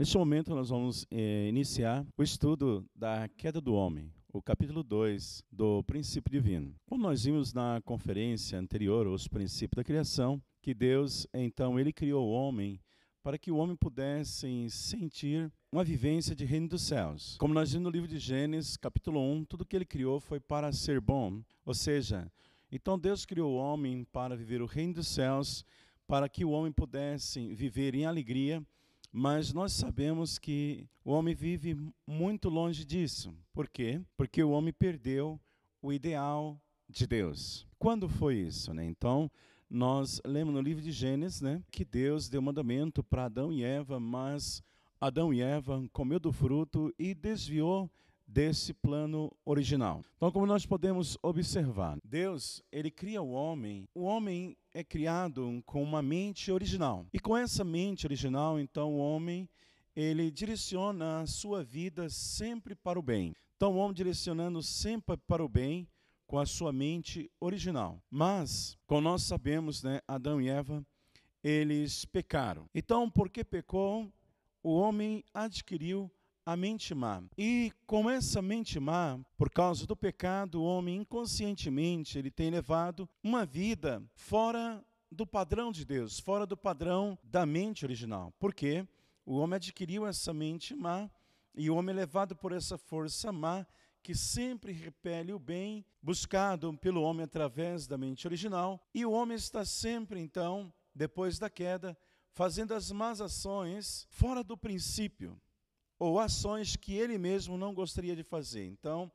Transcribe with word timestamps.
Neste 0.00 0.16
momento, 0.16 0.54
nós 0.54 0.70
vamos 0.70 1.06
eh, 1.10 1.46
iniciar 1.46 2.06
o 2.16 2.22
estudo 2.22 2.82
da 2.96 3.28
queda 3.36 3.60
do 3.60 3.74
homem, 3.74 4.10
o 4.32 4.40
capítulo 4.40 4.82
2 4.82 5.44
do 5.52 5.82
princípio 5.82 6.32
divino. 6.32 6.74
Como 6.86 7.02
nós 7.02 7.24
vimos 7.24 7.52
na 7.52 7.82
conferência 7.84 8.58
anterior, 8.58 9.06
os 9.06 9.28
princípios 9.28 9.76
da 9.76 9.84
criação, 9.84 10.40
que 10.62 10.72
Deus, 10.72 11.26
então, 11.34 11.78
ele 11.78 11.92
criou 11.92 12.26
o 12.26 12.32
homem 12.32 12.80
para 13.22 13.36
que 13.36 13.50
o 13.50 13.56
homem 13.56 13.76
pudesse 13.76 14.70
sentir 14.70 15.52
uma 15.70 15.84
vivência 15.84 16.34
de 16.34 16.46
reino 16.46 16.68
dos 16.68 16.80
céus. 16.80 17.36
Como 17.36 17.52
nós 17.52 17.70
vimos 17.70 17.84
no 17.84 17.90
livro 17.90 18.08
de 18.08 18.18
Gênesis, 18.18 18.78
capítulo 18.78 19.20
1, 19.20 19.44
tudo 19.44 19.66
que 19.66 19.76
ele 19.76 19.84
criou 19.84 20.18
foi 20.18 20.40
para 20.40 20.72
ser 20.72 20.98
bom. 20.98 21.42
Ou 21.62 21.74
seja, 21.74 22.32
então 22.72 22.98
Deus 22.98 23.26
criou 23.26 23.52
o 23.52 23.58
homem 23.58 24.04
para 24.04 24.34
viver 24.34 24.62
o 24.62 24.66
reino 24.66 24.94
dos 24.94 25.08
céus, 25.08 25.62
para 26.06 26.26
que 26.26 26.42
o 26.42 26.52
homem 26.52 26.72
pudesse 26.72 27.52
viver 27.52 27.94
em 27.94 28.06
alegria 28.06 28.64
mas 29.12 29.52
nós 29.52 29.72
sabemos 29.72 30.38
que 30.38 30.88
o 31.04 31.10
homem 31.10 31.34
vive 31.34 31.76
muito 32.06 32.48
longe 32.48 32.84
disso. 32.84 33.34
Por 33.52 33.68
quê? 33.68 34.00
Porque 34.16 34.42
o 34.42 34.50
homem 34.50 34.72
perdeu 34.72 35.40
o 35.82 35.92
ideal 35.92 36.60
de 36.88 37.06
Deus. 37.06 37.66
Quando 37.78 38.08
foi 38.08 38.36
isso? 38.36 38.72
Né? 38.72 38.84
Então, 38.84 39.30
nós 39.68 40.20
lemos 40.24 40.54
no 40.54 40.60
livro 40.60 40.82
de 40.82 40.92
Gênesis 40.92 41.40
né, 41.40 41.62
que 41.70 41.84
Deus 41.84 42.28
deu 42.28 42.42
mandamento 42.42 43.02
para 43.02 43.24
Adão 43.24 43.52
e 43.52 43.62
Eva, 43.62 43.98
mas 43.98 44.62
Adão 45.00 45.32
e 45.32 45.40
Eva 45.40 45.82
comeu 45.92 46.20
do 46.20 46.32
fruto 46.32 46.92
e 46.98 47.14
desviou 47.14 47.90
desse 48.26 48.72
plano 48.72 49.32
original. 49.44 50.04
Então, 50.16 50.30
como 50.30 50.46
nós 50.46 50.64
podemos 50.64 51.18
observar, 51.22 51.98
Deus, 52.04 52.62
ele 52.70 52.90
cria 52.90 53.20
o 53.20 53.30
homem. 53.30 53.88
O 53.94 54.02
homem 54.02 54.56
é 54.72 54.84
criado 54.84 55.62
com 55.66 55.82
uma 55.82 56.02
mente 56.02 56.50
original. 56.50 57.06
E 57.12 57.18
com 57.18 57.36
essa 57.36 57.64
mente 57.64 58.06
original, 58.06 58.58
então 58.58 58.92
o 58.92 58.98
homem 58.98 59.48
ele 59.94 60.30
direciona 60.30 61.20
a 61.20 61.26
sua 61.26 61.64
vida 61.64 62.08
sempre 62.08 62.74
para 62.74 62.98
o 62.98 63.02
bem. 63.02 63.34
Então, 63.56 63.72
o 63.72 63.76
homem 63.76 63.94
direcionando 63.94 64.62
sempre 64.62 65.16
para 65.16 65.44
o 65.44 65.48
bem 65.48 65.86
com 66.26 66.38
a 66.38 66.46
sua 66.46 66.72
mente 66.72 67.30
original. 67.40 68.02
Mas, 68.08 68.78
como 68.86 69.02
nós 69.02 69.24
sabemos, 69.24 69.82
né, 69.82 70.00
Adão 70.06 70.40
e 70.40 70.48
Eva, 70.48 70.86
eles 71.42 72.04
pecaram. 72.04 72.68
Então, 72.74 73.10
porque 73.10 73.44
pecou, 73.44 74.10
o 74.62 74.72
homem 74.72 75.24
adquiriu 75.34 76.10
a 76.50 76.56
mente 76.56 76.92
má. 76.96 77.22
E 77.38 77.72
com 77.86 78.10
essa 78.10 78.42
mente 78.42 78.80
má, 78.80 79.20
por 79.38 79.48
causa 79.48 79.86
do 79.86 79.94
pecado, 79.94 80.60
o 80.60 80.64
homem 80.64 80.96
inconscientemente 80.96 82.18
ele 82.18 82.28
tem 82.28 82.50
levado 82.50 83.08
uma 83.22 83.46
vida 83.46 84.02
fora 84.16 84.84
do 85.12 85.24
padrão 85.24 85.70
de 85.70 85.84
Deus, 85.84 86.18
fora 86.18 86.44
do 86.44 86.56
padrão 86.56 87.16
da 87.22 87.46
mente 87.46 87.84
original. 87.84 88.34
Por 88.36 88.52
quê? 88.52 88.84
O 89.24 89.36
homem 89.36 89.58
adquiriu 89.58 90.04
essa 90.04 90.34
mente 90.34 90.74
má 90.74 91.08
e 91.54 91.70
o 91.70 91.76
homem 91.76 91.94
é 91.94 91.98
levado 91.98 92.34
por 92.34 92.50
essa 92.50 92.76
força 92.76 93.30
má 93.30 93.64
que 94.02 94.12
sempre 94.12 94.72
repele 94.72 95.32
o 95.32 95.38
bem 95.38 95.84
buscado 96.02 96.76
pelo 96.78 97.02
homem 97.02 97.22
através 97.22 97.86
da 97.86 97.96
mente 97.96 98.26
original, 98.26 98.84
e 98.92 99.06
o 99.06 99.12
homem 99.12 99.36
está 99.36 99.64
sempre 99.64 100.18
então, 100.18 100.72
depois 100.92 101.38
da 101.38 101.48
queda, 101.48 101.96
fazendo 102.32 102.74
as 102.74 102.90
más 102.90 103.20
ações 103.20 104.08
fora 104.10 104.42
do 104.42 104.56
princípio 104.56 105.40
ou 106.00 106.18
ações 106.18 106.76
que 106.76 106.94
ele 106.94 107.18
mesmo 107.18 107.58
não 107.58 107.74
gostaria 107.74 108.16
de 108.16 108.22
fazer. 108.22 108.66
Então, 108.66 109.12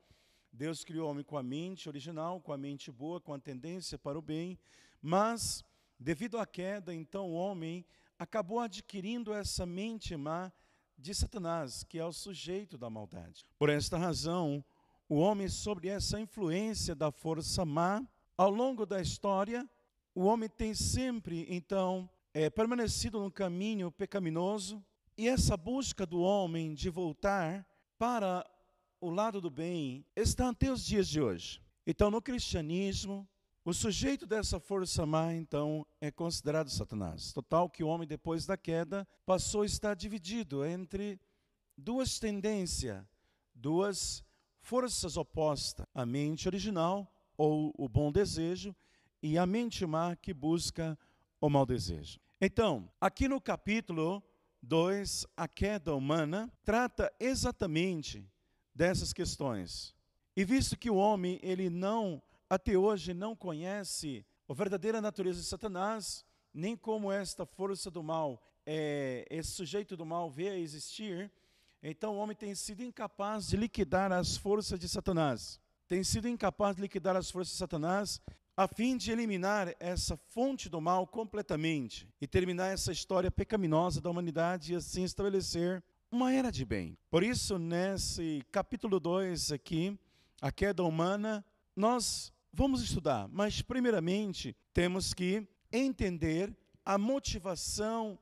Deus 0.54 0.84
criou 0.84 1.08
o 1.08 1.12
homem 1.12 1.24
com 1.24 1.36
a 1.36 1.42
mente 1.42 1.90
original, 1.90 2.40
com 2.40 2.54
a 2.54 2.58
mente 2.58 2.92
boa, 2.92 3.20
com 3.20 3.34
a 3.34 3.40
tendência 3.40 3.98
para 3.98 4.20
o 4.20 4.22
bem, 4.22 4.58
mas 5.02 5.66
devido 6.00 6.38
à 6.38 6.46
queda, 6.46 6.94
então 6.94 7.32
o 7.32 7.34
homem 7.34 7.84
acabou 8.20 8.60
adquirindo 8.60 9.34
essa 9.34 9.66
mente 9.66 10.16
má 10.16 10.52
de 10.96 11.14
Satanás, 11.16 11.84
que 11.84 11.98
é 11.98 12.06
o 12.06 12.14
sujeito 12.14 12.78
da 12.78 12.90
maldade. 12.90 13.48
Por 13.58 13.68
esta 13.68 13.98
razão, 13.98 14.64
o 15.10 15.16
homem, 15.16 15.50
sobre 15.50 15.88
essa 15.88 16.20
influência 16.20 16.94
da 16.94 17.12
força 17.12 17.66
má, 17.66 18.08
ao 18.38 18.52
longo 18.52 18.86
da 18.86 19.02
história, 19.02 19.68
o 20.14 20.26
homem 20.26 20.48
tem 20.48 20.76
sempre, 20.76 21.48
então, 21.50 22.08
é, 22.32 22.48
permanecido 22.48 23.20
no 23.20 23.32
caminho 23.32 23.92
pecaminoso, 23.92 24.86
e 25.18 25.28
essa 25.28 25.56
busca 25.56 26.06
do 26.06 26.20
homem 26.20 26.74
de 26.74 26.90
voltar 26.90 27.66
para 27.98 28.46
o 29.00 29.10
lado 29.10 29.40
do 29.40 29.50
bem 29.50 30.06
está 30.16 30.50
até 30.50 30.72
os 30.72 30.86
dias 30.86 31.08
de 31.08 31.22
hoje. 31.22 31.62
Então, 31.88 32.12
no 32.12 32.22
cristianismo, 32.22 33.28
o 33.64 33.74
sujeito 33.74 34.26
dessa 34.26 34.60
força 34.60 35.06
má, 35.06 35.34
então, 35.34 35.86
é 36.02 36.12
considerado 36.12 36.70
Satanás. 36.70 37.32
Total 37.32 37.70
que 37.70 37.84
o 37.84 37.88
homem, 37.88 38.08
depois 38.08 38.46
da 38.46 38.58
queda, 38.58 39.08
passou 39.26 39.62
a 39.62 39.66
estar 39.66 39.96
dividido 39.96 40.66
entre 40.66 41.20
duas 41.78 42.20
tendências, 42.20 43.04
duas 43.54 44.24
forças 44.60 45.18
opostas: 45.18 45.86
a 45.94 46.06
mente 46.06 46.48
original, 46.48 47.12
ou 47.38 47.74
o 47.78 47.88
bom 47.88 48.12
desejo, 48.12 48.76
e 49.22 49.38
a 49.38 49.46
mente 49.46 49.86
má 49.86 50.16
que 50.16 50.34
busca 50.34 50.98
o 51.40 51.50
mau 51.50 51.66
desejo. 51.66 52.20
Então, 52.42 52.92
aqui 53.00 53.28
no 53.28 53.40
capítulo 53.40 54.24
2, 54.66 55.28
a 55.38 55.48
queda 55.48 55.96
humana, 55.96 56.52
trata 56.64 57.14
exatamente 57.20 58.28
dessas 58.74 59.14
questões. 59.14 59.96
E 60.36 60.44
visto 60.44 60.78
que 60.78 60.90
o 60.90 60.96
homem, 60.96 61.40
ele 61.42 61.70
não, 61.70 62.22
até 62.50 62.78
hoje, 62.78 63.14
não 63.14 63.36
conhece 63.36 64.26
a 64.50 64.54
verdadeira 64.54 65.00
natureza 65.00 65.40
de 65.40 65.46
Satanás, 65.46 66.26
nem 66.54 66.76
como 66.76 67.12
esta 67.12 67.46
força 67.46 67.92
do 67.92 68.02
mal, 68.02 68.42
é, 68.66 69.26
esse 69.30 69.52
sujeito 69.52 69.96
do 69.96 70.06
mal 70.06 70.30
vê 70.30 70.50
a 70.50 70.58
existir, 70.58 71.32
então 71.82 72.16
o 72.16 72.18
homem 72.18 72.36
tem 72.36 72.56
sido 72.56 72.82
incapaz 72.82 73.48
de 73.48 73.58
liquidar 73.58 74.12
as 74.12 74.36
forças 74.36 74.80
de 74.80 74.90
Satanás. 74.90 75.60
Tem 75.88 76.04
sido 76.04 76.28
incapaz 76.28 76.76
de 76.76 76.82
liquidar 76.82 77.16
as 77.16 77.30
forças 77.30 77.54
de 77.54 77.60
Satanás 77.60 78.20
a 78.58 78.68
fim 78.68 78.96
de 78.96 79.12
eliminar 79.12 79.76
essa 79.80 80.16
fonte 80.16 80.70
do 80.70 80.80
mal 80.80 81.06
completamente 81.06 82.08
e 82.22 82.28
terminar 82.28 82.68
essa 82.68 82.92
história 82.92 83.30
pecaminosa 83.30 84.00
da 84.00 84.10
humanidade 84.10 84.72
e 84.72 84.76
assim 84.76 85.04
estabelecer 85.04 85.84
uma 86.10 86.32
era 86.32 86.50
de 86.50 86.64
bem. 86.64 86.98
Por 87.10 87.22
isso, 87.22 87.60
nesse 87.60 88.42
capítulo 88.52 88.98
2 89.00 89.52
aqui, 89.52 90.00
a 90.42 90.52
queda 90.52 90.84
humana, 90.84 91.44
nós 91.76 92.32
vamos 92.54 92.82
estudar, 92.82 93.28
mas 93.28 93.62
primeiramente 93.62 94.56
temos 94.74 95.14
que 95.14 95.46
entender 95.70 96.56
a 96.86 96.98
motivação 96.98 98.18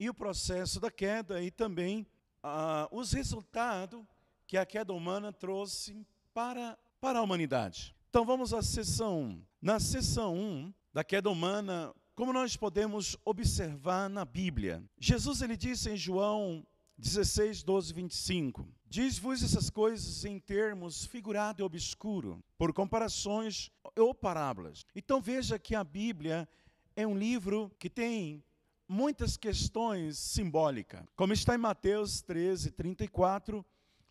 e 0.00 0.10
o 0.10 0.14
processo 0.14 0.80
da 0.80 0.90
queda 0.90 1.40
e 1.40 1.52
também 1.52 2.04
ah, 2.42 2.88
os 2.90 3.12
resultados 3.12 4.04
que 4.44 4.56
a 4.56 4.66
queda 4.66 4.92
humana 4.92 5.32
trouxe 5.32 6.04
para, 6.34 6.76
para 7.00 7.20
a 7.20 7.22
humanidade. 7.22 7.94
Então 8.10 8.24
vamos 8.24 8.54
à 8.54 8.62
sessão 8.62 9.20
1. 9.22 9.42
Na 9.60 9.78
sessão 9.78 10.34
1 10.34 10.72
da 10.94 11.04
queda 11.04 11.28
humana, 11.28 11.94
como 12.14 12.32
nós 12.32 12.56
podemos 12.56 13.18
observar 13.22 14.08
na 14.08 14.24
Bíblia, 14.24 14.82
Jesus 14.98 15.42
ele 15.42 15.58
disse 15.58 15.90
em 15.90 15.96
João 15.96 16.66
16, 16.96 17.62
12, 17.62 17.92
25: 17.92 18.66
Diz-vos 18.86 19.42
essas 19.42 19.68
coisas 19.68 20.24
em 20.24 20.40
termos 20.40 21.04
figurado 21.04 21.60
e 21.60 21.64
obscuro, 21.64 22.42
por 22.56 22.72
comparações 22.72 23.70
ou 23.94 24.14
parábolas. 24.14 24.86
Então 24.96 25.20
veja 25.20 25.58
que 25.58 25.74
a 25.74 25.84
Bíblia 25.84 26.48
é 26.96 27.06
um 27.06 27.16
livro 27.16 27.70
que 27.78 27.90
tem 27.90 28.42
muitas 28.88 29.36
questões 29.36 30.18
simbólicas. 30.18 31.04
Como 31.14 31.34
está 31.34 31.54
em 31.54 31.58
Mateus 31.58 32.22
13, 32.22 32.70
34, 32.70 33.62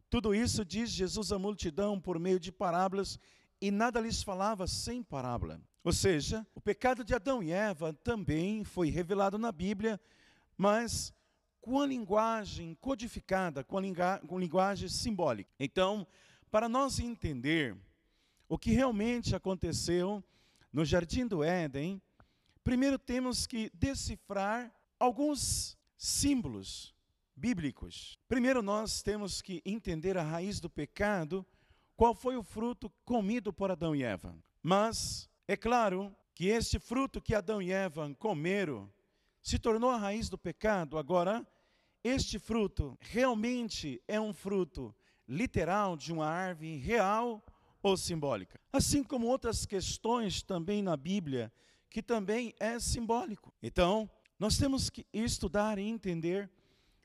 tudo 0.08 0.35
isso 0.35 0.64
diz 0.64 0.91
Jesus 0.91 1.31
à 1.31 1.40
multidão 1.40 2.00
por 2.00 2.19
meio 2.19 2.40
de 2.40 2.52
parábolas 2.52 3.19
e 3.62 3.72
nada 3.72 4.00
lhes 4.00 4.22
falava 4.22 4.68
sem 4.68 5.01
parábola. 5.03 5.61
Ou 5.84 5.93
seja, 5.93 6.46
o 6.53 6.61
pecado 6.61 7.03
de 7.03 7.14
Adão 7.14 7.41
e 7.41 7.52
Eva 7.52 7.93
também 7.93 8.64
foi 8.64 8.90
revelado 8.90 9.37
na 9.37 9.52
Bíblia, 9.52 9.99
mas 10.58 11.14
com 11.61 11.79
a 11.79 11.85
linguagem 11.85 12.76
codificada, 12.76 13.64
com 13.64 13.78
a 13.78 14.20
com 14.20 14.40
linguagem 14.40 14.87
simbólica. 14.87 15.49
Então, 15.59 16.05
para 16.52 16.70
nós 16.70 16.99
entender 16.99 17.76
o 18.47 18.58
que 18.58 18.72
realmente 18.72 19.35
aconteceu 19.35 20.23
no 20.72 20.85
jardim 20.85 21.26
do 21.26 21.43
Éden, 21.43 22.02
primeiro 22.64 22.97
temos 22.97 23.46
que 23.46 23.70
decifrar 23.73 24.72
alguns 24.99 25.78
símbolos 25.97 26.93
bíblicos. 27.35 28.17
Primeiro 28.28 28.61
nós 28.61 29.02
temos 29.02 29.41
que 29.41 29.61
entender 29.66 30.17
a 30.17 30.23
raiz 30.23 30.59
do 30.59 30.70
pecado 30.70 31.46
qual 31.97 32.14
foi 32.14 32.38
o 32.38 32.44
fruto 32.44 32.90
comido 33.03 33.52
por 33.52 33.72
Adão 33.72 33.96
e 33.96 34.03
Eva. 34.03 34.38
Mas 34.61 35.28
é 35.47 35.58
claro 35.58 36.16
que 36.35 36.46
este 36.46 36.78
fruto 36.78 37.20
que 37.20 37.34
Adão 37.34 37.59
e 37.59 37.73
Eva 37.73 38.16
comeram 38.20 38.90
se 39.41 39.58
tornou 39.58 39.90
a 39.90 39.97
raiz 39.97 40.29
do 40.29 40.38
pecado. 40.38 40.97
Agora, 40.97 41.46
este 42.03 42.38
fruto 42.38 42.96
realmente 43.02 43.99
é 44.08 44.22
um 44.22 44.32
fruto 44.32 44.96
literal 45.28 45.97
de 45.97 46.14
uma 46.14 46.28
árvore 46.28 46.78
real 46.78 47.44
ou 47.82 47.97
simbólica. 47.97 48.59
Assim 48.72 49.03
como 49.03 49.26
outras 49.26 49.66
questões 49.66 50.44
também 50.44 50.84
na 50.84 50.96
Bíblia, 50.96 51.52
que 51.90 52.03
também 52.03 52.53
é 52.59 52.79
simbólico. 52.79 53.52
Então, 53.64 54.09
nós 54.38 54.58
temos 54.58 54.90
que 54.91 55.05
estudar 55.11 55.79
e 55.79 55.88
entender 55.88 56.49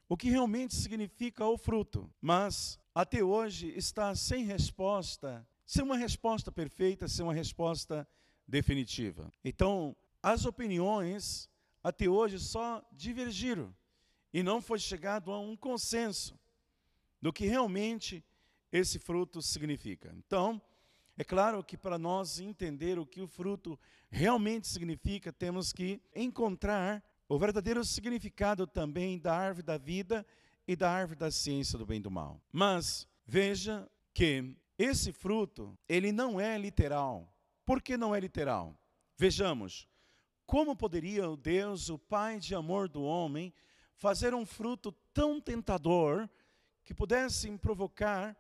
o 0.06 0.16
que 0.16 0.28
realmente 0.28 0.74
significa 0.74 1.46
o 1.46 1.56
fruto, 1.56 2.12
mas 2.20 2.78
até 2.94 3.22
hoje 3.22 3.72
está 3.76 4.14
sem 4.14 4.44
resposta, 4.44 5.46
sem 5.64 5.82
uma 5.82 5.96
resposta 5.96 6.52
perfeita, 6.52 7.08
sem 7.08 7.24
uma 7.24 7.34
resposta 7.34 8.06
definitiva. 8.46 9.32
Então, 9.44 9.96
as 10.22 10.44
opiniões 10.44 11.48
até 11.82 12.08
hoje 12.08 12.38
só 12.38 12.86
divergiram 12.92 13.74
e 14.32 14.42
não 14.42 14.60
foi 14.60 14.78
chegado 14.78 15.32
a 15.32 15.40
um 15.40 15.56
consenso 15.56 16.38
do 17.20 17.32
que 17.32 17.46
realmente 17.46 18.24
esse 18.70 18.98
fruto 18.98 19.40
significa. 19.42 20.14
Então, 20.16 20.60
é 21.16 21.24
claro 21.24 21.62
que 21.62 21.76
para 21.76 21.98
nós 21.98 22.40
entender 22.40 22.98
o 22.98 23.06
que 23.06 23.20
o 23.20 23.28
fruto 23.28 23.78
realmente 24.10 24.66
significa, 24.66 25.32
temos 25.32 25.72
que 25.72 26.00
encontrar 26.14 27.02
o 27.28 27.38
verdadeiro 27.38 27.84
significado 27.84 28.66
também 28.66 29.18
da 29.18 29.34
árvore 29.34 29.64
da 29.64 29.78
vida 29.78 30.26
e 30.66 30.76
da 30.76 30.90
árvore 30.90 31.18
da 31.18 31.30
ciência 31.30 31.78
do 31.78 31.86
bem 31.86 31.98
e 31.98 32.02
do 32.02 32.10
mal. 32.10 32.40
Mas 32.52 33.08
veja 33.26 33.88
que 34.14 34.56
esse 34.78 35.12
fruto, 35.12 35.76
ele 35.88 36.12
não 36.12 36.40
é 36.40 36.56
literal. 36.58 37.32
Por 37.64 37.80
que 37.80 37.96
não 37.96 38.14
é 38.14 38.20
literal? 38.20 38.76
Vejamos, 39.16 39.88
como 40.46 40.76
poderia 40.76 41.28
o 41.28 41.36
Deus, 41.36 41.88
o 41.88 41.98
Pai 41.98 42.38
de 42.38 42.54
amor 42.54 42.88
do 42.88 43.02
homem, 43.02 43.52
fazer 43.96 44.34
um 44.34 44.44
fruto 44.44 44.92
tão 45.14 45.40
tentador 45.40 46.28
que 46.84 46.92
pudesse 46.92 47.50
provocar 47.58 48.36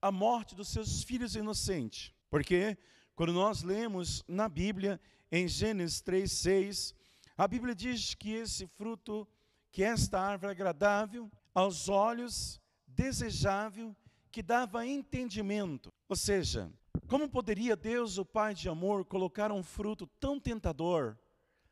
a 0.00 0.10
morte 0.10 0.54
dos 0.54 0.68
seus 0.68 1.02
filhos 1.02 1.36
inocentes. 1.36 2.12
Porque 2.30 2.78
quando 3.14 3.32
nós 3.32 3.62
lemos 3.62 4.24
na 4.26 4.48
Bíblia, 4.48 5.00
em 5.30 5.46
Gênesis 5.46 6.00
3:6, 6.00 6.94
a 7.36 7.46
Bíblia 7.46 7.74
diz 7.74 8.14
que 8.14 8.30
esse 8.32 8.66
fruto, 8.66 9.28
que 9.70 9.82
esta 9.82 10.20
árvore 10.20 10.52
agradável 10.52 11.30
aos 11.56 11.88
olhos, 11.88 12.60
desejável, 12.86 13.96
que 14.30 14.42
dava 14.42 14.86
entendimento. 14.86 15.90
Ou 16.06 16.14
seja, 16.14 16.70
como 17.08 17.30
poderia 17.30 17.74
Deus, 17.74 18.18
o 18.18 18.26
Pai 18.26 18.52
de 18.52 18.68
amor, 18.68 19.06
colocar 19.06 19.50
um 19.50 19.62
fruto 19.62 20.06
tão 20.20 20.38
tentador, 20.38 21.16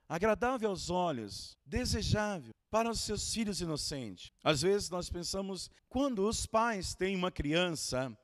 agradável 0.09 0.71
aos 0.71 0.89
olhos, 0.89 1.59
desejável 1.67 2.55
para 2.71 2.89
os 2.91 3.01
seus 3.01 3.35
filhos 3.35 3.61
inocentes? 3.61 4.33
Às 4.43 4.63
vezes 4.63 4.89
nós 4.89 5.11
pensamos, 5.11 5.71
quando 5.87 6.27
os 6.27 6.47
pais 6.47 6.95
têm 6.95 7.15
uma 7.15 7.31
criança 7.31 8.17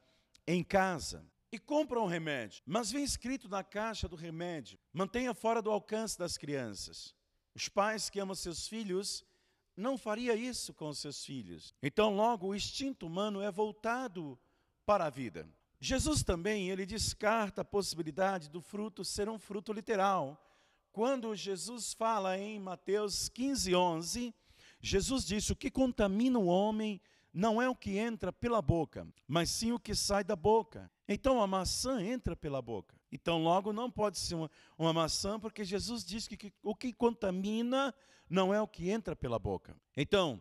em 0.47 0.65
casa 0.65 1.23
e 1.53 1.59
compram 1.59 2.05
um 2.05 2.09
remédio, 2.09 2.63
mas 2.65 2.91
vem 2.91 3.05
escrito 3.05 3.51
na 3.51 3.63
caixa 3.63 4.09
do 4.09 4.17
remédio: 4.17 4.79
mantenha 4.95 5.35
fora 5.35 5.61
do 5.61 5.71
alcance 5.71 6.19
das 6.19 6.39
crianças. 6.39 7.15
Os 7.55 7.69
pais 7.69 8.09
que 8.09 8.19
amam 8.19 8.35
seus 8.35 8.67
filhos 8.67 9.27
não 9.81 9.99
faria 9.99 10.35
isso 10.35 10.73
com 10.73 10.93
seus 10.93 11.25
filhos. 11.25 11.75
Então, 11.83 12.15
logo, 12.15 12.49
o 12.49 12.55
instinto 12.55 13.07
humano 13.07 13.41
é 13.41 13.51
voltado 13.51 14.39
para 14.85 15.07
a 15.07 15.11
vida. 15.11 15.49
Jesus 15.81 16.23
também, 16.23 16.69
ele 16.69 16.85
descarta 16.85 17.63
a 17.63 17.65
possibilidade 17.65 18.51
do 18.51 18.61
fruto 18.61 19.05
ser 19.05 19.29
um 19.29 19.39
fruto 19.39 19.73
literal. 19.73 20.39
Quando 20.93 21.35
Jesus 21.35 21.95
fala 21.95 22.39
em 22.39 22.59
Mateus 22.59 23.29
15, 23.29 23.75
11, 23.75 24.35
Jesus 24.81 25.25
disse: 25.25 25.53
O 25.53 25.57
que 25.57 25.71
contamina 25.71 26.39
o 26.39 26.47
homem 26.47 27.01
não 27.33 27.63
é 27.63 27.69
o 27.69 27.75
que 27.75 27.97
entra 27.97 28.33
pela 28.33 28.61
boca, 28.61 29.07
mas 29.27 29.49
sim 29.49 29.73
o 29.73 29.79
que 29.79 29.95
sai 29.95 30.23
da 30.23 30.37
boca. 30.37 30.91
Então 31.09 31.41
a 31.41 31.47
maçã 31.47 32.03
entra 32.05 32.37
pela 32.37 32.61
boca. 32.61 33.00
Então, 33.13 33.43
logo, 33.43 33.73
não 33.73 33.91
pode 33.91 34.19
ser 34.19 34.35
uma, 34.35 34.51
uma 34.79 34.93
maçã, 34.93 35.39
porque 35.39 35.65
Jesus 35.65 36.05
diz 36.05 36.29
que, 36.29 36.37
que 36.37 36.53
o 36.63 36.75
que 36.75 36.93
contamina 36.93 37.95
não 38.29 38.55
é 38.55 38.61
o 38.61 38.69
que 38.69 38.89
entra 38.89 39.17
pela 39.17 39.39
boca. 39.39 39.77
Então, 39.97 40.41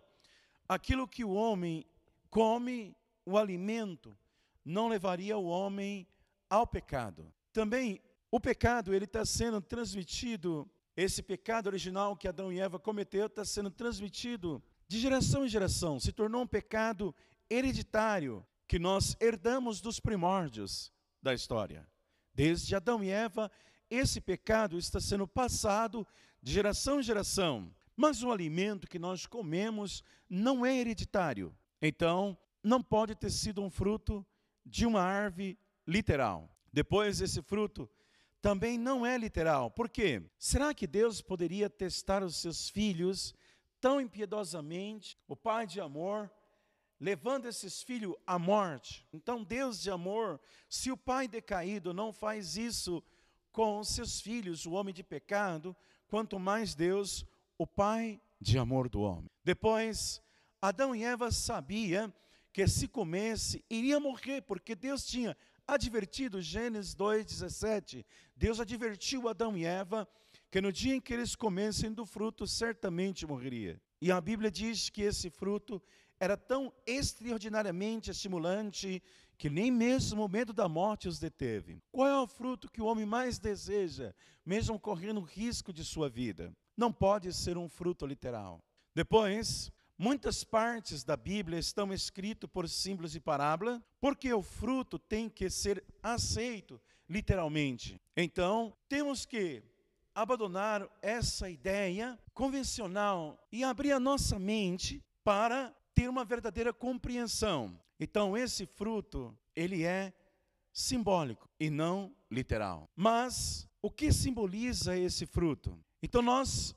aquilo 0.67 1.07
que 1.07 1.23
o 1.23 1.33
homem 1.33 1.85
come, 2.29 2.95
o 3.25 3.37
alimento, 3.37 4.15
não 4.63 4.87
levaria 4.87 5.37
o 5.37 5.45
homem 5.45 6.07
ao 6.49 6.67
pecado. 6.67 7.33
Também, 7.51 7.99
o 8.29 8.39
pecado, 8.39 8.93
ele 8.93 9.05
está 9.05 9.25
sendo 9.25 9.59
transmitido, 9.59 10.69
esse 10.95 11.23
pecado 11.23 11.67
original 11.67 12.15
que 12.15 12.27
Adão 12.27 12.53
e 12.53 12.59
Eva 12.59 12.77
cometeu, 12.77 13.25
está 13.25 13.43
sendo 13.43 13.71
transmitido 13.71 14.61
de 14.87 14.99
geração 14.99 15.45
em 15.45 15.49
geração, 15.49 15.99
se 15.99 16.11
tornou 16.11 16.43
um 16.43 16.47
pecado 16.47 17.15
hereditário 17.49 18.45
que 18.67 18.77
nós 18.77 19.17
herdamos 19.19 19.81
dos 19.81 19.99
primórdios 19.99 20.91
da 21.21 21.33
história. 21.33 21.87
Desde 22.33 22.75
Adão 22.75 23.03
e 23.03 23.09
Eva, 23.09 23.51
esse 23.89 24.21
pecado 24.21 24.77
está 24.77 24.99
sendo 24.99 25.27
passado 25.27 26.05
de 26.41 26.53
geração 26.53 26.99
em 26.99 27.03
geração. 27.03 27.73
Mas 27.95 28.23
o 28.23 28.31
alimento 28.31 28.87
que 28.87 28.99
nós 28.99 29.25
comemos 29.25 30.03
não 30.29 30.65
é 30.65 30.77
hereditário. 30.77 31.55
Então, 31.81 32.37
não 32.63 32.81
pode 32.81 33.15
ter 33.15 33.29
sido 33.29 33.61
um 33.61 33.69
fruto 33.69 34.25
de 34.65 34.85
uma 34.85 35.01
árvore 35.01 35.57
literal. 35.87 36.49
Depois, 36.71 37.19
esse 37.19 37.41
fruto 37.41 37.89
também 38.41 38.77
não 38.77 39.05
é 39.05 39.17
literal. 39.17 39.71
Por 39.71 39.89
quê? 39.89 40.21
Será 40.37 40.73
que 40.73 40.87
Deus 40.87 41.21
poderia 41.21 41.69
testar 41.69 42.23
os 42.23 42.37
seus 42.37 42.69
filhos 42.69 43.33
tão 43.81 43.99
impiedosamente, 43.99 45.17
o 45.27 45.35
Pai 45.35 45.65
de 45.65 45.81
amor, 45.81 46.31
levando 46.99 47.47
esses 47.47 47.81
filhos 47.81 48.15
à 48.27 48.37
morte. 48.37 49.05
Então, 49.13 49.43
Deus 49.43 49.81
de 49.81 49.89
amor, 49.89 50.39
se 50.69 50.91
o 50.91 50.97
pai 50.97 51.27
decaído 51.27 51.93
não 51.93 52.11
faz 52.11 52.57
isso 52.57 53.03
com 53.51 53.83
seus 53.83 54.19
filhos, 54.19 54.65
o 54.65 54.71
homem 54.71 54.93
de 54.93 55.03
pecado, 55.03 55.75
quanto 56.07 56.39
mais 56.39 56.75
Deus, 56.75 57.25
o 57.57 57.65
pai 57.65 58.21
de 58.39 58.57
amor 58.57 58.89
do 58.89 59.01
homem. 59.01 59.29
Depois, 59.43 60.21
Adão 60.61 60.95
e 60.95 61.03
Eva 61.03 61.31
sabia 61.31 62.13
que 62.51 62.67
se 62.67 62.87
comesse 62.87 63.63
iria 63.69 63.99
morrer, 63.99 64.41
porque 64.41 64.75
Deus 64.75 65.05
tinha 65.05 65.35
advertido, 65.67 66.41
Gênesis 66.41 66.95
2:17, 66.95 68.05
Deus 68.35 68.59
advertiu 68.59 69.27
Adão 69.27 69.57
e 69.57 69.65
Eva 69.65 70.07
que 70.51 70.61
no 70.61 70.71
dia 70.71 70.95
em 70.95 71.01
que 71.01 71.13
eles 71.13 71.35
comessem 71.35 71.93
do 71.93 72.05
fruto 72.05 72.47
certamente 72.47 73.25
morreria. 73.25 73.79
E 74.01 74.11
a 74.11 74.19
Bíblia 74.19 74.49
diz 74.49 74.89
que 74.89 75.03
esse 75.03 75.29
fruto 75.29 75.81
era 76.19 76.35
tão 76.35 76.73
extraordinariamente 76.85 78.11
estimulante 78.11 79.01
que 79.37 79.49
nem 79.49 79.71
mesmo 79.71 80.25
o 80.25 80.29
medo 80.29 80.51
da 80.51 80.67
morte 80.67 81.07
os 81.07 81.17
deteve. 81.17 81.81
Qual 81.91 82.07
é 82.07 82.19
o 82.19 82.27
fruto 82.27 82.69
que 82.69 82.81
o 82.81 82.85
homem 82.85 83.05
mais 83.05 83.39
deseja, 83.39 84.13
mesmo 84.45 84.77
correndo 84.77 85.21
risco 85.21 85.71
de 85.71 85.85
sua 85.85 86.09
vida? 86.09 86.53
Não 86.75 86.91
pode 86.91 87.31
ser 87.31 87.57
um 87.57 87.69
fruto 87.69 88.05
literal. 88.05 88.61
Depois, 88.93 89.71
muitas 89.97 90.43
partes 90.43 91.05
da 91.05 91.15
Bíblia 91.15 91.57
estão 91.57 91.93
escritas 91.93 92.49
por 92.49 92.67
símbolos 92.67 93.15
e 93.15 93.19
parábola, 93.21 93.81
porque 94.01 94.33
o 94.33 94.41
fruto 94.41 94.99
tem 94.99 95.29
que 95.29 95.49
ser 95.49 95.81
aceito 96.03 96.79
literalmente. 97.07 97.99
Então, 98.17 98.75
temos 98.89 99.25
que 99.25 99.63
abandonar 100.13 100.85
essa 101.01 101.49
ideia 101.49 102.19
convencional 102.33 103.41
e 103.49 103.63
abrir 103.63 103.93
a 103.93 103.99
nossa 104.01 104.37
mente 104.37 105.01
para 105.23 105.73
ter 105.99 106.07
uma 106.07 106.23
verdadeira 106.23 106.71
compreensão. 106.71 107.77
Então, 107.99 108.37
esse 108.37 108.65
fruto, 108.65 109.37
ele 109.53 109.83
é 109.83 110.13
simbólico 110.71 111.49
e 111.59 111.69
não 111.69 112.15
literal. 112.31 112.89
Mas 112.95 113.67
o 113.81 113.91
que 113.91 114.09
simboliza 114.13 114.97
esse 114.97 115.25
fruto? 115.25 115.77
Então, 116.01 116.21
nós, 116.21 116.73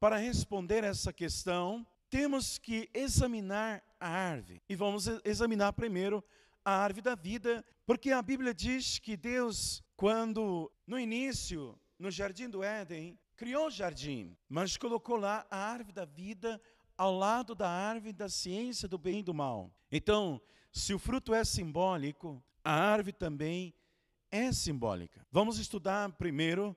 para 0.00 0.16
responder 0.16 0.82
essa 0.82 1.12
questão, 1.12 1.86
temos 2.10 2.58
que 2.58 2.90
examinar 2.92 3.80
a 4.00 4.08
árvore. 4.08 4.60
E 4.68 4.74
vamos 4.74 5.06
examinar 5.24 5.72
primeiro 5.74 6.24
a 6.64 6.72
árvore 6.72 7.02
da 7.02 7.14
vida, 7.14 7.64
porque 7.86 8.10
a 8.10 8.20
Bíblia 8.20 8.52
diz 8.52 8.98
que 8.98 9.16
Deus, 9.16 9.84
quando 9.94 10.68
no 10.84 10.98
início, 10.98 11.78
no 11.96 12.10
jardim 12.10 12.50
do 12.50 12.64
Éden, 12.64 13.16
criou 13.36 13.68
o 13.68 13.70
jardim, 13.70 14.36
mas 14.48 14.76
colocou 14.76 15.14
lá 15.16 15.46
a 15.48 15.58
árvore 15.58 15.92
da 15.92 16.04
vida 16.04 16.60
ao 16.96 17.16
lado 17.16 17.54
da 17.54 17.68
árvore 17.68 18.12
da 18.12 18.28
ciência 18.28 18.88
do 18.88 18.98
bem 18.98 19.20
e 19.20 19.22
do 19.22 19.34
mal. 19.34 19.72
Então, 19.90 20.40
se 20.72 20.92
o 20.92 20.98
fruto 20.98 21.34
é 21.34 21.44
simbólico, 21.44 22.42
a 22.64 22.72
árvore 22.72 23.12
também 23.12 23.74
é 24.30 24.52
simbólica. 24.52 25.26
Vamos 25.30 25.58
estudar 25.58 26.10
primeiro 26.12 26.76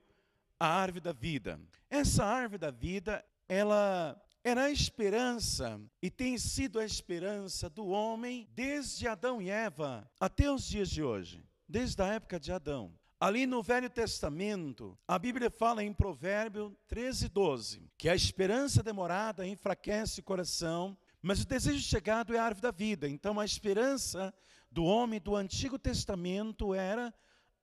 a 0.58 0.66
árvore 0.66 1.00
da 1.00 1.12
vida. 1.12 1.60
Essa 1.90 2.24
árvore 2.24 2.58
da 2.58 2.70
vida, 2.70 3.24
ela 3.48 4.20
era 4.44 4.64
a 4.64 4.70
esperança 4.70 5.80
e 6.00 6.10
tem 6.10 6.38
sido 6.38 6.78
a 6.78 6.84
esperança 6.84 7.68
do 7.68 7.86
homem 7.88 8.48
desde 8.52 9.08
Adão 9.08 9.42
e 9.42 9.50
Eva 9.50 10.08
até 10.20 10.50
os 10.50 10.64
dias 10.64 10.88
de 10.90 11.02
hoje, 11.02 11.44
desde 11.68 12.00
a 12.02 12.06
época 12.06 12.38
de 12.38 12.52
Adão. 12.52 12.92
Ali 13.20 13.46
no 13.46 13.64
Velho 13.64 13.90
Testamento, 13.90 14.96
a 15.06 15.18
Bíblia 15.18 15.50
fala 15.50 15.82
em 15.82 15.92
Provérbio 15.92 16.78
13, 16.86 17.28
12, 17.28 17.90
que 17.98 18.08
a 18.08 18.14
esperança 18.14 18.80
demorada 18.80 19.44
enfraquece 19.44 20.20
o 20.20 20.22
coração, 20.22 20.96
mas 21.20 21.42
o 21.42 21.46
desejo 21.48 21.80
chegado 21.80 22.32
é 22.32 22.38
a 22.38 22.44
árvore 22.44 22.62
da 22.62 22.70
vida. 22.70 23.08
Então, 23.08 23.40
a 23.40 23.44
esperança 23.44 24.32
do 24.70 24.84
homem 24.84 25.20
do 25.20 25.34
Antigo 25.34 25.80
Testamento 25.80 26.72
era 26.72 27.12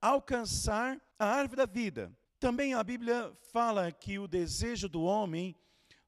alcançar 0.02 1.02
a 1.18 1.26
árvore 1.26 1.56
da 1.56 1.66
vida. 1.66 2.12
Também 2.38 2.74
a 2.74 2.84
Bíblia 2.84 3.32
fala 3.54 3.90
que 3.94 4.20
o 4.20 4.28
desejo 4.28 4.90
do 4.90 5.04
homem 5.04 5.56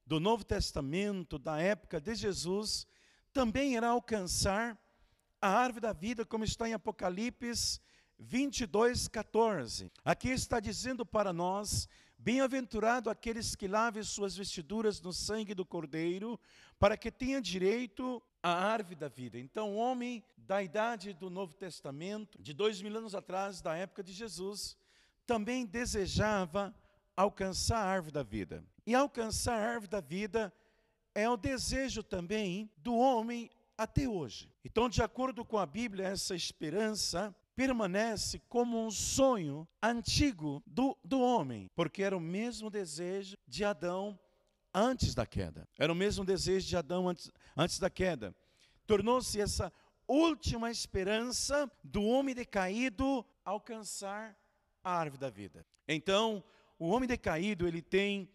do 0.06 0.20
Novo 0.20 0.44
Testamento, 0.44 1.40
da 1.40 1.58
época 1.58 2.02
de 2.02 2.16
Jesus, 2.16 2.86
também 3.32 3.76
irá 3.76 3.88
alcançar 3.88 4.78
a 5.42 5.48
árvore 5.48 5.84
da 5.84 5.94
vida, 5.94 6.26
como 6.26 6.44
está 6.44 6.68
em 6.68 6.74
Apocalipse 6.74 7.80
22, 8.20 9.08
14. 9.08 9.92
Aqui 10.04 10.30
está 10.30 10.60
dizendo 10.60 11.06
para 11.06 11.32
nós: 11.32 11.88
Bem-aventurado 12.18 13.10
aqueles 13.10 13.56
que 13.56 13.68
lavem 13.68 14.02
suas 14.02 14.36
vestiduras 14.36 15.00
no 15.02 15.14
sangue 15.14 15.54
do 15.54 15.66
Cordeiro, 15.66 16.40
para 16.80 16.98
que 16.98 17.12
tenham 17.12 17.40
direito 17.40 18.22
à 18.42 18.50
árvore 18.50 18.96
da 18.96 19.08
vida. 19.08 19.38
Então, 19.38 19.76
o 19.76 19.78
homem 19.78 20.24
da 20.36 20.64
idade 20.64 21.14
do 21.14 21.30
Novo 21.30 21.54
Testamento, 21.54 22.42
de 22.42 22.54
dois 22.54 22.82
mil 22.82 22.98
anos 22.98 23.14
atrás, 23.14 23.62
da 23.62 23.76
época 23.76 24.04
de 24.04 24.14
Jesus, 24.14 24.76
também 25.26 25.66
desejava 25.66 26.74
alcançar 27.16 27.78
a 27.78 27.86
árvore 27.86 28.14
da 28.14 28.24
vida. 28.24 28.64
E 28.86 28.96
alcançar 28.96 29.60
a 29.60 29.74
árvore 29.74 29.92
da 29.92 30.02
vida 30.02 30.52
é 31.14 31.30
o 31.30 31.38
desejo 31.38 32.02
também 32.02 32.70
do 32.78 32.96
homem 32.96 33.50
até 33.78 34.08
hoje. 34.08 34.50
Então, 34.66 34.90
de 34.90 35.04
acordo 35.04 35.46
com 35.46 35.58
a 35.58 35.66
Bíblia, 35.66 36.08
essa 36.08 36.36
esperança 36.36 37.36
permanece 37.58 38.40
como 38.48 38.86
um 38.86 38.92
sonho 38.92 39.68
antigo 39.82 40.62
do, 40.68 40.96
do 41.04 41.20
homem, 41.20 41.68
porque 41.76 42.04
era 42.04 42.16
o 42.16 42.20
mesmo 42.20 42.70
desejo 42.70 43.36
de 43.48 43.66
Adão 43.66 44.18
antes 44.72 45.16
da 45.16 45.26
queda. 45.26 45.68
Era 45.76 45.92
o 45.92 45.96
mesmo 45.96 46.24
desejo 46.24 46.68
de 46.68 46.78
Adão 46.78 47.10
antes, 47.10 47.32
antes 47.58 47.80
da 47.80 47.90
queda. 47.90 48.36
Tornou-se 48.86 49.42
essa 49.42 49.74
última 50.08 50.70
esperança 50.70 51.70
do 51.84 52.04
homem 52.04 52.36
decaído 52.36 53.26
alcançar 53.44 54.38
a 54.84 54.92
árvore 54.92 55.20
da 55.20 55.32
vida. 55.32 55.66
Então, 55.88 56.44
o 56.78 56.90
homem 56.90 57.10
decaído, 57.10 57.68
ele 57.68 57.82
tem 57.82 58.30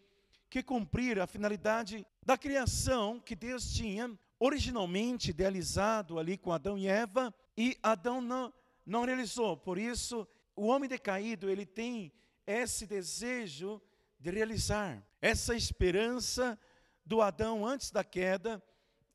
que 0.50 0.64
cumprir 0.64 1.20
a 1.20 1.28
finalidade 1.28 2.04
da 2.26 2.36
criação 2.36 3.20
que 3.20 3.36
Deus 3.36 3.72
tinha 3.72 4.18
originalmente 4.40 5.30
idealizado 5.30 6.18
ali 6.18 6.36
com 6.36 6.50
Adão 6.50 6.76
e 6.76 6.88
Eva, 6.88 7.32
e 7.56 7.78
Adão 7.80 8.20
não 8.20 8.52
não 8.84 9.04
realizou. 9.04 9.56
Por 9.56 9.78
isso, 9.78 10.26
o 10.54 10.66
homem 10.66 10.88
decaído, 10.88 11.48
ele 11.48 11.66
tem 11.66 12.12
esse 12.46 12.86
desejo 12.86 13.80
de 14.18 14.30
realizar, 14.30 15.04
essa 15.20 15.54
esperança 15.54 16.58
do 17.04 17.20
Adão 17.20 17.66
antes 17.66 17.90
da 17.90 18.04
queda, 18.04 18.62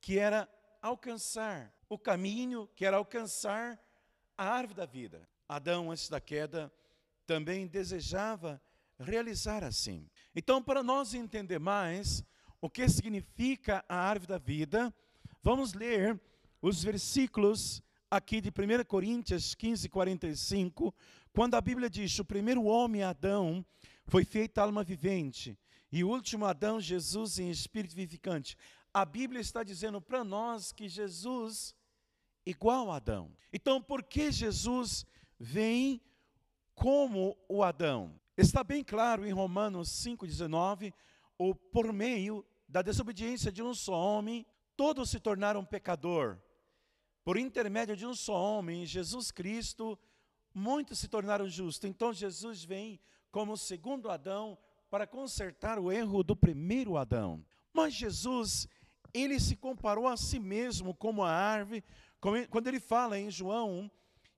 que 0.01 0.19
era 0.19 0.49
alcançar 0.81 1.73
o 1.89 1.97
caminho, 1.97 2.67
que 2.75 2.85
era 2.85 2.97
alcançar 2.97 3.79
a 4.37 4.49
árvore 4.49 4.75
da 4.75 4.85
vida. 4.85 5.27
Adão, 5.47 5.91
antes 5.91 6.09
da 6.09 6.19
queda, 6.19 6.71
também 7.25 7.67
desejava 7.67 8.61
realizar 8.99 9.63
assim. 9.63 10.09
Então, 10.35 10.61
para 10.61 10.83
nós 10.83 11.13
entender 11.13 11.59
mais 11.59 12.23
o 12.59 12.69
que 12.69 12.87
significa 12.89 13.83
a 13.87 13.95
árvore 13.95 14.27
da 14.27 14.37
vida, 14.37 14.93
vamos 15.41 15.73
ler 15.73 16.19
os 16.61 16.83
versículos 16.83 17.81
aqui 18.09 18.39
de 18.39 18.49
1 18.49 18.85
Coríntios 18.85 19.53
15, 19.53 19.89
45, 19.89 20.95
quando 21.33 21.55
a 21.55 21.61
Bíblia 21.61 21.89
diz: 21.89 22.17
o 22.19 22.25
primeiro 22.25 22.63
homem, 22.63 23.03
Adão, 23.03 23.65
foi 24.05 24.23
feito 24.23 24.59
alma 24.59 24.83
vivente, 24.83 25.57
e 25.91 26.03
o 26.03 26.09
último 26.09 26.45
Adão, 26.45 26.79
Jesus, 26.79 27.39
em 27.39 27.49
espírito 27.49 27.95
vivificante. 27.95 28.57
A 28.93 29.05
Bíblia 29.05 29.41
está 29.41 29.63
dizendo 29.63 30.01
para 30.01 30.23
nós 30.23 30.71
que 30.71 30.89
Jesus 30.89 31.75
igual 32.45 32.91
a 32.91 32.95
Adão. 32.95 33.31
Então, 33.51 33.81
por 33.81 34.01
que 34.01 34.31
Jesus 34.31 35.05
vem 35.37 36.01
como 36.73 37.37
o 37.47 37.61
Adão? 37.61 38.19
Está 38.37 38.63
bem 38.63 38.83
claro 38.83 39.25
em 39.25 39.31
Romanos 39.31 39.89
5,19, 39.89 40.93
ou 41.37 41.53
por 41.53 41.91
meio 41.91 42.45
da 42.67 42.81
desobediência 42.81 43.51
de 43.51 43.61
um 43.61 43.73
só 43.73 43.93
homem, 43.93 44.45
todos 44.75 45.09
se 45.09 45.19
tornaram 45.19 45.63
pecador 45.63 46.39
por 47.27 47.35
intermédio 47.35 47.93
de 47.93 48.05
um 48.05 48.15
só 48.15 48.41
homem, 48.41 48.85
Jesus 48.85 49.31
Cristo, 49.31 49.99
muitos 50.53 50.97
se 50.97 51.09
tornaram 51.09 51.45
justos. 51.45 51.83
Então 51.83 52.13
Jesus 52.13 52.63
vem 52.63 53.01
como 53.33 53.57
segundo 53.57 54.09
Adão 54.09 54.57
para 54.89 55.05
consertar 55.05 55.77
o 55.77 55.91
erro 55.91 56.23
do 56.23 56.37
primeiro 56.37 56.95
Adão. 56.95 57.45
Mas 57.73 57.93
Jesus, 57.93 58.65
ele 59.13 59.41
se 59.41 59.57
comparou 59.57 60.07
a 60.07 60.15
si 60.15 60.39
mesmo 60.39 60.95
como 60.95 61.21
a 61.21 61.29
árvore, 61.29 61.83
quando 62.49 62.67
ele 62.67 62.79
fala 62.79 63.19
em 63.19 63.29
João 63.29 63.91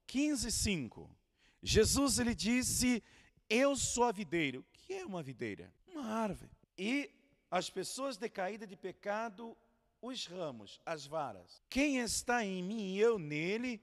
15, 0.08 0.52
5. 0.52 1.16
Jesus 1.62 2.18
ele 2.18 2.34
disse: 2.34 3.04
Eu 3.48 3.76
sou 3.76 4.06
a 4.06 4.12
videira. 4.12 4.62
O 4.62 4.66
que 4.74 4.94
é 4.94 5.06
uma 5.06 5.22
videira? 5.22 5.72
Uma 5.94 6.08
árvore. 6.08 6.50
E 6.76 7.12
as 7.52 7.70
pessoas 7.70 8.18
decaídas 8.18 8.68
de 8.68 8.76
pecado 8.76 9.56
os 10.02 10.26
ramos, 10.26 10.80
as 10.86 11.06
varas. 11.06 11.62
Quem 11.70 12.00
está 12.00 12.44
em 12.44 12.64
mim 12.64 12.94
e 12.94 13.00
eu 13.00 13.20
nele, 13.20 13.82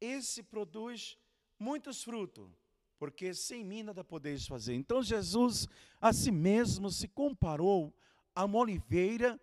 esse 0.00 0.42
produz 0.42 1.18
muitos 1.58 2.02
frutos, 2.02 2.50
porque 2.98 3.34
sem 3.34 3.64
mim 3.64 3.82
nada 3.82 4.04
podeis 4.04 4.46
fazer. 4.46 4.74
Então 4.74 5.02
Jesus 5.02 5.66
a 6.00 6.12
si 6.12 6.30
mesmo 6.30 6.90
se 6.90 7.08
comparou 7.08 7.94
a 8.34 8.44
uma 8.44 8.58
oliveira, 8.58 9.40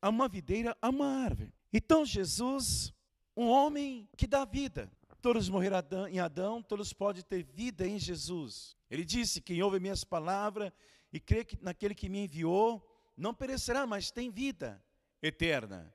a 0.00 0.08
uma 0.08 0.28
videira, 0.28 0.76
a 0.80 0.88
uma 0.88 1.06
árvore. 1.06 1.52
Então 1.72 2.04
Jesus, 2.04 2.92
um 3.36 3.48
homem 3.48 4.08
que 4.16 4.26
dá 4.26 4.44
vida. 4.44 4.90
Todos 5.20 5.48
morreram 5.48 5.82
em 6.08 6.20
Adão, 6.20 6.62
todos 6.62 6.92
podem 6.92 7.22
ter 7.22 7.42
vida 7.42 7.84
em 7.86 7.98
Jesus. 7.98 8.76
Ele 8.88 9.04
disse: 9.04 9.40
Quem 9.40 9.60
ouve 9.62 9.80
minhas 9.80 10.04
palavras 10.04 10.72
e 11.12 11.18
crê 11.18 11.44
naquele 11.60 11.94
que 11.94 12.08
me 12.08 12.24
enviou, 12.24 12.86
não 13.16 13.34
perecerá, 13.34 13.84
mas 13.84 14.12
tem 14.12 14.30
vida 14.30 14.80
eterna. 15.22 15.92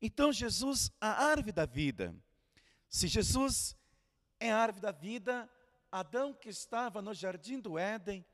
Então, 0.00 0.32
Jesus, 0.32 0.90
a 1.00 1.24
árvore 1.24 1.52
da 1.52 1.66
vida. 1.66 2.14
Se 2.88 3.06
Jesus 3.06 3.76
é 4.38 4.50
a 4.50 4.58
árvore 4.58 4.82
da 4.82 4.92
vida, 4.92 5.48
Adão 5.92 6.32
que 6.32 6.48
estava 6.48 7.02
no 7.02 7.12
jardim 7.12 7.58
do 7.58 7.78
Éden 7.78 8.24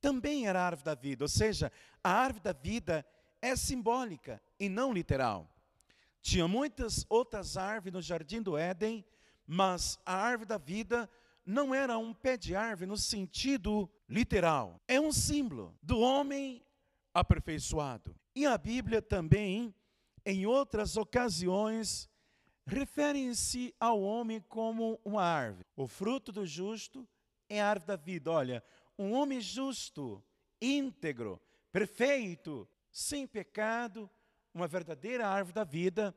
também 0.00 0.46
era 0.46 0.60
a 0.60 0.66
árvore 0.66 0.84
da 0.84 0.94
vida, 0.94 1.24
ou 1.24 1.28
seja, 1.28 1.72
a 2.02 2.10
árvore 2.10 2.44
da 2.44 2.52
vida 2.52 3.06
é 3.40 3.56
simbólica 3.56 4.40
e 4.60 4.68
não 4.68 4.92
literal. 4.92 5.50
Tinha 6.20 6.46
muitas 6.46 7.04
outras 7.08 7.56
árvores 7.56 7.92
no 7.92 8.02
jardim 8.02 8.40
do 8.40 8.56
Éden, 8.56 9.04
mas 9.46 9.98
a 10.04 10.14
árvore 10.14 10.48
da 10.48 10.58
vida 10.58 11.08
não 11.44 11.74
era 11.74 11.98
um 11.98 12.14
pé 12.14 12.36
de 12.36 12.54
árvore 12.54 12.86
no 12.86 12.96
sentido 12.96 13.90
literal. 14.08 14.80
É 14.88 15.00
um 15.00 15.12
símbolo 15.12 15.76
do 15.82 15.98
homem 16.00 16.63
aperfeiçoado. 17.14 18.14
E 18.34 18.44
a 18.44 18.58
Bíblia 18.58 19.00
também, 19.00 19.72
em 20.26 20.44
outras 20.44 20.96
ocasiões, 20.96 22.10
refere-se 22.66 23.72
ao 23.78 24.02
homem 24.02 24.40
como 24.40 25.00
uma 25.04 25.22
árvore. 25.22 25.64
O 25.76 25.86
fruto 25.86 26.32
do 26.32 26.44
justo 26.44 27.06
é 27.48 27.60
a 27.60 27.68
árvore 27.68 27.86
da 27.86 27.96
vida. 27.96 28.30
Olha, 28.32 28.64
um 28.98 29.12
homem 29.12 29.40
justo, 29.40 30.22
íntegro, 30.60 31.40
perfeito, 31.70 32.68
sem 32.90 33.26
pecado, 33.26 34.10
uma 34.52 34.66
verdadeira 34.66 35.28
árvore 35.28 35.54
da 35.54 35.64
vida. 35.64 36.14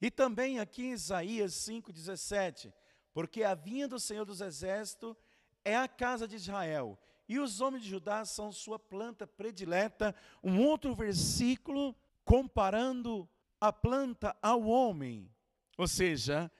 E 0.00 0.10
também 0.10 0.60
aqui 0.60 0.86
em 0.86 0.92
Isaías 0.92 1.54
5,17, 1.54 2.72
porque 3.12 3.42
a 3.42 3.54
vinha 3.54 3.88
do 3.88 3.98
Senhor 3.98 4.24
dos 4.24 4.40
Exércitos 4.40 5.16
é 5.64 5.76
a 5.76 5.88
casa 5.88 6.28
de 6.28 6.36
Israel, 6.36 6.96
e 7.28 7.38
os 7.38 7.60
homens 7.60 7.82
de 7.82 7.90
Judá 7.90 8.24
são 8.24 8.50
sua 8.50 8.78
planta 8.78 9.26
predileta. 9.26 10.14
Um 10.42 10.60
outro 10.60 10.94
versículo 10.94 11.94
comparando 12.24 13.28
a 13.60 13.72
planta 13.72 14.34
ao 14.40 14.62
homem, 14.62 15.30
ou 15.76 15.86
seja, 15.86 16.50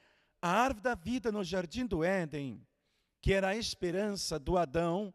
a 0.42 0.50
árvore 0.50 0.82
da 0.82 0.94
vida 0.94 1.32
no 1.32 1.42
jardim 1.42 1.86
do 1.86 2.04
Éden, 2.04 2.66
que 3.20 3.32
era 3.32 3.48
a 3.48 3.56
esperança 3.56 4.38
do 4.38 4.58
Adão 4.58 5.12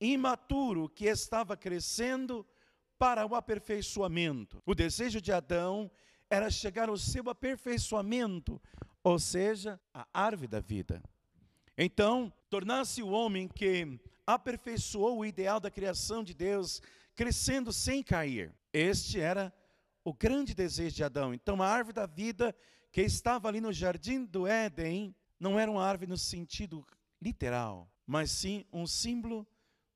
imaturo 0.00 0.88
que 0.88 1.06
estava 1.06 1.56
crescendo 1.56 2.46
para 2.98 3.26
o 3.26 3.34
aperfeiçoamento. 3.34 4.62
O 4.66 4.74
desejo 4.74 5.20
de 5.20 5.32
Adão 5.32 5.90
era 6.28 6.50
chegar 6.50 6.88
ao 6.88 6.96
seu 6.96 7.28
aperfeiçoamento, 7.28 8.60
ou 9.02 9.18
seja, 9.18 9.80
a 9.92 10.06
árvore 10.12 10.48
da 10.48 10.60
vida. 10.60 11.02
Então, 11.76 12.32
tornar-se 12.48 13.02
o 13.02 13.08
homem 13.08 13.48
que 13.48 14.00
aperfeiçoou 14.26 15.18
o 15.18 15.26
ideal 15.26 15.60
da 15.60 15.70
criação 15.70 16.22
de 16.24 16.34
Deus, 16.34 16.80
crescendo 17.14 17.72
sem 17.72 18.02
cair. 18.02 18.54
Este 18.72 19.20
era 19.20 19.52
o 20.04 20.12
grande 20.12 20.54
desejo 20.54 20.96
de 20.96 21.04
Adão. 21.04 21.32
Então, 21.32 21.62
a 21.62 21.68
árvore 21.68 21.94
da 21.94 22.06
vida 22.06 22.54
que 22.92 23.02
estava 23.02 23.48
ali 23.48 23.60
no 23.60 23.72
jardim 23.72 24.24
do 24.24 24.46
Éden 24.46 25.14
não 25.38 25.58
era 25.58 25.70
uma 25.70 25.84
árvore 25.84 26.08
no 26.08 26.16
sentido 26.16 26.86
literal, 27.20 27.90
mas 28.06 28.30
sim 28.30 28.64
um 28.72 28.86
símbolo 28.86 29.46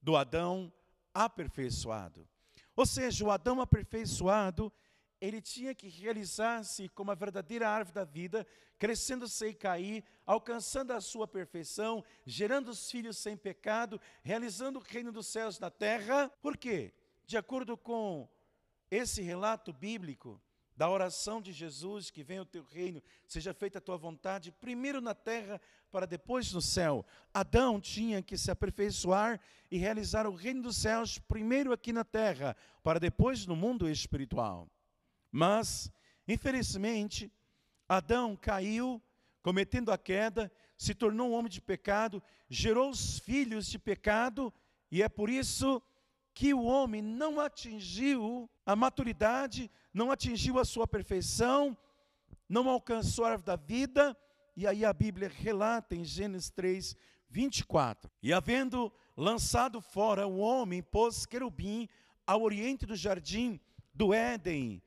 do 0.01 0.17
Adão 0.17 0.73
aperfeiçoado. 1.13 2.29
Ou 2.75 2.87
seja, 2.87 3.25
o 3.25 3.31
Adão 3.31 3.61
aperfeiçoado 3.61 4.73
ele 5.21 5.41
tinha 5.41 5.75
que 5.75 5.89
realizar-se 5.89 6.89
como 6.91 7.11
a 7.11 7.15
verdadeira 7.15 7.69
árvore 7.69 7.95
da 7.95 8.05
vida, 8.05 8.47
crescendo 8.79 9.29
sem 9.29 9.53
cair, 9.53 10.05
alcançando 10.25 10.93
a 10.93 11.01
sua 11.01 11.27
perfeição, 11.27 12.05
gerando 12.25 12.69
os 12.69 12.91
filhos 12.91 13.19
sem 13.19 13.37
pecado, 13.37 14.01
realizando 14.23 14.79
o 14.79 14.83
reino 14.83 15.11
dos 15.11 15.27
céus 15.27 15.59
na 15.59 15.71
terra. 15.71 16.31
Por 16.41 16.57
quê? 16.57 16.93
De 17.27 17.37
acordo 17.37 17.77
com 17.77 18.29
esse 18.91 19.21
relato 19.21 19.73
bíblico 19.73 20.41
da 20.77 20.89
oração 20.89 21.43
de 21.43 21.53
Jesus, 21.53 22.09
que 22.09 22.23
venha 22.23 22.43
o 22.43 22.47
teu 22.47 22.63
reino, 22.63 23.03
seja 23.27 23.53
feita 23.53 23.79
a 23.79 23.81
tua 23.81 23.97
vontade, 23.97 24.53
primeiro 24.53 25.01
na 25.01 25.13
terra, 25.13 25.61
para 25.91 26.07
depois 26.07 26.53
no 26.53 26.63
céu. 26.63 27.05
Adão 27.35 27.81
tinha 27.81 28.23
que 28.23 28.39
se 28.39 28.49
aperfeiçoar 28.49 29.41
e 29.69 29.77
realizar 29.77 30.25
o 30.25 30.35
reino 30.35 30.63
dos 30.63 30.77
céus, 30.77 31.19
primeiro 31.19 31.73
aqui 31.73 31.93
na 31.93 32.05
terra, 32.05 32.57
para 32.81 33.01
depois 33.01 33.45
no 33.45 33.57
mundo 33.57 33.91
espiritual. 33.91 34.69
Mas, 35.31 35.91
infelizmente, 36.27 37.31
Adão 37.89 38.37
caiu, 38.37 39.03
cometendo 39.43 39.91
a 39.91 39.99
queda, 39.99 40.51
se 40.77 40.95
tornou 40.95 41.31
um 41.31 41.33
homem 41.33 41.51
de 41.51 41.61
pecado, 41.61 42.23
gerou 42.49 42.91
os 42.91 43.19
filhos 43.19 43.67
de 43.67 43.79
pecado, 43.79 44.53
e 44.91 45.03
é 45.03 45.09
por 45.09 45.29
isso 45.29 45.83
que 46.35 46.55
o 46.55 46.63
homem 46.63 47.03
não 47.03 47.41
atingiu 47.41 48.49
a 48.65 48.77
maturidade, 48.77 49.71
não 49.93 50.11
atingiu 50.11 50.59
a 50.59 50.65
sua 50.65 50.87
perfeição, 50.87 51.77
não 52.49 52.69
alcançou 52.69 53.25
a 53.25 53.31
árvore 53.31 53.47
da 53.47 53.57
vida, 53.57 54.17
e 54.57 54.67
aí 54.67 54.85
a 54.85 54.93
Bíblia 54.93 55.29
relata 55.29 55.95
em 55.95 56.05
Gênesis 56.05 56.51
3, 56.51 56.97
24. 57.29 58.11
E 58.23 58.33
havendo 58.33 58.93
lançado 59.17 59.81
fora 59.81 60.27
o 60.27 60.39
homem, 60.39 60.83
pôs 60.83 61.27
querubim 61.27 61.89
ao 62.27 62.43
oriente 62.43 62.87
do 62.87 62.97
jardim 62.97 63.61
do 63.93 64.15
Éden, 64.15 64.83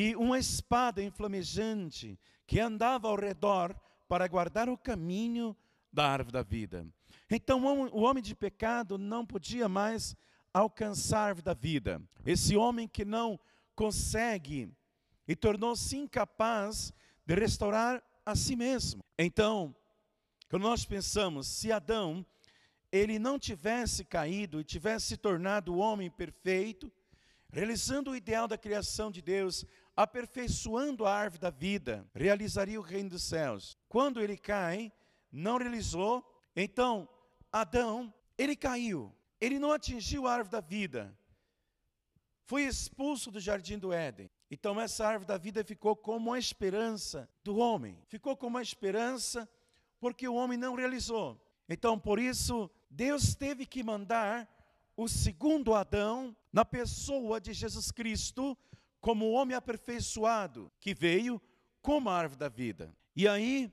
e 0.00 0.14
uma 0.14 0.38
espada 0.38 1.02
inflamejante 1.02 2.16
que 2.46 2.60
andava 2.60 3.08
ao 3.08 3.16
redor 3.16 3.74
para 4.06 4.28
guardar 4.28 4.68
o 4.68 4.78
caminho 4.78 5.56
da 5.92 6.08
árvore 6.08 6.34
da 6.34 6.42
vida. 6.44 6.86
Então 7.28 7.64
o 7.88 8.02
homem 8.02 8.22
de 8.22 8.32
pecado 8.32 8.96
não 8.96 9.26
podia 9.26 9.68
mais 9.68 10.16
alcançar 10.54 11.18
a 11.18 11.24
árvore 11.24 11.44
da 11.46 11.52
vida. 11.52 12.00
Esse 12.24 12.56
homem 12.56 12.86
que 12.86 13.04
não 13.04 13.40
consegue 13.74 14.72
e 15.26 15.34
tornou-se 15.34 15.96
incapaz 15.96 16.92
de 17.26 17.34
restaurar 17.34 18.00
a 18.24 18.36
si 18.36 18.54
mesmo. 18.54 19.04
Então, 19.18 19.74
quando 20.48 20.62
nós 20.62 20.84
pensamos, 20.84 21.48
se 21.48 21.72
Adão 21.72 22.24
ele 22.92 23.18
não 23.18 23.36
tivesse 23.36 24.04
caído 24.04 24.60
e 24.60 24.64
tivesse 24.64 25.06
se 25.06 25.16
tornado 25.16 25.74
o 25.74 25.78
homem 25.78 26.08
perfeito, 26.08 26.88
realizando 27.50 28.10
o 28.10 28.16
ideal 28.16 28.46
da 28.46 28.58
criação 28.58 29.10
de 29.10 29.20
Deus, 29.20 29.64
aperfeiçoando 29.98 31.04
a 31.04 31.12
árvore 31.12 31.40
da 31.40 31.50
vida, 31.50 32.08
realizaria 32.14 32.78
o 32.78 32.84
reino 32.84 33.10
dos 33.10 33.24
céus. 33.24 33.76
Quando 33.88 34.20
ele 34.20 34.36
cai, 34.36 34.92
não 35.32 35.58
realizou, 35.58 36.24
então 36.54 37.08
Adão, 37.50 38.14
ele 38.38 38.54
caiu, 38.54 39.12
ele 39.40 39.58
não 39.58 39.72
atingiu 39.72 40.28
a 40.28 40.34
árvore 40.34 40.52
da 40.52 40.60
vida, 40.60 41.18
foi 42.44 42.62
expulso 42.62 43.32
do 43.32 43.40
jardim 43.40 43.76
do 43.76 43.92
Éden. 43.92 44.30
Então 44.48 44.80
essa 44.80 45.04
árvore 45.04 45.26
da 45.26 45.36
vida 45.36 45.64
ficou 45.64 45.96
como 45.96 46.32
a 46.32 46.38
esperança 46.38 47.28
do 47.42 47.56
homem, 47.56 48.00
ficou 48.06 48.36
como 48.36 48.56
a 48.56 48.62
esperança 48.62 49.48
porque 49.98 50.28
o 50.28 50.34
homem 50.36 50.56
não 50.56 50.76
realizou. 50.76 51.44
Então 51.68 51.98
por 51.98 52.20
isso 52.20 52.70
Deus 52.88 53.34
teve 53.34 53.66
que 53.66 53.82
mandar 53.82 54.48
o 54.96 55.08
segundo 55.08 55.74
Adão 55.74 56.36
na 56.52 56.64
pessoa 56.64 57.40
de 57.40 57.52
Jesus 57.52 57.90
Cristo 57.90 58.56
como 59.00 59.26
o 59.26 59.32
homem 59.32 59.56
aperfeiçoado 59.56 60.70
que 60.80 60.94
veio 60.94 61.40
como 61.80 62.10
a 62.10 62.16
árvore 62.16 62.38
da 62.38 62.48
vida. 62.48 62.94
E 63.14 63.26
aí 63.26 63.72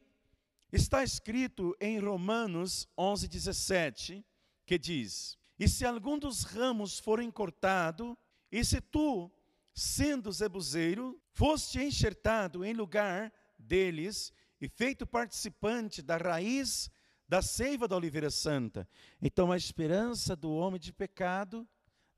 está 0.72 1.03
escrito 1.03 1.75
em 1.79 2.00
Romanos 2.00 2.88
11, 2.98 3.27
17, 3.27 4.25
que 4.65 4.77
diz: 4.77 5.38
E 5.60 5.67
se 5.67 5.86
algum 5.86 6.17
dos 6.17 6.44
ramos 6.44 7.00
forem 7.00 7.32
cortado, 7.32 8.17
e 8.51 8.63
se 8.63 8.79
tu, 8.79 9.31
sendo 9.74 10.31
zebuzeiro, 10.31 11.22
foste 11.31 11.79
enxertado 11.79 12.64
em 12.64 12.74
lugar 12.74 13.31
deles 13.57 14.33
e 14.59 14.68
feito 14.68 15.05
participante 15.05 16.01
da 16.01 16.18
raiz 16.18 16.90
da 17.27 17.42
seiva 17.42 17.88
da 17.88 17.96
oliveira 17.96 18.29
santa, 18.29 18.88
então 19.20 19.51
a 19.51 19.57
esperança 19.57 20.35
do 20.35 20.51
homem 20.51 20.79
de 20.79 20.94
pecado, 20.94 21.68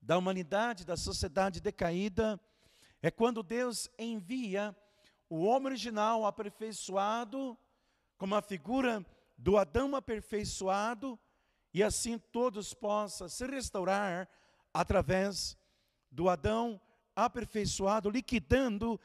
da 0.02 0.18
humanidade, 0.18 0.86
da 0.86 0.98
sociedade 0.98 1.62
decaída, 1.62 2.40
é 3.08 3.12
quando 3.12 3.42
Deus 3.42 3.90
envia 3.98 4.76
o 5.30 5.46
homem 5.46 5.68
original 5.68 6.26
aperfeiçoado, 6.26 7.58
como 8.18 8.36
a 8.36 8.42
figura 8.42 9.06
do 9.38 9.58
Adão 9.58 9.96
aperfeiçoado, 9.96 11.18
e 11.74 11.82
assim 11.82 12.18
todos 12.18 12.74
possam 12.74 13.30
se 13.30 13.46
restaurar 13.46 14.28
através 14.74 15.56
do 16.12 16.28
Adão 16.28 16.82
aperfeiçoado, 17.16 18.10
liquidando 18.10 19.00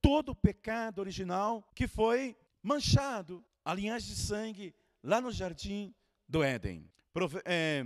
todo 0.00 0.30
o 0.30 0.36
pecado 0.36 1.00
original 1.00 1.68
que 1.74 1.88
foi 1.88 2.36
manchado, 2.62 3.44
a 3.64 3.74
linhagem 3.74 4.14
de 4.14 4.20
sangue, 4.20 4.74
lá 5.02 5.20
no 5.20 5.32
jardim 5.32 5.92
do 6.28 6.44
Éden. 6.44 6.88
É, 7.44 7.84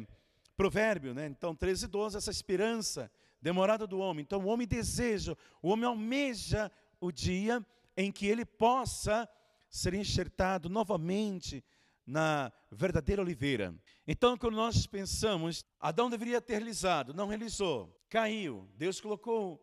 provérbio, 0.54 1.14
né? 1.14 1.26
Então, 1.28 1.56
13 1.56 1.86
e 1.86 1.88
12, 1.88 2.18
essa 2.18 2.30
esperança 2.30 3.10
demorada 3.42 3.86
do 3.86 3.98
homem. 3.98 4.22
Então 4.22 4.40
o 4.40 4.46
homem 4.46 4.66
deseja, 4.66 5.36
o 5.60 5.68
homem 5.68 5.84
almeja 5.84 6.70
o 7.00 7.10
dia 7.10 7.64
em 7.96 8.12
que 8.12 8.26
ele 8.26 8.44
possa 8.44 9.28
ser 9.68 9.92
enxertado 9.94 10.68
novamente 10.70 11.62
na 12.06 12.52
verdadeira 12.70 13.22
oliveira. 13.22 13.74
Então, 14.06 14.36
quando 14.36 14.54
nós 14.54 14.86
pensamos, 14.86 15.64
Adão 15.78 16.10
deveria 16.10 16.40
ter 16.40 16.54
realizado, 16.54 17.14
não 17.14 17.28
realizou, 17.28 17.96
caiu. 18.08 18.68
Deus 18.76 19.00
colocou 19.00 19.62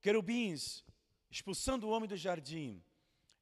querubins 0.00 0.84
expulsando 1.30 1.86
o 1.86 1.90
homem 1.90 2.08
do 2.08 2.16
jardim. 2.16 2.82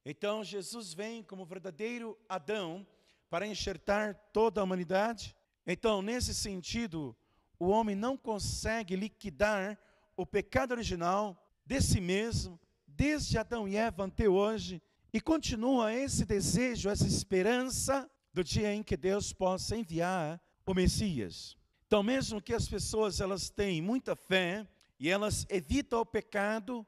Então, 0.05 0.43
Jesus 0.43 0.93
vem 0.93 1.21
como 1.23 1.45
verdadeiro 1.45 2.17
Adão 2.27 2.87
para 3.29 3.45
enxertar 3.45 4.15
toda 4.31 4.61
a 4.61 4.63
humanidade. 4.63 5.35
Então, 5.67 6.01
nesse 6.01 6.33
sentido, 6.33 7.15
o 7.59 7.67
homem 7.67 7.95
não 7.95 8.15
consegue 8.15 8.95
liquidar 8.95 9.77
o 10.15 10.25
pecado 10.25 10.71
original 10.71 11.37
de 11.65 11.81
si 11.81 11.99
mesmo, 11.99 12.59
desde 12.87 13.37
Adão 13.37 13.67
e 13.67 13.75
Eva 13.75 14.05
até 14.05 14.27
hoje, 14.27 14.81
e 15.11 15.19
continua 15.19 15.93
esse 15.93 16.25
desejo, 16.25 16.89
essa 16.89 17.07
esperança 17.07 18.09
do 18.33 18.43
dia 18.43 18.73
em 18.73 18.81
que 18.81 18.95
Deus 18.95 19.33
possa 19.33 19.75
enviar 19.75 20.41
o 20.65 20.73
Messias. 20.73 21.57
Então, 21.87 22.03
mesmo 22.03 22.41
que 22.41 22.53
as 22.53 22.67
pessoas 22.67 23.19
elas 23.19 23.49
têm 23.49 23.81
muita 23.81 24.15
fé 24.15 24.67
e 24.99 25.09
elas 25.09 25.45
evitam 25.49 26.01
o 26.01 26.05
pecado, 26.05 26.85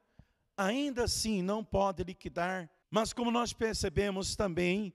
ainda 0.56 1.06
assim 1.06 1.42
não 1.42 1.64
pode 1.64 2.04
liquidar. 2.04 2.70
Mas 2.90 3.12
como 3.12 3.32
nós 3.32 3.54
percebemos 3.54 4.36
também 4.36 4.94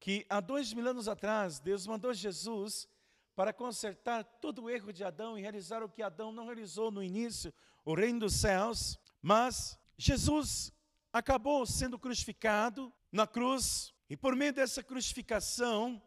que 0.00 0.24
há 0.28 0.40
dois 0.40 0.72
mil 0.72 0.88
anos 0.88 1.08
atrás 1.08 1.60
Deus 1.60 1.86
mandou 1.86 2.14
Jesus 2.14 2.88
para 3.34 3.52
consertar 3.52 4.24
todo 4.24 4.62
o 4.62 4.70
erro 4.70 4.92
de 4.92 5.02
Adão 5.02 5.36
e 5.36 5.42
realizar 5.42 5.82
o 5.82 5.88
que 5.88 6.02
Adão 6.02 6.30
não 6.30 6.46
realizou 6.46 6.90
no 6.90 7.02
início, 7.02 7.52
o 7.84 7.94
reino 7.94 8.20
dos 8.20 8.34
céus. 8.34 8.98
Mas 9.20 9.78
Jesus 9.98 10.72
acabou 11.12 11.66
sendo 11.66 11.98
crucificado 11.98 12.92
na 13.10 13.26
cruz 13.26 13.92
e 14.08 14.16
por 14.16 14.36
meio 14.36 14.52
dessa 14.52 14.82
crucificação 14.82 16.00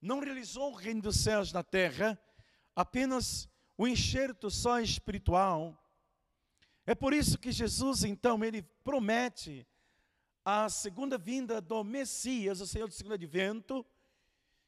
não 0.00 0.20
realizou 0.20 0.72
o 0.72 0.74
reino 0.74 1.02
dos 1.02 1.16
céus 1.16 1.52
na 1.52 1.62
terra, 1.62 2.20
apenas 2.74 3.48
o 3.78 3.86
enxerto 3.86 4.50
só 4.50 4.80
espiritual. 4.80 5.78
É 6.84 6.94
por 6.94 7.12
isso 7.12 7.38
que 7.38 7.52
Jesus 7.52 8.04
então 8.04 8.42
ele 8.44 8.62
promete 8.82 9.66
a 10.44 10.68
segunda 10.68 11.16
vinda 11.16 11.60
do 11.60 11.84
Messias, 11.84 12.60
o 12.60 12.66
Senhor 12.66 12.88
do 12.88 12.94
segundo 12.94 13.14
advento, 13.14 13.86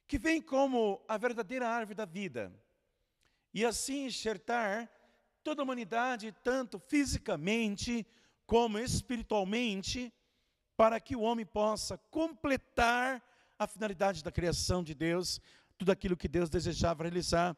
que 0.07 0.19
vem 0.19 0.41
como 0.41 1.03
a 1.09 1.17
verdadeira 1.17 1.69
árvore 1.69 1.95
da 1.95 2.05
vida, 2.05 2.53
e 3.53 3.65
assim 3.65 4.07
enxertar 4.07 4.91
toda 5.43 5.63
a 5.63 5.65
humanidade, 5.65 6.35
tanto 6.43 6.79
fisicamente 6.79 8.07
como 8.47 8.79
espiritualmente, 8.79 10.13
para 10.77 10.99
que 10.99 11.15
o 11.15 11.21
homem 11.21 11.47
possa 11.47 11.97
completar 12.11 13.23
a 13.59 13.67
finalidade 13.67 14.25
da 14.25 14.33
criação 14.33 14.83
de 14.83 14.95
Deus, 14.95 15.41
tudo 15.79 15.93
aquilo 15.93 16.17
que 16.17 16.29
Deus 16.29 16.51
desejava 16.51 17.05
realizar 17.05 17.57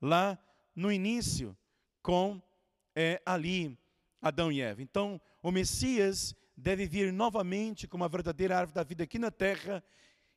lá 0.00 0.38
no 0.74 0.92
início, 0.92 1.56
com 2.02 2.40
é, 2.94 3.20
ali 3.24 3.78
Adão 4.20 4.52
e 4.52 4.60
Eva. 4.60 4.82
Então, 4.82 5.20
o 5.42 5.50
Messias 5.50 6.34
deve 6.56 6.86
vir 6.86 7.12
novamente 7.12 7.86
como 7.86 8.04
a 8.04 8.08
verdadeira 8.08 8.58
árvore 8.58 8.74
da 8.74 8.82
vida 8.82 9.04
aqui 9.04 9.18
na 9.18 9.30
terra 9.30 9.82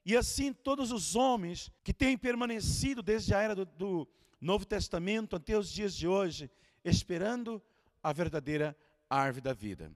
e 0.06 0.18
assim 0.18 0.52
todos 0.52 0.92
os 0.92 1.16
homens 1.16 1.72
que 1.84 1.94
têm 1.94 2.18
permanecido 2.18 3.02
desde 3.02 3.34
a 3.34 3.42
era 3.42 3.56
do, 3.56 3.66
do 3.66 4.08
Novo 4.40 4.66
Testamento 4.66 5.36
até 5.36 5.58
os 5.58 5.72
dias 5.72 5.96
de 5.96 6.08
hoje, 6.08 6.50
esperando 6.84 7.62
a 8.02 8.12
verdadeira 8.12 8.76
árvore 9.10 9.42
da 9.42 9.54
vida. 9.54 9.92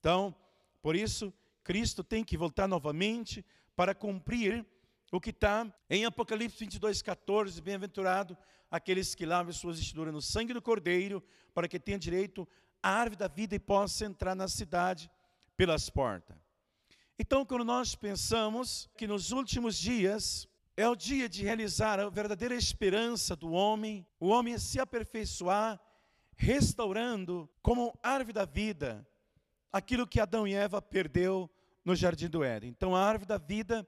Então, 0.00 0.34
por 0.82 0.96
isso, 0.96 1.32
Cristo 1.62 2.02
tem 2.02 2.24
que 2.24 2.36
voltar 2.36 2.66
novamente 2.66 3.44
para 3.76 3.94
cumprir 3.94 4.66
o 5.12 5.20
que 5.20 5.30
está 5.30 5.72
em 5.88 6.04
Apocalipse 6.04 6.58
22, 6.58 7.00
14, 7.00 7.62
bem-aventurado 7.62 8.36
aqueles 8.70 9.14
que 9.14 9.24
lavam 9.24 9.52
suas 9.52 9.78
vestiduras 9.78 10.12
no 10.12 10.20
sangue 10.20 10.52
do 10.52 10.60
Cordeiro, 10.60 11.22
para 11.54 11.68
que 11.68 11.78
tenham 11.78 11.98
direito 11.98 12.48
a 12.82 12.90
árvore 12.90 13.16
da 13.16 13.28
vida 13.28 13.54
e 13.54 13.60
possa 13.60 14.04
entrar 14.04 14.34
na 14.34 14.48
cidade 14.48 15.08
pelas 15.56 15.88
portas. 15.88 16.36
Então, 17.16 17.44
quando 17.44 17.64
nós 17.64 17.94
pensamos 17.94 18.90
que 18.96 19.06
nos 19.06 19.30
últimos 19.30 19.78
dias 19.78 20.48
é 20.76 20.88
o 20.88 20.96
dia 20.96 21.28
de 21.28 21.44
realizar 21.44 22.00
a 22.00 22.08
verdadeira 22.08 22.56
esperança 22.56 23.36
do 23.36 23.52
homem, 23.52 24.04
o 24.18 24.28
homem 24.28 24.58
se 24.58 24.80
aperfeiçoar, 24.80 25.80
restaurando 26.36 27.48
como 27.62 27.96
árvore 28.02 28.32
da 28.32 28.44
vida 28.44 29.06
aquilo 29.72 30.08
que 30.08 30.18
Adão 30.18 30.46
e 30.46 30.54
Eva 30.54 30.82
perdeu 30.82 31.48
no 31.84 31.94
jardim 31.94 32.28
do 32.28 32.42
Éden. 32.42 32.70
Então, 32.70 32.96
a 32.96 33.00
árvore 33.00 33.28
da 33.28 33.38
vida 33.38 33.86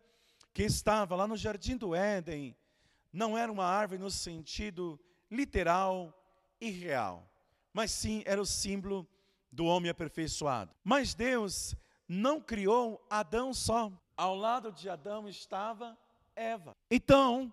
que 0.55 0.63
estava 0.63 1.17
lá 1.17 1.27
no 1.27 1.37
jardim 1.37 1.77
do 1.77 1.97
Éden 1.97 2.57
não 3.13 3.37
era 3.37 3.51
uma 3.51 3.65
árvore 3.65 4.01
no 4.01 4.11
sentido 4.11 5.01
literal 5.29 6.17
e 6.61 6.71
real, 6.71 7.29
mas 7.73 7.91
sim 7.91 8.23
era 8.25 8.41
o 8.41 8.47
símbolo 8.47 9.09
do 9.51 9.65
homem 9.65 9.91
aperfeiçoado. 9.91 10.73
Mas 10.85 11.15
Deus 11.15 11.75
não 12.09 12.41
criou 12.41 13.05
Adão 13.11 13.53
só. 13.53 13.93
Ao 14.17 14.35
lado 14.35 14.73
de 14.73 14.89
Adão 14.89 15.29
estava 15.29 15.97
Eva. 16.35 16.75
Então, 16.91 17.53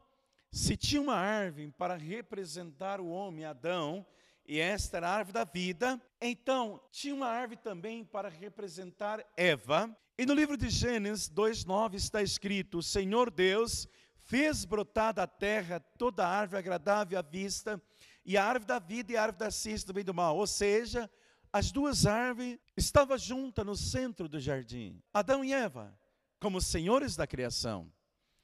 se 0.51 0.77
tinha 0.77 1.01
uma 1.01 1.15
árvore 1.15 1.73
para 1.77 1.95
representar 1.95 3.01
o 3.01 3.07
homem 3.07 3.45
Adão, 3.45 4.05
e 4.45 4.59
esta 4.59 4.97
era 4.97 5.09
a 5.09 5.13
árvore 5.13 5.33
da 5.33 5.43
vida, 5.45 6.01
então 6.21 6.81
tinha 6.91 7.15
uma 7.15 7.27
árvore 7.27 7.57
também 7.57 8.03
para 8.03 8.29
representar 8.29 9.25
Eva. 9.35 9.95
E 10.17 10.25
no 10.25 10.33
livro 10.33 10.55
de 10.55 10.69
Gênesis 10.69 11.29
2:9 11.29 11.95
está 11.95 12.21
escrito: 12.21 12.79
"O 12.79 12.83
Senhor 12.83 13.31
Deus 13.31 13.87
fez 14.25 14.63
brotar 14.63 15.13
da 15.13 15.25
terra 15.25 15.79
toda 15.79 16.27
árvore 16.27 16.59
agradável 16.59 17.17
à 17.17 17.21
vista, 17.21 17.81
e 18.25 18.37
a 18.37 18.45
árvore 18.45 18.65
da 18.65 18.79
vida 18.79 19.11
e 19.11 19.17
a 19.17 19.23
árvore 19.23 19.39
da 19.39 19.51
ciência 19.51 19.87
do 19.87 19.93
bem 19.93 20.01
e 20.01 20.05
do 20.05 20.13
mal", 20.13 20.37
ou 20.37 20.45
seja, 20.45 21.09
as 21.53 21.71
duas 21.71 22.05
árvores 22.05 22.59
estavam 22.75 23.17
juntas 23.17 23.65
no 23.65 23.75
centro 23.75 24.27
do 24.27 24.39
jardim. 24.39 25.01
Adão 25.13 25.45
e 25.45 25.53
Eva, 25.53 25.97
como 26.39 26.59
senhores 26.59 27.15
da 27.15 27.25
criação 27.25 27.89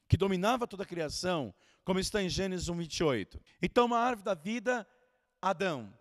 que 0.10 0.18
dominava 0.18 0.68
toda 0.68 0.82
a 0.82 0.88
criação, 0.88 1.54
como 1.86 2.00
está 2.00 2.22
em 2.22 2.28
Gênesis 2.28 2.68
1, 2.68 2.76
28. 2.76 3.40
Então, 3.62 3.94
a 3.94 4.00
árvore 4.00 4.26
da 4.26 4.34
vida, 4.34 4.88
Adão. 5.40 5.94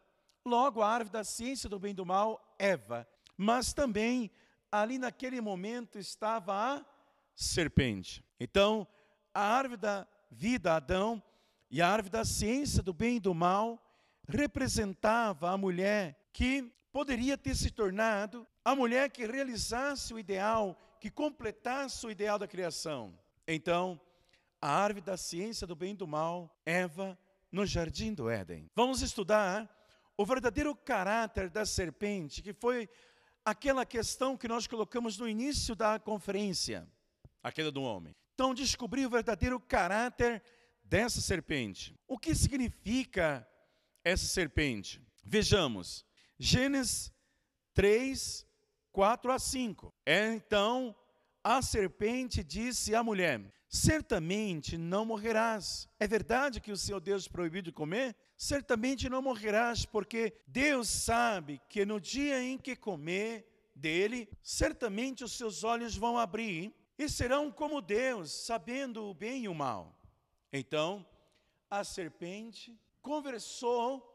Logo, 0.44 0.80
a 0.80 0.88
árvore 0.88 1.12
da 1.12 1.22
ciência 1.22 1.68
do 1.68 1.78
bem 1.78 1.90
e 1.90 1.94
do 1.94 2.06
mal, 2.06 2.56
Eva. 2.58 3.06
Mas 3.36 3.74
também, 3.74 4.30
ali 4.72 4.98
naquele 4.98 5.42
momento, 5.42 5.98
estava 5.98 6.54
a 6.54 6.86
serpente. 7.36 8.24
Então, 8.40 8.88
a 9.34 9.42
árvore 9.42 9.78
da 9.78 10.08
vida, 10.30 10.74
Adão, 10.74 11.22
e 11.70 11.82
a 11.82 11.88
árvore 11.88 12.10
da 12.10 12.24
ciência 12.24 12.82
do 12.82 12.94
bem 12.94 13.16
e 13.16 13.20
do 13.20 13.34
mal, 13.34 13.78
representava 14.26 15.50
a 15.50 15.58
mulher 15.58 16.30
que 16.32 16.72
poderia 16.98 17.38
ter 17.38 17.54
se 17.54 17.70
tornado 17.70 18.44
a 18.64 18.74
mulher 18.74 19.08
que 19.08 19.24
realizasse 19.24 20.12
o 20.12 20.18
ideal, 20.18 20.76
que 21.00 21.08
completasse 21.08 22.04
o 22.04 22.10
ideal 22.10 22.40
da 22.40 22.48
criação. 22.48 23.16
Então, 23.46 24.00
a 24.60 24.68
árvore 24.68 25.06
da 25.06 25.16
ciência 25.16 25.64
do 25.64 25.76
bem 25.76 25.92
e 25.92 25.96
do 25.96 26.08
mal, 26.08 26.60
Eva, 26.66 27.16
no 27.52 27.64
jardim 27.64 28.12
do 28.12 28.28
Éden. 28.28 28.68
Vamos 28.74 29.00
estudar 29.00 29.72
o 30.16 30.26
verdadeiro 30.26 30.74
caráter 30.74 31.48
da 31.48 31.64
serpente, 31.64 32.42
que 32.42 32.52
foi 32.52 32.88
aquela 33.44 33.86
questão 33.86 34.36
que 34.36 34.48
nós 34.48 34.66
colocamos 34.66 35.16
no 35.18 35.28
início 35.28 35.76
da 35.76 36.00
conferência, 36.00 36.84
aquela 37.40 37.70
do 37.70 37.80
homem. 37.80 38.12
Então, 38.34 38.52
descobrir 38.52 39.06
o 39.06 39.10
verdadeiro 39.10 39.60
caráter 39.60 40.42
dessa 40.82 41.20
serpente. 41.20 41.94
O 42.08 42.18
que 42.18 42.34
significa 42.34 43.48
essa 44.02 44.26
serpente? 44.26 45.00
Vejamos, 45.24 46.07
Gênesis 46.38 47.12
3, 47.74 48.46
4 48.92 49.32
a 49.32 49.38
5. 49.38 49.94
É 50.06 50.32
então 50.34 50.94
a 51.42 51.60
serpente 51.62 52.44
disse 52.44 52.94
à 52.94 53.02
mulher: 53.02 53.52
Certamente 53.68 54.78
não 54.78 55.04
morrerás. 55.04 55.88
É 55.98 56.06
verdade 56.06 56.60
que 56.60 56.72
o 56.72 56.76
Senhor 56.76 57.00
Deus 57.00 57.28
proibiu 57.28 57.60
de 57.60 57.72
comer? 57.72 58.16
Certamente 58.36 59.08
não 59.08 59.20
morrerás, 59.20 59.84
porque 59.84 60.32
Deus 60.46 60.88
sabe 60.88 61.60
que 61.68 61.84
no 61.84 62.00
dia 62.00 62.42
em 62.42 62.56
que 62.56 62.74
comer 62.74 63.70
dele, 63.74 64.28
certamente 64.42 65.22
os 65.22 65.32
seus 65.32 65.64
olhos 65.64 65.96
vão 65.96 66.16
abrir 66.16 66.74
e 66.96 67.08
serão 67.08 67.50
como 67.50 67.80
Deus, 67.80 68.32
sabendo 68.32 69.04
o 69.04 69.14
bem 69.14 69.44
e 69.44 69.48
o 69.48 69.54
mal. 69.54 70.00
Então, 70.52 71.06
a 71.70 71.84
serpente 71.84 72.80
conversou 73.02 74.07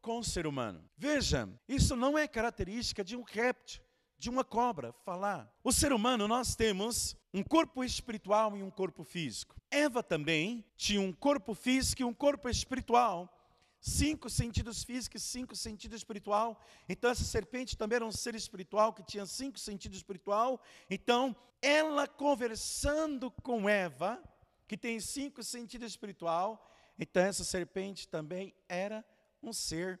com 0.00 0.18
o 0.18 0.24
ser 0.24 0.46
humano. 0.46 0.84
Veja, 0.96 1.48
isso 1.68 1.94
não 1.94 2.18
é 2.18 2.26
característica 2.26 3.04
de 3.04 3.16
um 3.16 3.22
réptil 3.22 3.82
de 4.20 4.28
uma 4.28 4.44
cobra 4.44 4.92
falar. 4.92 5.50
O 5.64 5.72
ser 5.72 5.94
humano, 5.94 6.28
nós 6.28 6.54
temos 6.54 7.16
um 7.32 7.42
corpo 7.42 7.82
espiritual 7.82 8.54
e 8.54 8.62
um 8.62 8.70
corpo 8.70 9.02
físico. 9.02 9.56
Eva 9.70 10.02
também 10.02 10.62
tinha 10.76 11.00
um 11.00 11.10
corpo 11.10 11.54
físico 11.54 12.02
e 12.02 12.04
um 12.04 12.12
corpo 12.12 12.46
espiritual. 12.46 13.34
Cinco 13.80 14.28
sentidos 14.28 14.84
físicos 14.84 15.22
cinco 15.22 15.56
sentidos 15.56 15.96
espiritual. 15.96 16.60
Então, 16.86 17.10
essa 17.10 17.24
serpente 17.24 17.78
também 17.78 17.96
era 17.96 18.04
um 18.04 18.12
ser 18.12 18.34
espiritual 18.34 18.92
que 18.92 19.02
tinha 19.02 19.24
cinco 19.24 19.58
sentidos 19.58 19.96
espiritual. 19.96 20.60
Então, 20.90 21.34
ela 21.62 22.06
conversando 22.06 23.30
com 23.30 23.70
Eva, 23.70 24.22
que 24.68 24.76
tem 24.76 25.00
cinco 25.00 25.42
sentidos 25.42 25.92
espiritual. 25.92 26.70
Então, 26.98 27.22
essa 27.22 27.42
serpente 27.42 28.06
também 28.06 28.54
era 28.68 29.02
um 29.42 29.52
ser 29.52 30.00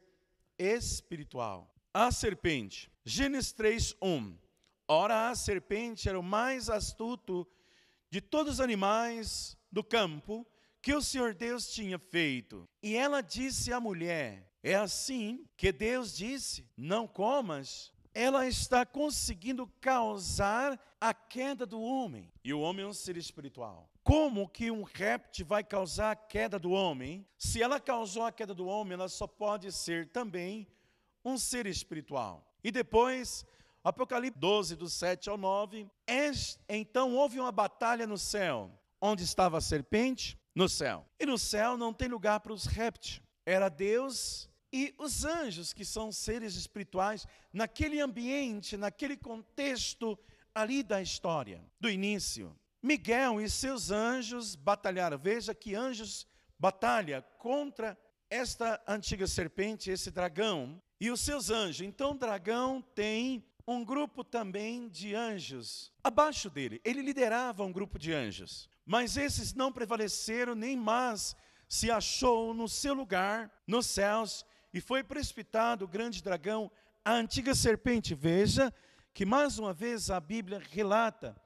espiritual. 0.58 1.74
A 1.92 2.12
serpente 2.12 2.90
Gênesis 3.04 3.52
3, 3.52 3.96
1. 4.00 4.38
Ora, 4.86 5.30
a 5.30 5.34
serpente 5.34 6.08
era 6.08 6.18
o 6.18 6.22
mais 6.22 6.68
astuto 6.68 7.46
de 8.10 8.20
todos 8.20 8.54
os 8.54 8.60
animais 8.60 9.56
do 9.72 9.82
campo 9.82 10.46
que 10.82 10.94
o 10.94 11.02
Senhor 11.02 11.34
Deus 11.34 11.72
tinha 11.72 11.98
feito. 11.98 12.68
E 12.82 12.94
ela 12.94 13.20
disse 13.20 13.72
à 13.72 13.80
mulher: 13.80 14.48
É 14.62 14.76
assim 14.76 15.44
que 15.56 15.72
Deus 15.72 16.16
disse: 16.16 16.68
Não 16.76 17.06
comas. 17.08 17.92
Ela 18.12 18.46
está 18.46 18.84
conseguindo 18.84 19.66
causar 19.80 20.78
a 21.00 21.12
queda 21.12 21.64
do 21.64 21.80
homem. 21.80 22.32
E 22.44 22.52
o 22.52 22.60
homem 22.60 22.84
é 22.84 22.88
um 22.88 22.92
ser 22.92 23.16
espiritual. 23.16 23.89
Como 24.02 24.48
que 24.48 24.70
um 24.70 24.82
réptil 24.82 25.46
vai 25.46 25.62
causar 25.62 26.12
a 26.12 26.16
queda 26.16 26.58
do 26.58 26.70
homem? 26.70 27.26
Se 27.38 27.62
ela 27.62 27.78
causou 27.78 28.24
a 28.24 28.32
queda 28.32 28.54
do 28.54 28.66
homem, 28.66 28.94
ela 28.94 29.08
só 29.08 29.26
pode 29.26 29.70
ser 29.70 30.08
também 30.08 30.66
um 31.24 31.36
ser 31.36 31.66
espiritual. 31.66 32.46
E 32.64 32.70
depois, 32.70 33.44
Apocalipse 33.84 34.38
12, 34.38 34.76
do 34.76 34.88
7 34.88 35.28
ao 35.28 35.36
9, 35.36 35.86
então 36.68 37.14
houve 37.14 37.38
uma 37.38 37.52
batalha 37.52 38.06
no 38.06 38.18
céu. 38.18 38.70
Onde 39.00 39.22
estava 39.22 39.58
a 39.58 39.60
serpente? 39.60 40.38
No 40.54 40.68
céu. 40.68 41.06
E 41.18 41.24
no 41.24 41.38
céu 41.38 41.76
não 41.76 41.92
tem 41.92 42.08
lugar 42.08 42.40
para 42.40 42.52
os 42.52 42.66
répteis. 42.66 43.22
Era 43.46 43.68
Deus 43.68 44.48
e 44.72 44.94
os 44.98 45.24
anjos, 45.24 45.72
que 45.72 45.84
são 45.84 46.12
seres 46.12 46.54
espirituais, 46.54 47.26
naquele 47.52 48.00
ambiente, 48.00 48.76
naquele 48.76 49.16
contexto 49.16 50.18
ali 50.54 50.82
da 50.82 51.00
história, 51.00 51.64
do 51.78 51.88
início. 51.88 52.56
Miguel 52.82 53.40
e 53.40 53.48
seus 53.48 53.90
anjos 53.90 54.54
batalharam. 54.54 55.18
Veja 55.18 55.54
que 55.54 55.74
anjos 55.74 56.26
batalha 56.58 57.22
contra 57.38 57.98
esta 58.28 58.80
antiga 58.86 59.26
serpente, 59.26 59.90
esse 59.90 60.10
dragão, 60.10 60.80
e 61.00 61.10
os 61.10 61.20
seus 61.20 61.50
anjos. 61.50 61.80
Então, 61.80 62.12
o 62.12 62.18
dragão 62.18 62.82
tem 62.94 63.44
um 63.66 63.84
grupo 63.84 64.22
também 64.22 64.88
de 64.88 65.14
anjos 65.14 65.92
abaixo 66.02 66.50
dele. 66.50 66.80
Ele 66.84 67.02
liderava 67.02 67.64
um 67.64 67.72
grupo 67.72 67.98
de 67.98 68.12
anjos. 68.12 68.68
Mas 68.84 69.16
esses 69.16 69.54
não 69.54 69.72
prevaleceram, 69.72 70.54
nem 70.54 70.76
mais 70.76 71.36
se 71.68 71.90
achou 71.90 72.52
no 72.52 72.68
seu 72.68 72.92
lugar 72.92 73.50
nos 73.66 73.86
céus 73.86 74.44
e 74.74 74.80
foi 74.80 75.04
precipitado 75.04 75.84
o 75.84 75.88
grande 75.88 76.22
dragão, 76.22 76.70
a 77.04 77.12
antiga 77.12 77.54
serpente. 77.54 78.14
Veja 78.14 78.74
que 79.14 79.24
mais 79.24 79.58
uma 79.58 79.72
vez 79.72 80.10
a 80.10 80.18
Bíblia 80.20 80.60
relata 80.70 81.40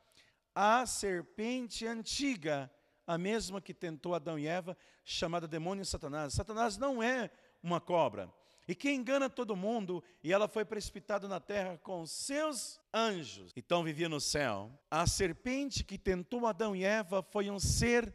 a 0.55 0.87
serpente 0.87 1.87
antiga, 1.87 2.71
a 3.07 3.19
mesma 3.19 3.61
que 3.61 3.75
tentou 3.75 4.15
Adão 4.15 4.39
e 4.39 4.47
Eva, 4.47 4.77
chamada 5.05 5.49
demônio 5.49 5.85
Satanás. 5.85 6.35
Satanás 6.35 6.77
não 6.77 7.03
é 7.03 7.31
uma 7.63 7.81
cobra 7.81 8.33
e 8.67 8.75
que 8.75 8.91
engana 8.91 9.29
todo 9.29 9.57
mundo, 9.57 10.03
e 10.23 10.33
ela 10.33 10.49
foi 10.49 10.65
precipitada 10.65 11.29
na 11.29 11.39
terra 11.39 11.79
com 11.79 12.07
seus 12.07 12.81
anjos. 12.93 13.53
Então 13.57 13.85
vivia 13.85 14.09
no 14.09 14.21
céu. 14.21 14.71
A 14.91 15.07
serpente 15.07 15.85
que 15.85 15.99
tentou 15.99 16.47
Adão 16.47 16.75
e 16.75 16.85
Eva 16.85 17.23
foi 17.23 17.51
um 17.51 17.59
ser 17.59 18.15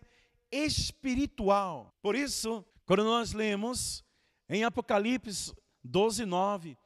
espiritual. 0.51 1.93
Por 2.01 2.15
isso, 2.15 2.65
quando 2.85 3.03
nós 3.03 3.33
lemos 3.33 4.03
em 4.49 4.63
Apocalipse 4.63 5.53
12, 5.83 6.25
9, 6.25 6.77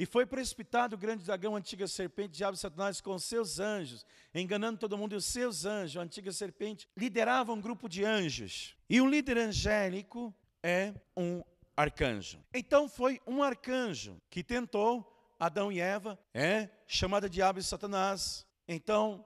e 0.00 0.06
foi 0.06 0.24
precipitado 0.24 0.96
o 0.96 0.98
grande 0.98 1.26
dragão, 1.26 1.54
a 1.54 1.58
antiga 1.58 1.86
serpente, 1.86 2.38
diabo 2.38 2.56
Satanás, 2.56 3.02
com 3.02 3.18
seus 3.18 3.60
anjos, 3.60 4.06
enganando 4.34 4.78
todo 4.78 4.96
mundo, 4.96 5.12
e 5.12 5.16
os 5.16 5.26
seus 5.26 5.66
anjos, 5.66 5.98
a 5.98 6.00
antiga 6.00 6.32
serpente, 6.32 6.88
liderava 6.96 7.52
um 7.52 7.60
grupo 7.60 7.86
de 7.86 8.02
anjos. 8.02 8.74
E 8.88 8.98
um 8.98 9.06
líder 9.06 9.36
angélico 9.36 10.34
é 10.62 10.94
um 11.14 11.44
arcanjo. 11.76 12.42
Então 12.54 12.88
foi 12.88 13.20
um 13.26 13.42
arcanjo 13.42 14.18
que 14.30 14.42
tentou 14.42 15.36
Adão 15.38 15.70
e 15.70 15.80
Eva, 15.80 16.18
é 16.32 16.70
chamada 16.86 17.28
diabo 17.28 17.58
e 17.58 17.62
Satanás. 17.62 18.46
Então, 18.66 19.22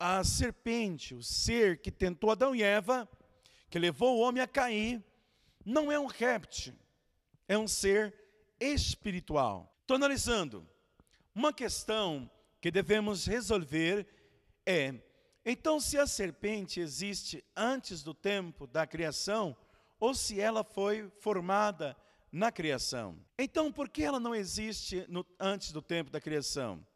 a 0.00 0.24
serpente, 0.24 1.14
o 1.14 1.22
ser 1.22 1.82
que 1.82 1.90
tentou 1.90 2.30
Adão 2.30 2.56
e 2.56 2.62
Eva, 2.62 3.06
que 3.68 3.78
levou 3.78 4.16
o 4.16 4.20
homem 4.20 4.42
a 4.42 4.46
cair, 4.46 5.04
não 5.66 5.92
é 5.92 6.00
um 6.00 6.06
réptil, 6.06 6.72
é 7.46 7.58
um 7.58 7.68
ser 7.68 8.14
espiritual. 8.58 9.74
Estou 9.88 9.96
analisando. 9.96 10.68
Uma 11.34 11.50
questão 11.50 12.30
que 12.60 12.70
devemos 12.70 13.24
resolver 13.24 14.06
é: 14.66 14.94
então, 15.46 15.80
se 15.80 15.96
a 15.96 16.06
serpente 16.06 16.78
existe 16.78 17.42
antes 17.56 18.02
do 18.02 18.12
tempo 18.12 18.66
da 18.66 18.86
criação, 18.86 19.56
ou 19.98 20.14
se 20.14 20.38
ela 20.38 20.62
foi 20.62 21.10
formada 21.20 21.96
na 22.30 22.52
criação. 22.52 23.18
Então, 23.38 23.72
por 23.72 23.88
que 23.88 24.02
ela 24.02 24.20
não 24.20 24.34
existe 24.34 25.06
no, 25.08 25.24
antes 25.40 25.72
do 25.72 25.80
tempo 25.80 26.10
da 26.10 26.20
criação? 26.20 26.86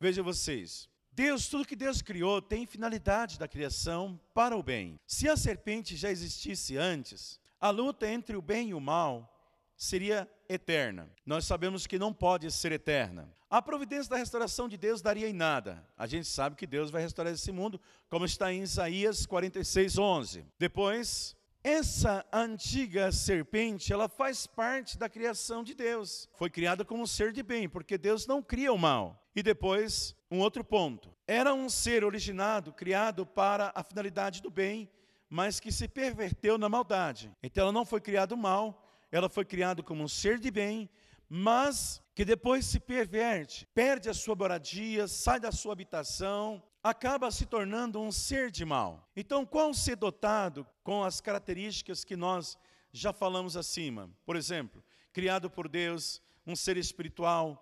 Vejam 0.00 0.24
vocês. 0.24 0.90
Deus, 1.12 1.46
tudo 1.46 1.68
que 1.68 1.76
Deus 1.76 2.02
criou 2.02 2.42
tem 2.42 2.66
finalidade 2.66 3.38
da 3.38 3.46
criação 3.46 4.20
para 4.34 4.56
o 4.56 4.62
bem. 4.62 4.98
Se 5.06 5.28
a 5.28 5.36
serpente 5.36 5.94
já 5.94 6.10
existisse 6.10 6.76
antes, 6.76 7.38
a 7.60 7.70
luta 7.70 8.08
entre 8.08 8.34
o 8.34 8.42
bem 8.42 8.70
e 8.70 8.74
o 8.74 8.80
mal 8.80 9.30
seria 9.76 10.28
eterna. 10.48 11.10
Nós 11.24 11.46
sabemos 11.46 11.86
que 11.86 11.98
não 11.98 12.12
pode 12.12 12.50
ser 12.50 12.72
eterna. 12.72 13.32
A 13.50 13.62
providência 13.62 14.10
da 14.10 14.16
restauração 14.16 14.68
de 14.68 14.76
Deus 14.76 15.00
daria 15.00 15.28
em 15.28 15.32
nada. 15.32 15.86
A 15.96 16.06
gente 16.06 16.26
sabe 16.26 16.56
que 16.56 16.66
Deus 16.66 16.90
vai 16.90 17.02
restaurar 17.02 17.32
esse 17.32 17.52
mundo, 17.52 17.80
como 18.08 18.24
está 18.24 18.52
em 18.52 18.62
Isaías 18.62 19.26
46, 19.26 19.96
11. 19.96 20.46
Depois, 20.58 21.36
essa 21.62 22.26
antiga 22.32 23.10
serpente, 23.10 23.92
ela 23.92 24.08
faz 24.08 24.46
parte 24.46 24.98
da 24.98 25.08
criação 25.08 25.64
de 25.64 25.74
Deus. 25.74 26.28
Foi 26.34 26.50
criada 26.50 26.84
como 26.84 27.02
um 27.02 27.06
ser 27.06 27.32
de 27.32 27.42
bem, 27.42 27.68
porque 27.68 27.96
Deus 27.96 28.26
não 28.26 28.42
cria 28.42 28.72
o 28.72 28.78
mal. 28.78 29.24
E 29.34 29.42
depois, 29.42 30.14
um 30.30 30.40
outro 30.40 30.62
ponto. 30.62 31.10
Era 31.26 31.54
um 31.54 31.68
ser 31.68 32.04
originado, 32.04 32.72
criado 32.72 33.24
para 33.24 33.72
a 33.74 33.82
finalidade 33.82 34.42
do 34.42 34.50
bem, 34.50 34.90
mas 35.30 35.58
que 35.58 35.72
se 35.72 35.88
perverteu 35.88 36.58
na 36.58 36.68
maldade. 36.68 37.32
Então 37.42 37.62
ela 37.62 37.72
não 37.72 37.84
foi 37.84 38.00
criada 38.00 38.36
mal, 38.36 38.83
ela 39.16 39.28
foi 39.28 39.44
criada 39.44 39.80
como 39.80 40.02
um 40.02 40.08
ser 40.08 40.40
de 40.40 40.50
bem, 40.50 40.90
mas 41.28 42.02
que 42.16 42.24
depois 42.24 42.66
se 42.66 42.80
perverte, 42.80 43.64
perde 43.72 44.10
a 44.10 44.14
sua 44.14 44.34
moradia, 44.34 45.06
sai 45.06 45.38
da 45.38 45.52
sua 45.52 45.72
habitação, 45.72 46.60
acaba 46.82 47.30
se 47.30 47.46
tornando 47.46 48.00
um 48.00 48.10
ser 48.10 48.50
de 48.50 48.64
mal. 48.64 49.08
Então, 49.14 49.46
qual 49.46 49.72
ser 49.72 49.94
dotado 49.94 50.66
com 50.82 51.04
as 51.04 51.20
características 51.20 52.04
que 52.04 52.16
nós 52.16 52.58
já 52.92 53.12
falamos 53.12 53.56
acima? 53.56 54.10
Por 54.26 54.34
exemplo, 54.34 54.82
criado 55.12 55.48
por 55.48 55.68
Deus, 55.68 56.20
um 56.44 56.56
ser 56.56 56.76
espiritual, 56.76 57.60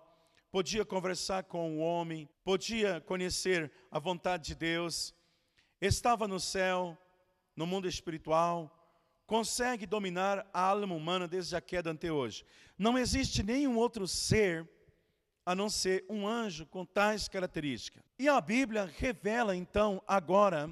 podia 0.51 0.83
conversar 0.83 1.43
com 1.43 1.77
o 1.77 1.79
homem, 1.81 2.27
podia 2.43 2.99
conhecer 3.01 3.71
a 3.91 3.99
vontade 3.99 4.47
de 4.47 4.55
Deus, 4.55 5.13
estava 5.79 6.27
no 6.27 6.39
céu, 6.39 6.97
no 7.55 7.67
mundo 7.67 7.87
espiritual, 7.87 8.82
consegue 9.33 9.87
dominar 9.87 10.47
a 10.53 10.61
alma 10.61 10.93
humana 10.93 11.27
desde 11.27 11.55
a 11.55 11.59
queda 11.59 11.89
ante 11.89 12.07
hoje. 12.07 12.45
Não 12.77 12.99
existe 12.99 13.41
nenhum 13.41 13.79
outro 13.79 14.07
ser 14.07 14.69
a 15.43 15.55
não 15.55 15.71
ser 15.71 16.05
um 16.07 16.27
anjo 16.27 16.67
com 16.67 16.85
tais 16.85 17.27
características. 17.27 18.03
E 18.19 18.29
a 18.29 18.39
Bíblia 18.39 18.85
revela 18.99 19.55
então 19.55 19.99
agora 20.07 20.69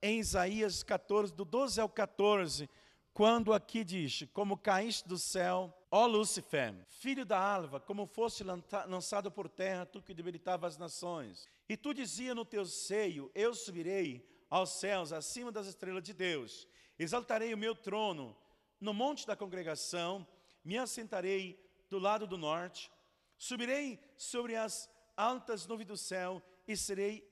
em 0.00 0.20
Isaías 0.20 0.84
14, 0.84 1.34
do 1.34 1.44
12 1.44 1.80
ao 1.80 1.88
14, 1.88 2.70
quando 3.12 3.52
aqui 3.52 3.82
diz: 3.82 4.24
Como 4.32 4.56
caíste 4.56 5.08
do 5.08 5.18
céu, 5.18 5.76
ó 5.90 6.06
Lúcifer, 6.06 6.76
filho 6.86 7.26
da 7.26 7.40
alva, 7.40 7.80
como 7.80 8.06
foste 8.06 8.44
lançado 8.44 9.32
por 9.32 9.48
terra, 9.48 9.84
tu 9.84 10.00
que 10.00 10.14
debilitava 10.14 10.68
as 10.68 10.78
nações. 10.78 11.48
E 11.68 11.76
tu 11.76 11.92
dizia 11.92 12.36
no 12.36 12.44
teu 12.44 12.64
seio: 12.66 13.32
Eu 13.34 13.52
subirei 13.52 14.24
aos 14.48 14.78
céus, 14.78 15.12
acima 15.12 15.50
das 15.50 15.66
estrelas 15.66 16.04
de 16.04 16.14
Deus. 16.14 16.68
Exaltarei 16.98 17.52
o 17.52 17.58
meu 17.58 17.74
trono 17.74 18.36
no 18.80 18.94
monte 18.94 19.26
da 19.26 19.36
congregação, 19.36 20.26
me 20.64 20.78
assentarei 20.78 21.58
do 21.88 21.98
lado 21.98 22.26
do 22.26 22.36
norte, 22.36 22.90
subirei 23.38 23.98
sobre 24.16 24.56
as 24.56 24.90
altas 25.16 25.66
nuvens 25.66 25.86
do 25.86 25.96
céu 25.96 26.42
e 26.66 26.76
serei 26.76 27.28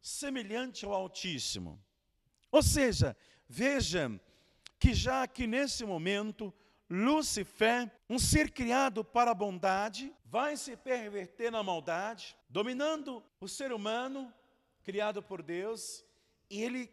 semelhante 0.00 0.84
ao 0.84 0.92
Altíssimo. 0.92 1.82
Ou 2.50 2.62
seja, 2.62 3.16
veja 3.48 4.20
que 4.78 4.94
já 4.94 5.22
aqui 5.22 5.46
nesse 5.46 5.84
momento, 5.84 6.52
Lúcifer, 6.88 7.90
um 8.08 8.18
ser 8.18 8.50
criado 8.50 9.04
para 9.04 9.32
a 9.32 9.34
bondade, 9.34 10.14
vai 10.24 10.56
se 10.56 10.76
perverter 10.76 11.50
na 11.50 11.62
maldade, 11.62 12.36
dominando 12.48 13.22
o 13.40 13.48
ser 13.48 13.72
humano 13.72 14.32
criado 14.84 15.20
por 15.20 15.42
Deus, 15.42 16.04
e 16.48 16.62
ele 16.62 16.86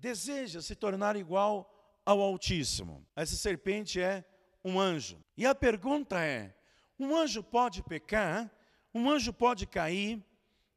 deseja 0.00 0.62
se 0.62 0.74
tornar 0.74 1.14
igual 1.14 1.70
ao 2.04 2.20
Altíssimo. 2.20 3.06
Essa 3.14 3.36
serpente 3.36 4.00
é 4.00 4.24
um 4.64 4.80
anjo. 4.80 5.22
E 5.36 5.46
a 5.46 5.54
pergunta 5.54 6.18
é: 6.20 6.54
um 6.98 7.14
anjo 7.14 7.42
pode 7.42 7.82
pecar? 7.82 8.50
Um 8.92 9.08
anjo 9.08 9.32
pode 9.32 9.66
cair? 9.66 10.24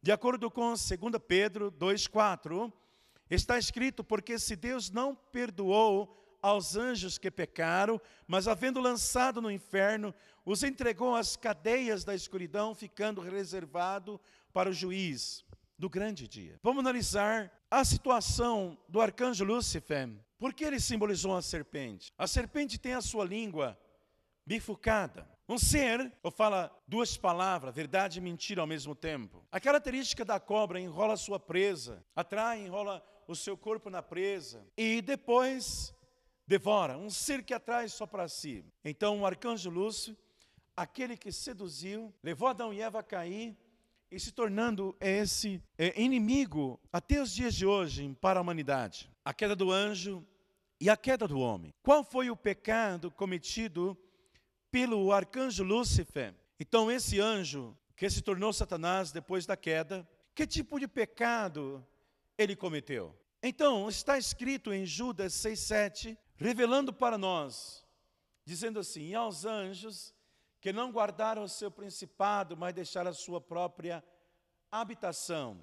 De 0.02 0.12
acordo 0.12 0.52
com 0.52 0.74
2 0.74 0.80
Pedro 1.26 1.72
2,4, 1.72 2.72
está 3.30 3.58
escrito: 3.58 4.04
Porque 4.04 4.38
se 4.38 4.56
Deus 4.56 4.90
não 4.90 5.16
perdoou 5.16 6.20
aos 6.42 6.76
anjos 6.76 7.18
que 7.18 7.32
pecaram, 7.32 8.02
mas 8.28 8.50
havendo 8.50 8.82
lançado 8.82 9.42
no 9.42 9.50
inferno, 9.50 10.14
os 10.46 10.62
entregou 10.62 11.16
às 11.16 11.38
cadeias 11.38 12.04
da 12.04 12.14
escuridão, 12.14 12.76
ficando 12.76 13.22
reservado 13.22 14.20
para 14.52 14.70
o 14.70 14.74
juiz 14.74 15.46
do 15.84 15.90
grande 15.90 16.30
dia. 16.30 16.58
Vamos 16.64 16.80
analisar 16.80 17.52
a 17.70 17.84
situação 17.84 18.78
do 18.88 19.02
arcanjo 19.02 19.44
Lúcifer. 19.44 20.10
Por 20.40 20.54
que 20.54 20.64
ele 20.64 20.80
simbolizou 20.80 21.36
a 21.36 21.42
serpente? 21.42 22.10
A 22.18 22.26
serpente 22.26 22.80
tem 22.80 22.94
a 22.94 23.02
sua 23.02 23.26
língua 23.26 23.78
bifurcada. 24.46 25.30
Um 25.48 25.58
ser, 25.58 26.10
ou 26.24 26.32
fala 26.32 26.74
duas 26.88 27.18
palavras, 27.18 27.76
verdade 27.76 28.20
e 28.20 28.22
mentira 28.22 28.62
ao 28.62 28.68
mesmo 28.68 28.96
tempo. 28.96 29.46
A 29.52 29.60
característica 29.60 30.24
da 30.24 30.40
cobra 30.40 30.80
enrola 30.80 31.18
sua 31.18 31.38
presa, 31.38 32.02
atrai, 32.16 32.62
enrola 32.66 33.06
o 33.28 33.36
seu 33.36 33.58
corpo 33.58 33.90
na 33.90 34.02
presa 34.02 34.66
e 34.78 35.02
depois 35.02 35.94
devora. 36.48 36.98
Um 36.98 37.10
ser 37.10 37.44
que 37.44 37.54
atrai 37.54 37.90
só 37.90 38.08
para 38.08 38.30
si. 38.30 38.64
Então, 38.86 39.20
o 39.20 39.26
arcanjo 39.26 39.70
Lúcio, 39.70 40.16
aquele 40.78 41.18
que 41.18 41.30
seduziu, 41.30 42.14
levou 42.24 42.48
Adão 42.48 42.74
e 42.74 42.80
Eva 42.80 43.00
a 43.00 43.04
cair, 43.04 43.58
e 44.14 44.20
se 44.20 44.32
tornando 44.32 44.96
esse 45.00 45.60
é, 45.76 46.00
inimigo 46.00 46.80
até 46.92 47.20
os 47.20 47.34
dias 47.34 47.56
de 47.56 47.66
hoje 47.66 48.16
para 48.22 48.40
a 48.40 48.44
humanidade. 48.44 49.10
A 49.26 49.34
queda 49.34 49.56
do 49.56 49.72
anjo 49.72 50.24
e 50.80 50.88
a 50.88 50.96
queda 50.96 51.28
do 51.28 51.40
homem. 51.40 51.74
Qual 51.82 52.04
foi 52.04 52.30
o 52.30 52.38
pecado 52.38 53.10
cometido 53.10 53.98
pelo 54.70 55.12
arcanjo 55.12 55.64
Lúcifer? 55.64 56.36
Então, 56.60 56.92
esse 56.92 57.20
anjo 57.20 57.76
que 57.96 58.08
se 58.08 58.22
tornou 58.22 58.54
Satanás 58.54 59.12
depois 59.12 59.48
da 59.48 59.58
queda, 59.58 60.08
que 60.36 60.46
tipo 60.46 60.80
de 60.80 60.88
pecado 60.88 61.84
ele 62.38 62.56
cometeu? 62.56 63.18
Então, 63.42 63.90
está 63.90 64.16
escrito 64.16 64.72
em 64.72 64.86
Judas 64.86 65.34
6,7, 65.34 66.16
revelando 66.36 66.94
para 66.94 67.18
nós, 67.18 67.84
dizendo 68.46 68.80
assim: 68.80 69.16
aos 69.16 69.44
anjos 69.44 70.14
que 70.64 70.72
não 70.72 70.94
guardaram 70.94 71.44
o 71.44 71.50
seu 71.50 71.70
principado, 71.70 72.56
mas 72.56 72.74
deixaram 72.74 73.12
a 73.12 73.14
sua 73.14 73.42
própria 73.42 74.02
habitação. 74.72 75.62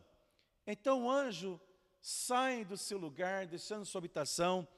Então 0.66 1.06
o 1.06 1.10
anjo 1.10 1.58
sai 2.02 2.66
do 2.66 2.76
seu 2.76 2.98
lugar, 2.98 3.46
deixando 3.46 3.86
sua 3.86 3.98
habitação, 3.98 4.68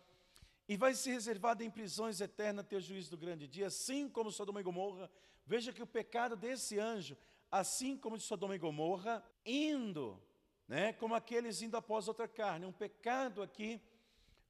e 0.68 0.76
vai 0.76 0.94
ser 0.94 1.10
reservado 1.14 1.64
em 1.64 1.70
prisões 1.70 2.20
eternas 2.20 2.64
até 2.64 2.76
o 2.76 2.80
juízo 2.80 3.10
do 3.10 3.16
grande 3.16 3.48
dia, 3.48 3.66
assim 3.66 4.08
como 4.08 4.30
Sodoma 4.30 4.60
e 4.60 4.62
Gomorra. 4.62 5.10
Veja 5.44 5.72
que 5.72 5.82
o 5.82 5.86
pecado 5.88 6.36
desse 6.36 6.78
anjo, 6.78 7.18
assim 7.50 7.96
como 7.96 8.16
de 8.16 8.22
Sodoma 8.22 8.54
e 8.54 8.60
Gomorra, 8.60 9.24
indo, 9.44 10.22
né, 10.68 10.92
como 10.92 11.16
aqueles 11.16 11.62
indo 11.62 11.76
após 11.76 12.06
outra 12.06 12.28
carne, 12.28 12.64
um 12.64 12.70
pecado 12.70 13.42
aqui 13.42 13.82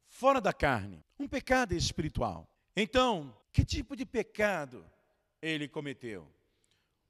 fora 0.07 0.39
da 0.39 0.53
carne, 0.53 1.03
um 1.19 1.27
pecado 1.27 1.73
espiritual. 1.73 2.47
Então, 2.77 3.35
que 3.51 3.65
tipo 3.65 3.97
de 3.97 4.05
pecado 4.05 4.85
ele 5.43 5.67
cometeu. 5.67 6.27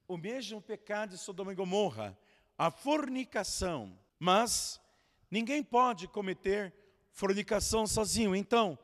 O 0.08 0.16
mesmo 0.16 0.60
pecado 0.60 1.10
de 1.10 1.18
Sodoma 1.18 1.52
e 1.52 1.54
Gomorra, 1.54 2.18
a 2.56 2.70
fornicação. 2.70 3.96
Mas 4.18 4.80
ninguém 5.30 5.62
pode 5.62 6.08
cometer 6.08 6.74
fornicação 7.12 7.86
sozinho. 7.86 8.34
Então, 8.34 8.78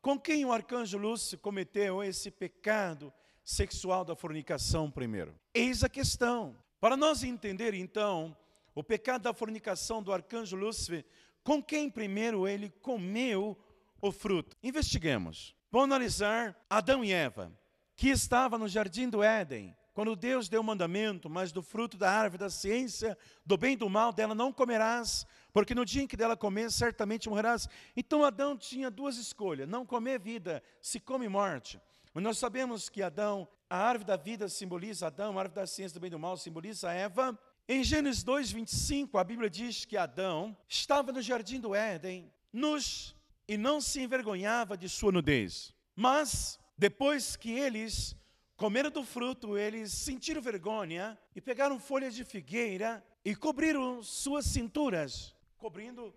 com 0.00 0.18
quem 0.18 0.44
o 0.44 0.52
arcanjo 0.52 0.96
Lúcio 0.96 1.38
cometeu 1.38 2.02
esse 2.02 2.30
pecado 2.30 3.12
sexual 3.44 4.04
da 4.04 4.16
fornicação 4.16 4.90
primeiro? 4.90 5.38
Eis 5.52 5.84
a 5.84 5.88
questão. 5.88 6.56
Para 6.80 6.96
nós 6.96 7.22
entender 7.22 7.74
então 7.74 8.36
o 8.74 8.82
pecado 8.82 9.22
da 9.22 9.34
fornicação 9.34 10.02
do 10.02 10.12
arcanjo 10.12 10.56
Lúcifer, 10.56 11.04
com 11.42 11.62
quem 11.62 11.90
primeiro 11.90 12.48
ele 12.48 12.70
comeu 12.80 13.56
o 14.00 14.10
fruto? 14.10 14.56
Investiguemos. 14.62 15.54
Vamos 15.70 15.86
analisar 15.86 16.56
Adão 16.68 17.04
e 17.04 17.12
Eva 17.12 17.52
que 17.96 18.08
estava 18.08 18.58
no 18.58 18.68
jardim 18.68 19.08
do 19.08 19.22
Éden, 19.22 19.76
quando 19.92 20.16
Deus 20.16 20.48
deu 20.48 20.60
o 20.60 20.64
mandamento, 20.64 21.30
mas 21.30 21.52
do 21.52 21.62
fruto 21.62 21.96
da 21.96 22.10
árvore 22.10 22.38
da 22.38 22.50
ciência, 22.50 23.16
do 23.46 23.56
bem 23.56 23.74
e 23.74 23.76
do 23.76 23.88
mal, 23.88 24.12
dela 24.12 24.34
não 24.34 24.52
comerás, 24.52 25.24
porque 25.52 25.74
no 25.74 25.84
dia 25.84 26.02
em 26.02 26.06
que 26.06 26.16
dela 26.16 26.36
comer, 26.36 26.70
certamente 26.72 27.28
morrerás. 27.28 27.68
Então 27.96 28.24
Adão 28.24 28.56
tinha 28.56 28.90
duas 28.90 29.16
escolhas: 29.16 29.68
não 29.68 29.86
comer 29.86 30.18
vida, 30.18 30.62
se 30.80 30.98
come 30.98 31.28
morte. 31.28 31.80
Mas 32.12 32.24
nós 32.24 32.38
sabemos 32.38 32.88
que 32.88 33.02
Adão, 33.02 33.46
a 33.70 33.76
árvore 33.76 34.06
da 34.06 34.16
vida 34.16 34.48
simboliza 34.48 35.06
Adão, 35.06 35.38
a 35.38 35.42
árvore 35.42 35.60
da 35.60 35.66
ciência 35.66 35.94
do 35.94 36.00
bem 36.00 36.08
e 36.08 36.10
do 36.10 36.18
mal 36.18 36.36
simboliza 36.36 36.92
Eva. 36.92 37.38
Em 37.68 37.82
Gênesis 37.82 38.22
2, 38.22 38.52
25, 38.52 39.16
a 39.16 39.24
Bíblia 39.24 39.48
diz 39.48 39.84
que 39.84 39.96
Adão 39.96 40.56
estava 40.68 41.12
no 41.12 41.22
jardim 41.22 41.58
do 41.58 41.74
Éden, 41.74 42.30
nos 42.52 43.16
e 43.48 43.56
não 43.56 43.80
se 43.80 44.00
envergonhava 44.00 44.76
de 44.76 44.88
sua 44.88 45.12
nudez. 45.12 45.74
Mas, 45.94 46.58
depois 46.76 47.36
que 47.36 47.52
eles 47.52 48.16
comeram 48.56 48.90
do 48.90 49.04
fruto, 49.04 49.56
eles 49.56 49.92
sentiram 49.92 50.40
vergonha 50.40 51.18
e 51.34 51.40
pegaram 51.40 51.78
folhas 51.78 52.14
de 52.14 52.24
figueira 52.24 53.04
e 53.24 53.34
cobriram 53.34 54.02
suas 54.02 54.46
cinturas, 54.46 55.34
cobrindo 55.56 56.14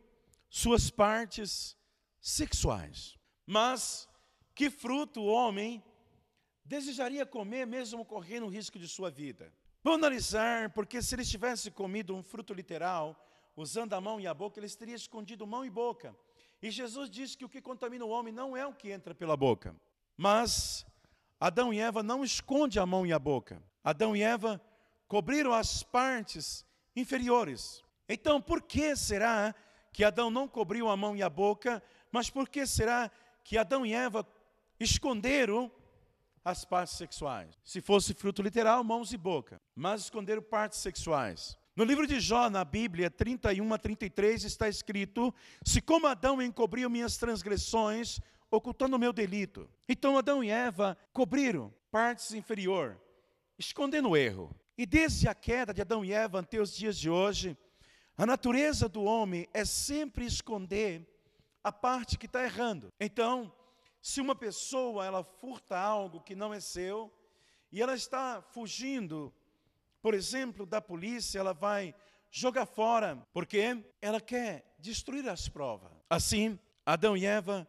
suas 0.49 0.89
partes 0.89 1.77
sexuais. 2.19 3.17
Mas 3.45 4.09
que 4.53 4.69
fruto 4.69 5.21
o 5.21 5.27
homem 5.27 5.83
desejaria 6.65 7.25
comer 7.25 7.65
mesmo 7.65 8.03
correndo 8.03 8.47
o 8.47 8.49
risco 8.49 8.77
de 8.79 8.87
sua 8.87 9.09
vida? 9.09 9.53
Vamos 9.83 9.99
analisar, 9.99 10.71
porque 10.71 11.01
se 11.01 11.15
eles 11.15 11.29
tivessem 11.29 11.71
comido 11.71 12.15
um 12.15 12.23
fruto 12.23 12.53
literal, 12.53 13.15
usando 13.55 13.93
a 13.93 14.01
mão 14.01 14.19
e 14.19 14.27
a 14.27 14.33
boca, 14.33 14.59
eles 14.59 14.75
teriam 14.75 14.95
escondido 14.95 15.47
mão 15.47 15.63
e 15.63 15.69
boca. 15.69 16.15
E 16.61 16.69
Jesus 16.71 17.09
disse 17.09 17.37
que 17.37 17.45
o 17.45 17.49
que 17.49 17.61
contamina 17.61 18.03
o 18.03 18.09
homem 18.09 18.33
não 18.33 18.57
é 18.57 18.65
o 18.65 18.73
que 18.73 18.91
entra 18.91 19.13
pela 19.15 19.37
boca, 19.37 19.75
mas 20.17 20.85
Adão 21.39 21.71
e 21.71 21.79
Eva 21.79 22.01
não 22.01 22.23
escondem 22.23 22.81
a 22.81 22.85
mão 22.85 23.05
e 23.05 23.13
a 23.13 23.19
boca. 23.19 23.61
Adão 23.83 24.15
e 24.15 24.23
Eva 24.23 24.59
cobriram 25.07 25.53
as 25.53 25.83
partes 25.83 26.65
inferiores. 26.95 27.83
Então, 28.09 28.41
por 28.41 28.61
que 28.61 28.95
será 28.95 29.53
que 29.93 30.03
Adão 30.03 30.29
não 30.29 30.47
cobriu 30.47 30.89
a 30.89 30.97
mão 30.97 31.15
e 31.15 31.21
a 31.21 31.29
boca, 31.29 31.81
mas 32.11 32.29
por 32.29 32.49
que 32.49 32.65
será 32.65 33.11
que 33.43 33.57
Adão 33.57 33.85
e 33.85 33.93
Eva 33.93 34.27
esconderam 34.79 35.71
as 36.43 36.65
partes 36.65 36.97
sexuais? 36.97 37.55
Se 37.63 37.81
fosse 37.81 38.13
fruto 38.13 38.41
literal, 38.41 38.83
mãos 38.83 39.13
e 39.13 39.17
boca, 39.17 39.61
mas 39.75 40.01
esconderam 40.01 40.41
partes 40.41 40.79
sexuais. 40.79 41.57
No 41.75 41.83
livro 41.83 42.07
de 42.07 42.19
Jó, 42.19 42.49
na 42.49 42.65
Bíblia, 42.65 43.11
31 43.11 43.71
a 43.71 43.77
33, 43.77 44.43
está 44.45 44.67
escrito: 44.67 45.33
Se 45.63 45.79
como 45.79 46.07
Adão 46.07 46.41
encobriu 46.41 46.89
minhas 46.89 47.17
transgressões, 47.17 48.19
ocultando 48.51 48.95
o 48.95 48.99
meu 48.99 49.13
delito. 49.13 49.69
Então 49.87 50.17
Adão 50.17 50.43
e 50.43 50.49
Eva 50.49 50.97
cobriram 51.13 51.73
partes 51.91 52.33
inferior, 52.33 52.99
escondendo 53.57 54.09
o 54.09 54.17
erro. 54.17 54.55
E 54.77 54.85
desde 54.85 55.27
a 55.27 55.33
queda 55.33 55.73
de 55.73 55.81
Adão 55.81 56.05
e 56.05 56.13
Eva 56.13 56.39
até 56.39 56.59
os 56.59 56.75
dias 56.75 56.97
de 56.97 57.09
hoje, 57.09 57.57
a 58.15 58.25
natureza 58.25 58.87
do 58.87 59.03
homem 59.03 59.47
é 59.53 59.65
sempre 59.65 60.25
esconder 60.25 61.05
a 61.63 61.71
parte 61.71 62.17
que 62.17 62.25
está 62.25 62.43
errando. 62.43 62.93
Então, 62.99 63.51
se 64.01 64.21
uma 64.21 64.35
pessoa 64.35 65.05
ela 65.05 65.23
furta 65.23 65.77
algo 65.77 66.21
que 66.21 66.35
não 66.35 66.53
é 66.53 66.59
seu 66.59 67.11
e 67.71 67.81
ela 67.81 67.95
está 67.95 68.41
fugindo 68.41 69.33
por 70.07 70.13
exemplo, 70.13 70.65
da 70.65 70.81
polícia, 70.81 71.37
ela 71.37 71.53
vai 71.53 71.93
jogar 72.31 72.65
fora, 72.65 73.21
porque 73.33 73.83
ela 74.01 74.21
quer 74.21 74.75
destruir 74.79 75.27
as 75.27 75.49
provas. 75.49 75.91
Assim, 76.09 76.57
Adão 76.85 77.17
e 77.17 77.25
Eva 77.25 77.67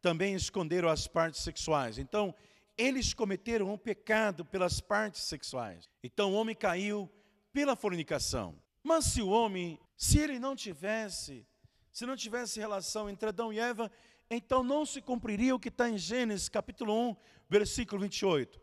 também 0.00 0.34
esconderam 0.34 0.88
as 0.88 1.06
partes 1.06 1.40
sexuais. 1.40 1.98
Então, 1.98 2.34
eles 2.76 3.12
cometeram 3.12 3.72
um 3.72 3.78
pecado 3.78 4.44
pelas 4.44 4.80
partes 4.80 5.22
sexuais. 5.22 5.88
Então, 6.02 6.32
o 6.32 6.34
homem 6.34 6.54
caiu 6.54 7.10
pela 7.52 7.76
fornicação. 7.76 8.54
Mas 8.82 9.06
se 9.06 9.20
o 9.20 9.28
homem, 9.28 9.78
se 9.96 10.18
ele 10.18 10.38
não 10.38 10.56
tivesse, 10.56 11.46
se 11.92 12.06
não 12.06 12.16
tivesse 12.16 12.58
relação 12.58 13.10
entre 13.10 13.28
Adão 13.28 13.52
e 13.52 13.58
Eva, 13.58 13.90
então 14.30 14.62
não 14.62 14.86
se 14.86 15.02
cumpriria 15.02 15.54
o 15.54 15.58
que 15.58 15.68
está 15.68 15.88
em 15.88 15.98
Gênesis 15.98 16.48
capítulo 16.48 17.10
1, 17.10 17.16
versículo 17.48 18.00
28. 18.00 18.60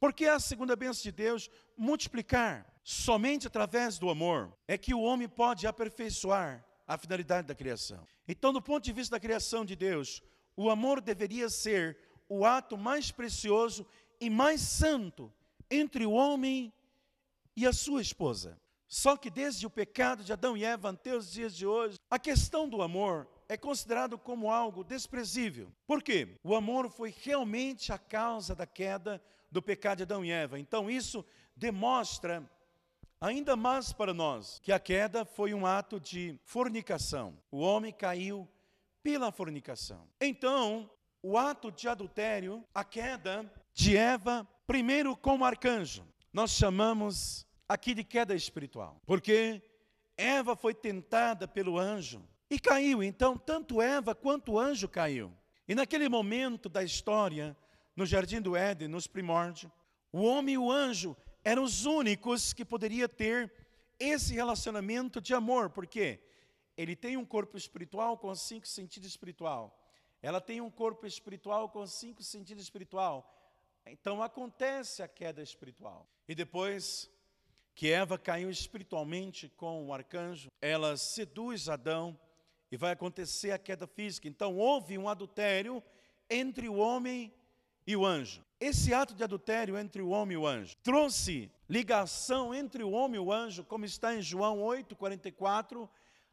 Porque 0.00 0.26
a 0.26 0.38
segunda 0.38 0.76
bênção 0.76 1.02
de 1.02 1.12
Deus, 1.12 1.50
multiplicar. 1.76 2.66
Somente 2.84 3.46
através 3.46 3.98
do 3.98 4.08
amor 4.08 4.56
é 4.66 4.78
que 4.78 4.94
o 4.94 5.00
homem 5.00 5.28
pode 5.28 5.66
aperfeiçoar 5.66 6.64
a 6.86 6.96
finalidade 6.96 7.46
da 7.46 7.54
criação. 7.54 8.06
Então, 8.26 8.50
do 8.50 8.62
ponto 8.62 8.82
de 8.82 8.92
vista 8.92 9.16
da 9.16 9.20
criação 9.20 9.64
de 9.64 9.76
Deus, 9.76 10.22
o 10.58 10.70
amor 10.70 11.00
deveria 11.00 11.48
ser 11.48 11.96
o 12.28 12.44
ato 12.44 12.76
mais 12.76 13.12
precioso 13.12 13.86
e 14.20 14.28
mais 14.28 14.60
santo 14.60 15.32
entre 15.70 16.04
o 16.04 16.10
homem 16.10 16.72
e 17.54 17.64
a 17.64 17.72
sua 17.72 18.02
esposa. 18.02 18.60
Só 18.88 19.16
que 19.16 19.30
desde 19.30 19.64
o 19.68 19.70
pecado 19.70 20.24
de 20.24 20.32
Adão 20.32 20.56
e 20.56 20.64
Eva 20.64 20.90
até 20.90 21.14
os 21.14 21.30
dias 21.30 21.54
de 21.54 21.64
hoje, 21.64 21.96
a 22.10 22.18
questão 22.18 22.68
do 22.68 22.82
amor 22.82 23.28
é 23.48 23.56
considerado 23.56 24.18
como 24.18 24.50
algo 24.50 24.82
desprezível. 24.82 25.72
Por 25.86 26.02
quê? 26.02 26.36
O 26.42 26.56
amor 26.56 26.90
foi 26.90 27.14
realmente 27.22 27.92
a 27.92 27.98
causa 27.98 28.52
da 28.52 28.66
queda 28.66 29.22
do 29.52 29.62
pecado 29.62 29.98
de 29.98 30.02
Adão 30.02 30.24
e 30.24 30.32
Eva. 30.32 30.58
Então 30.58 30.90
isso 30.90 31.24
demonstra 31.54 32.42
ainda 33.20 33.54
mais 33.54 33.92
para 33.92 34.12
nós 34.12 34.58
que 34.58 34.72
a 34.72 34.80
queda 34.80 35.24
foi 35.24 35.54
um 35.54 35.64
ato 35.64 36.00
de 36.00 36.36
fornicação. 36.42 37.38
O 37.48 37.60
homem 37.60 37.92
caiu 37.92 38.48
pela 39.02 39.32
fornicação. 39.32 40.08
Então, 40.20 40.90
o 41.22 41.36
ato 41.36 41.70
de 41.70 41.88
adultério, 41.88 42.64
a 42.74 42.84
queda 42.84 43.50
de 43.72 43.96
Eva, 43.96 44.46
primeiro 44.66 45.16
como 45.16 45.44
arcanjo, 45.44 46.06
nós 46.32 46.52
chamamos 46.52 47.46
aqui 47.68 47.94
de 47.94 48.04
queda 48.04 48.34
espiritual, 48.34 49.00
porque 49.06 49.62
Eva 50.16 50.56
foi 50.56 50.74
tentada 50.74 51.46
pelo 51.46 51.78
anjo 51.78 52.22
e 52.50 52.58
caiu. 52.58 53.02
Então, 53.02 53.36
tanto 53.36 53.80
Eva 53.80 54.14
quanto 54.14 54.52
o 54.52 54.58
anjo 54.58 54.88
caiu. 54.88 55.32
E 55.66 55.74
naquele 55.74 56.08
momento 56.08 56.68
da 56.68 56.82
história, 56.82 57.56
no 57.94 58.06
jardim 58.06 58.40
do 58.40 58.56
Éden, 58.56 58.88
nos 58.88 59.06
primórdios, 59.06 59.70
o 60.12 60.22
homem 60.22 60.54
e 60.54 60.58
o 60.58 60.70
anjo 60.70 61.16
eram 61.44 61.62
os 61.62 61.84
únicos 61.84 62.52
que 62.52 62.64
poderia 62.64 63.08
ter 63.08 63.52
esse 63.98 64.34
relacionamento 64.34 65.20
de 65.20 65.34
amor, 65.34 65.70
porque 65.70 66.20
ele 66.78 66.94
tem 66.94 67.16
um 67.16 67.24
corpo 67.24 67.56
espiritual 67.56 68.16
com 68.16 68.32
cinco 68.36 68.68
sentidos 68.68 69.08
espiritual. 69.08 69.76
Ela 70.22 70.40
tem 70.40 70.60
um 70.60 70.70
corpo 70.70 71.06
espiritual 71.06 71.68
com 71.68 71.84
cinco 71.84 72.22
sentidos 72.22 72.62
espiritual. 72.62 73.34
Então 73.84 74.22
acontece 74.22 75.02
a 75.02 75.08
queda 75.08 75.42
espiritual. 75.42 76.08
E 76.28 76.36
depois 76.36 77.10
que 77.74 77.90
Eva 77.90 78.16
caiu 78.16 78.48
espiritualmente 78.48 79.48
com 79.56 79.86
o 79.86 79.92
arcanjo, 79.92 80.52
ela 80.62 80.96
seduz 80.96 81.68
Adão 81.68 82.16
e 82.70 82.76
vai 82.76 82.92
acontecer 82.92 83.50
a 83.50 83.58
queda 83.58 83.88
física. 83.88 84.28
Então 84.28 84.56
houve 84.56 84.96
um 84.96 85.08
adultério 85.08 85.82
entre 86.30 86.68
o 86.68 86.76
homem 86.76 87.34
e 87.84 87.96
o 87.96 88.06
anjo. 88.06 88.44
Esse 88.60 88.94
ato 88.94 89.14
de 89.14 89.24
adultério 89.24 89.76
entre 89.76 90.00
o 90.00 90.10
homem 90.10 90.34
e 90.34 90.38
o 90.38 90.46
anjo 90.46 90.76
trouxe 90.76 91.50
ligação 91.68 92.54
entre 92.54 92.84
o 92.84 92.90
homem 92.92 93.16
e 93.16 93.24
o 93.24 93.32
anjo, 93.32 93.64
como 93.64 93.84
está 93.84 94.14
em 94.14 94.22
João 94.22 94.60
8:44. 94.60 95.88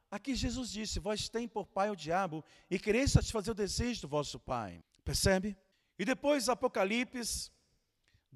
Aqui 0.10 0.36
Jesus 0.36 0.72
disse: 0.72 1.00
Vós 1.00 1.30
tem 1.30 1.48
por 1.48 1.66
pai 1.66 1.90
o 1.90 1.96
diabo 1.96 2.44
e 2.70 2.80
quereis 2.80 3.12
satisfazer 3.12 3.52
o 3.52 3.56
desejo 3.56 4.02
do 4.02 4.08
vosso 4.08 4.40
pai. 4.40 4.84
Percebe? 5.04 5.58
E 5.98 6.06
depois 6.06 6.50
Apocalipse 6.50 7.52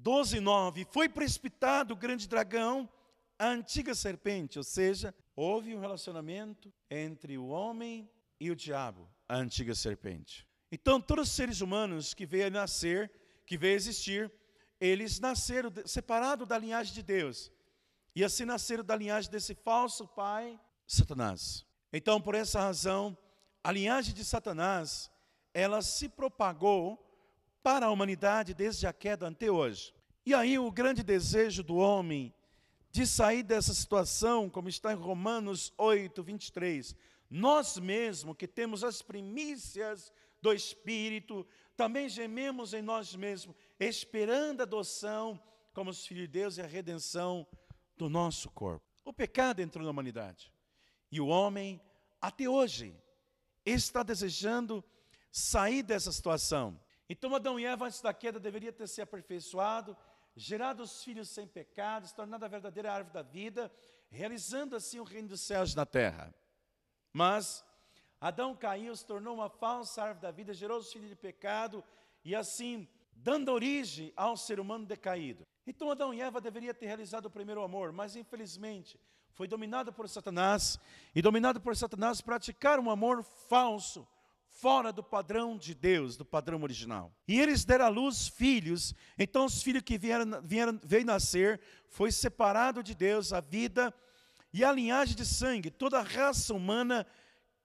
12:9 0.00 0.86
foi 0.90 1.08
precipitado 1.08 1.94
o 1.94 1.96
grande 1.96 2.28
dragão, 2.28 2.88
a 3.38 3.48
antiga 3.48 3.94
serpente, 3.94 4.58
ou 4.58 4.64
seja, 4.64 5.14
houve 5.34 5.74
um 5.74 5.80
relacionamento 5.80 6.72
entre 6.90 7.38
o 7.38 7.46
homem 7.46 8.10
e 8.38 8.50
o 8.50 8.56
diabo, 8.56 9.08
a 9.28 9.36
antiga 9.36 9.74
serpente. 9.74 10.46
Então, 10.72 11.00
todos 11.00 11.28
os 11.28 11.34
seres 11.34 11.60
humanos 11.60 12.14
que 12.14 12.24
veio 12.24 12.50
nascer, 12.50 13.10
que 13.44 13.58
veio 13.58 13.74
existir, 13.74 14.32
eles 14.80 15.18
nasceram 15.18 15.70
separados 15.84 16.46
da 16.46 16.56
linhagem 16.56 16.94
de 16.94 17.02
Deus. 17.02 17.50
E 18.14 18.24
assim 18.24 18.44
nasceram 18.44 18.84
da 18.84 18.96
linhagem 18.96 19.30
desse 19.30 19.54
falso 19.54 20.06
pai, 20.06 20.58
Satanás. 20.96 21.64
Então, 21.92 22.20
por 22.20 22.34
essa 22.34 22.60
razão, 22.60 23.16
a 23.62 23.70
linhagem 23.70 24.14
de 24.14 24.24
Satanás, 24.24 25.10
ela 25.54 25.82
se 25.82 26.08
propagou 26.08 26.98
para 27.62 27.86
a 27.86 27.90
humanidade 27.90 28.54
desde 28.54 28.86
a 28.86 28.92
queda 28.92 29.28
até 29.28 29.50
hoje. 29.50 29.94
E 30.24 30.34
aí 30.34 30.58
o 30.58 30.70
grande 30.70 31.02
desejo 31.02 31.62
do 31.62 31.76
homem 31.76 32.34
de 32.90 33.06
sair 33.06 33.42
dessa 33.42 33.72
situação, 33.72 34.50
como 34.50 34.68
está 34.68 34.92
em 34.92 34.96
Romanos 34.96 35.72
8, 35.78 36.22
23, 36.22 36.96
nós 37.28 37.78
mesmos 37.78 38.36
que 38.36 38.48
temos 38.48 38.82
as 38.82 39.00
primícias 39.00 40.12
do 40.42 40.52
Espírito, 40.52 41.46
também 41.76 42.08
gememos 42.08 42.74
em 42.74 42.82
nós 42.82 43.14
mesmos, 43.14 43.54
esperando 43.78 44.60
a 44.60 44.64
adoção 44.64 45.40
como 45.72 45.90
os 45.90 46.04
filhos 46.04 46.24
de 46.24 46.28
Deus 46.28 46.58
e 46.58 46.62
a 46.62 46.66
redenção 46.66 47.46
do 47.96 48.08
nosso 48.08 48.50
corpo. 48.50 48.84
O 49.04 49.12
pecado 49.12 49.60
entrou 49.60 49.84
na 49.84 49.90
humanidade. 49.90 50.52
E 51.10 51.20
o 51.20 51.26
homem, 51.26 51.80
até 52.20 52.48
hoje, 52.48 52.94
está 53.64 54.02
desejando 54.02 54.84
sair 55.30 55.82
dessa 55.82 56.12
situação. 56.12 56.80
Então 57.08 57.34
Adão 57.34 57.58
e 57.58 57.64
Eva, 57.64 57.86
antes 57.86 58.00
da 58.00 58.14
queda, 58.14 58.38
deveria 58.38 58.72
ter 58.72 58.86
se 58.86 59.02
aperfeiçoado, 59.02 59.96
gerado 60.36 60.82
os 60.82 61.02
filhos 61.02 61.28
sem 61.28 61.46
pecado, 61.46 62.06
se 62.06 62.14
tornado 62.14 62.44
a 62.44 62.48
verdadeira 62.48 62.92
árvore 62.92 63.14
da 63.14 63.22
vida, 63.22 63.70
realizando 64.08 64.76
assim 64.76 65.00
o 65.00 65.04
reino 65.04 65.28
dos 65.28 65.40
céus 65.40 65.74
na 65.74 65.84
terra. 65.84 66.32
Mas 67.12 67.64
Adão 68.20 68.54
caiu, 68.54 68.94
se 68.94 69.04
tornou 69.04 69.34
uma 69.34 69.48
falsa 69.48 70.02
árvore 70.02 70.22
da 70.22 70.30
vida, 70.30 70.54
gerou 70.54 70.78
os 70.78 70.92
filhos 70.92 71.08
de 71.08 71.16
pecado 71.16 71.82
e 72.24 72.34
assim 72.34 72.88
dando 73.12 73.50
origem 73.50 74.12
ao 74.16 74.36
ser 74.36 74.60
humano 74.60 74.86
decaído. 74.86 75.46
Então 75.66 75.90
Adão 75.90 76.14
e 76.14 76.20
Eva 76.20 76.40
deveriam 76.40 76.74
ter 76.74 76.86
realizado 76.86 77.26
o 77.26 77.30
primeiro 77.30 77.62
amor, 77.62 77.92
mas 77.92 78.16
infelizmente 78.16 79.00
foi 79.34 79.46
dominado 79.46 79.92
por 79.92 80.08
Satanás 80.08 80.78
e 81.14 81.22
dominado 81.22 81.60
por 81.60 81.76
Satanás 81.76 82.20
praticaram 82.20 82.84
um 82.84 82.90
amor 82.90 83.22
falso, 83.48 84.06
fora 84.48 84.92
do 84.92 85.02
padrão 85.02 85.56
de 85.56 85.74
Deus, 85.74 86.16
do 86.16 86.24
padrão 86.24 86.62
original. 86.62 87.12
E 87.26 87.40
eles 87.40 87.64
deram 87.64 87.86
à 87.86 87.88
luz 87.88 88.28
filhos, 88.28 88.94
então 89.18 89.46
os 89.46 89.62
filhos 89.62 89.82
que 89.82 89.96
vieram, 89.96 90.42
vieram 90.42 90.78
veio 90.82 91.06
nascer 91.06 91.60
foi 91.88 92.12
separado 92.12 92.82
de 92.82 92.94
Deus 92.94 93.32
a 93.32 93.40
vida 93.40 93.94
e 94.52 94.64
a 94.64 94.72
linhagem 94.72 95.16
de 95.16 95.24
sangue, 95.24 95.70
toda 95.70 95.98
a 95.98 96.02
raça 96.02 96.52
humana 96.52 97.06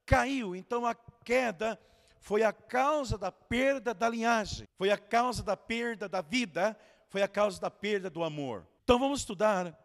caiu. 0.05 0.55
Então 0.55 0.85
a 0.85 0.95
queda 0.95 1.79
foi 2.19 2.43
a 2.43 2.53
causa 2.53 3.17
da 3.17 3.31
perda 3.31 3.93
da 3.93 4.07
linhagem, 4.07 4.67
foi 4.77 4.89
a 4.89 4.97
causa 4.97 5.43
da 5.43 5.57
perda 5.57 6.07
da 6.07 6.21
vida, 6.21 6.77
foi 7.09 7.21
a 7.21 7.27
causa 7.27 7.59
da 7.59 7.69
perda 7.69 8.09
do 8.09 8.23
amor. 8.23 8.65
Então 8.83 8.97
vamos 8.97 9.19
estudar 9.19 9.77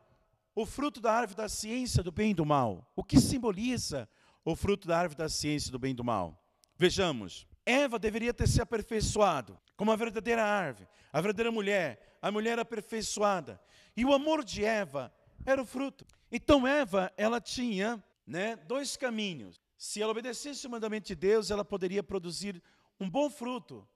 o 0.55 0.67
fruto 0.67 1.01
da 1.01 1.13
árvore 1.13 1.37
da 1.37 1.49
ciência 1.49 2.03
do 2.03 2.11
bem 2.11 2.33
e 2.33 2.35
do 2.35 2.45
mal. 2.45 2.91
O 2.97 3.05
que 3.05 3.21
simboliza 3.21 4.09
o 4.45 4.57
fruto 4.57 4.89
da 4.89 4.99
árvore 4.99 5.19
da 5.19 5.29
ciência 5.29 5.71
do 5.71 5.79
bem 5.79 5.93
e 5.93 5.95
do 5.95 6.05
mal? 6.05 6.43
Vejamos, 6.77 7.47
Eva 7.65 7.99
deveria 7.99 8.33
ter 8.33 8.49
se 8.49 8.61
aperfeiçoado 8.61 9.59
como 9.77 9.93
a 9.93 9.97
verdadeira 9.97 10.45
árvore, 10.45 10.89
a 11.13 11.21
verdadeira 11.21 11.51
mulher, 11.51 12.19
a 12.21 12.31
mulher 12.31 12.59
aperfeiçoada. 12.59 13.61
E 13.97 14.05
o 14.05 14.13
amor 14.13 14.45
de 14.45 14.65
Eva 14.65 15.13
era 15.45 15.61
o 15.61 15.65
fruto. 15.67 16.07
Então 16.31 16.67
Eva, 16.67 17.13
ela 17.17 17.41
tinha 17.41 18.03
né, 18.27 18.57
dois 18.57 18.97
caminhos. 18.97 19.61
Se 19.77 20.03
ela 20.03 20.13
obedecesse 20.13 20.67
o 20.67 20.71
mandamento 20.71 21.09
de 21.09 21.15
Deus, 21.15 21.51
ela 21.51 21.65
poderia 21.65 22.03
produzir 22.03 22.63
um 22.99 23.09
bom 23.09 23.31
fruto 23.31 23.89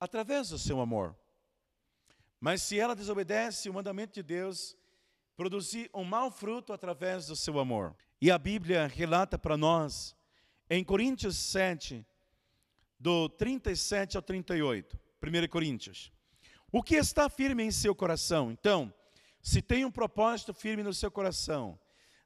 através 0.00 0.48
do 0.48 0.58
seu 0.58 0.80
amor. 0.80 1.16
Mas 2.40 2.62
se 2.62 2.78
ela 2.78 2.94
desobedece 2.94 3.68
o 3.68 3.74
mandamento 3.74 4.14
de 4.14 4.22
Deus, 4.22 4.76
produzir 5.38 5.88
um 5.94 6.02
mau 6.02 6.32
fruto 6.32 6.72
através 6.72 7.28
do 7.28 7.36
seu 7.36 7.60
amor. 7.60 7.94
E 8.20 8.28
a 8.28 8.36
Bíblia 8.36 8.88
relata 8.88 9.38
para 9.38 9.56
nós, 9.56 10.16
em 10.68 10.82
Coríntios 10.82 11.36
7, 11.36 12.04
do 12.98 13.28
37 13.28 14.16
ao 14.16 14.22
38, 14.22 14.98
1 15.22 15.48
Coríntios. 15.48 16.10
O 16.72 16.82
que 16.82 16.96
está 16.96 17.30
firme 17.30 17.62
em 17.62 17.70
seu 17.70 17.94
coração? 17.94 18.50
Então, 18.50 18.92
se 19.40 19.62
tem 19.62 19.84
um 19.84 19.92
propósito 19.92 20.52
firme 20.52 20.82
no 20.82 20.92
seu 20.92 21.08
coração, 21.08 21.78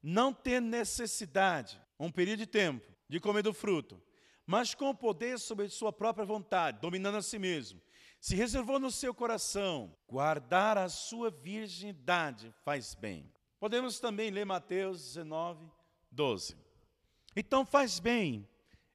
não 0.02 0.32
ter 0.32 0.62
necessidade, 0.62 1.78
um 2.00 2.10
período 2.10 2.38
de 2.38 2.46
tempo, 2.46 2.90
de 3.10 3.20
comer 3.20 3.42
do 3.42 3.52
fruto, 3.52 4.02
mas 4.46 4.74
com 4.74 4.94
poder 4.94 5.38
sobre 5.38 5.68
sua 5.68 5.92
própria 5.92 6.24
vontade, 6.24 6.80
dominando 6.80 7.18
a 7.18 7.22
si 7.22 7.38
mesmo, 7.38 7.78
se 8.22 8.34
reservou 8.34 8.78
no 8.78 8.90
seu 8.90 9.12
coração, 9.12 9.94
guardar 10.08 10.78
a 10.78 10.88
sua 10.88 11.30
virgindade 11.30 12.54
faz 12.64 12.94
bem. 12.94 13.30
Podemos 13.60 14.00
também 14.00 14.30
ler 14.30 14.46
Mateus 14.46 15.02
19, 15.02 15.70
12. 16.10 16.56
Então 17.36 17.66
faz 17.66 18.00
bem 18.00 18.48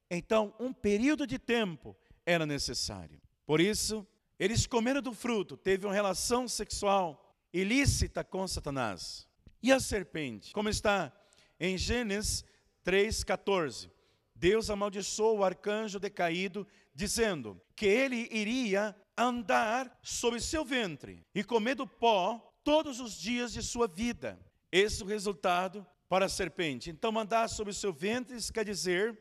então, 0.09 0.53
um 0.59 0.71
período 0.71 1.27
de 1.27 1.37
tempo 1.37 1.95
era 2.25 2.45
necessário. 2.45 3.21
Por 3.45 3.59
isso, 3.59 4.07
eles 4.39 4.65
comeram 4.65 5.01
do 5.01 5.13
fruto, 5.13 5.57
teve 5.57 5.85
uma 5.85 5.93
relação 5.93 6.47
sexual 6.47 7.35
ilícita 7.51 8.23
com 8.23 8.47
Satanás. 8.47 9.27
E 9.61 9.71
a 9.71 9.79
serpente, 9.79 10.53
como 10.53 10.69
está 10.69 11.11
em 11.59 11.77
Gênesis 11.77 12.43
3,14. 12.85 13.89
Deus 14.33 14.69
amaldiçoou 14.69 15.39
o 15.39 15.43
arcanjo 15.43 15.99
decaído, 15.99 16.65
dizendo 16.93 17.59
que 17.75 17.85
ele 17.85 18.29
iria 18.31 18.95
andar 19.17 19.97
sobre 20.01 20.39
seu 20.39 20.63
ventre 20.63 21.25
e 21.33 21.43
comer 21.43 21.75
do 21.75 21.87
pó 21.87 22.37
todos 22.63 22.99
os 22.99 23.13
dias 23.17 23.51
de 23.51 23.63
sua 23.63 23.87
vida. 23.87 24.39
Esse 24.71 25.01
é 25.01 25.05
o 25.05 25.07
resultado 25.07 25.85
para 26.07 26.25
a 26.25 26.29
serpente. 26.29 26.89
Então, 26.89 27.17
andar 27.17 27.47
sobre 27.47 27.73
seu 27.73 27.91
ventre, 27.91 28.35
isso 28.35 28.53
quer 28.53 28.63
dizer 28.63 29.17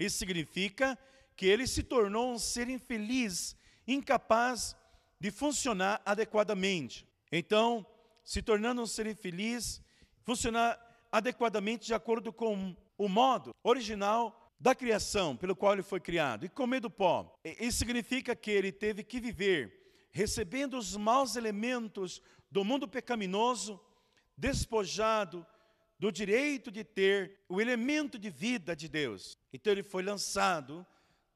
isso 0.00 0.16
significa 0.16 0.98
que 1.36 1.46
ele 1.46 1.66
se 1.66 1.82
tornou 1.82 2.32
um 2.32 2.38
ser 2.38 2.68
infeliz, 2.70 3.54
incapaz 3.86 4.74
de 5.20 5.30
funcionar 5.30 6.00
adequadamente. 6.06 7.06
Então, 7.30 7.86
se 8.24 8.40
tornando 8.40 8.80
um 8.80 8.86
ser 8.86 9.06
infeliz, 9.06 9.82
funcionar 10.22 10.78
adequadamente 11.12 11.86
de 11.86 11.92
acordo 11.92 12.32
com 12.32 12.74
o 12.96 13.08
modo 13.08 13.54
original 13.62 14.39
da 14.60 14.74
criação 14.74 15.34
pelo 15.34 15.56
qual 15.56 15.72
ele 15.72 15.82
foi 15.82 15.98
criado, 15.98 16.44
e 16.44 16.48
comer 16.48 16.80
do 16.80 16.90
pó. 16.90 17.34
Isso 17.58 17.78
significa 17.78 18.36
que 18.36 18.50
ele 18.50 18.70
teve 18.70 19.02
que 19.02 19.18
viver 19.18 19.80
recebendo 20.12 20.76
os 20.76 20.96
maus 20.96 21.36
elementos 21.36 22.20
do 22.50 22.64
mundo 22.64 22.86
pecaminoso, 22.86 23.80
despojado 24.36 25.46
do 25.98 26.10
direito 26.10 26.70
de 26.70 26.82
ter 26.82 27.40
o 27.48 27.60
elemento 27.60 28.18
de 28.18 28.28
vida 28.28 28.74
de 28.74 28.88
Deus. 28.88 29.38
Então 29.52 29.72
ele 29.72 29.82
foi 29.82 30.02
lançado 30.02 30.86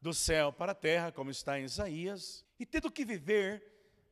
do 0.00 0.12
céu 0.12 0.52
para 0.52 0.72
a 0.72 0.74
terra, 0.74 1.12
como 1.12 1.30
está 1.30 1.58
em 1.58 1.64
Isaías, 1.64 2.44
e 2.58 2.66
tendo 2.66 2.90
que 2.90 3.04
viver 3.04 3.62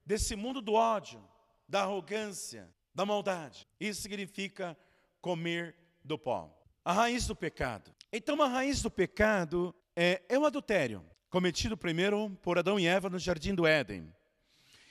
desse 0.07 0.37
mundo 0.37 0.61
do 0.61 0.75
ódio, 0.75 1.23
da 1.69 1.83
arrogância, 1.83 2.73
da 2.95 3.05
maldade. 3.05 3.67
Isso 3.81 4.03
significa 4.03 4.77
comer 5.21 5.75
do 6.05 6.19
pó. 6.19 6.51
A 6.85 6.93
raiz 6.93 7.27
do 7.27 7.35
pecado. 7.35 7.95
Então, 8.13 8.41
a 8.43 8.49
raiz 8.49 8.83
do 8.83 8.91
pecado 8.91 9.75
é, 9.97 10.23
é 10.29 10.39
o 10.39 10.45
adultério, 10.45 11.05
cometido 11.31 11.77
primeiro 11.77 12.31
por 12.43 12.59
Adão 12.59 12.79
e 12.79 12.87
Eva 12.87 13.09
no 13.09 13.19
jardim 13.19 13.55
do 13.55 13.67
Éden. 13.67 14.13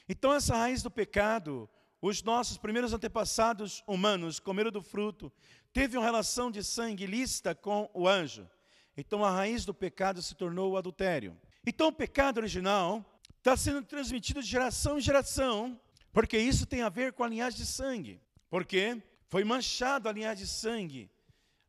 Então, 0.10 0.34
essa 0.34 0.56
raiz 0.56 0.82
do 0.82 0.90
pecado 0.90 1.70
os 2.02 2.24
nossos 2.24 2.58
primeiros 2.58 2.94
antepassados 2.94 3.84
humanos 3.86 4.40
comeram 4.40 4.72
do 4.72 4.82
fruto, 4.82 5.32
teve 5.72 5.96
uma 5.96 6.04
relação 6.04 6.50
de 6.50 6.64
sangue 6.64 7.06
lícita 7.06 7.54
com 7.54 7.90
o 7.94 8.08
anjo. 8.08 8.50
Então 8.98 9.24
a 9.24 9.30
raiz 9.30 9.66
do 9.66 9.74
pecado 9.74 10.22
se 10.22 10.34
tornou 10.34 10.72
o 10.72 10.78
adultério. 10.78 11.38
Então 11.66 11.90
o 11.90 11.94
pecado 11.94 12.40
original 12.40 13.06
está 13.38 13.56
sendo 13.56 13.84
transmitido 13.84 14.42
de 14.42 14.48
geração 14.48 14.98
em 14.98 15.02
geração, 15.02 15.80
porque 16.12 16.40
isso 16.40 16.66
tem 16.66 16.82
a 16.82 16.90
ver 16.90 17.14
com 17.14 17.24
a 17.24 17.28
linhagem 17.28 17.60
de 17.60 17.68
sangue. 17.68 18.20
Porque 18.50 19.02
foi 19.28 19.44
manchado 19.44 20.10
a 20.10 20.12
linhagem 20.12 20.44
de 20.44 20.52
sangue 20.52 21.10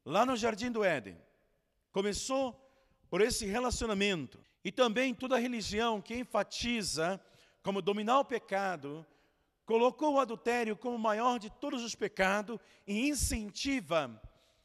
lá 0.02 0.24
no 0.24 0.34
jardim 0.34 0.70
do 0.70 0.82
Éden. 0.82 1.16
Começou 1.92 2.58
por 3.08 3.20
esse 3.20 3.46
relacionamento. 3.46 4.42
E 4.64 4.72
também 4.72 5.14
toda 5.14 5.38
religião 5.38 6.00
que 6.00 6.16
enfatiza 6.16 7.20
como 7.62 7.82
dominar 7.82 8.18
o 8.20 8.24
pecado 8.24 9.06
colocou 9.64 10.14
o 10.14 10.20
adultério 10.20 10.76
como 10.76 10.96
o 10.96 10.98
maior 10.98 11.38
de 11.38 11.50
todos 11.50 11.82
os 11.82 11.94
pecados 11.94 12.58
e 12.86 13.08
incentiva 13.08 14.20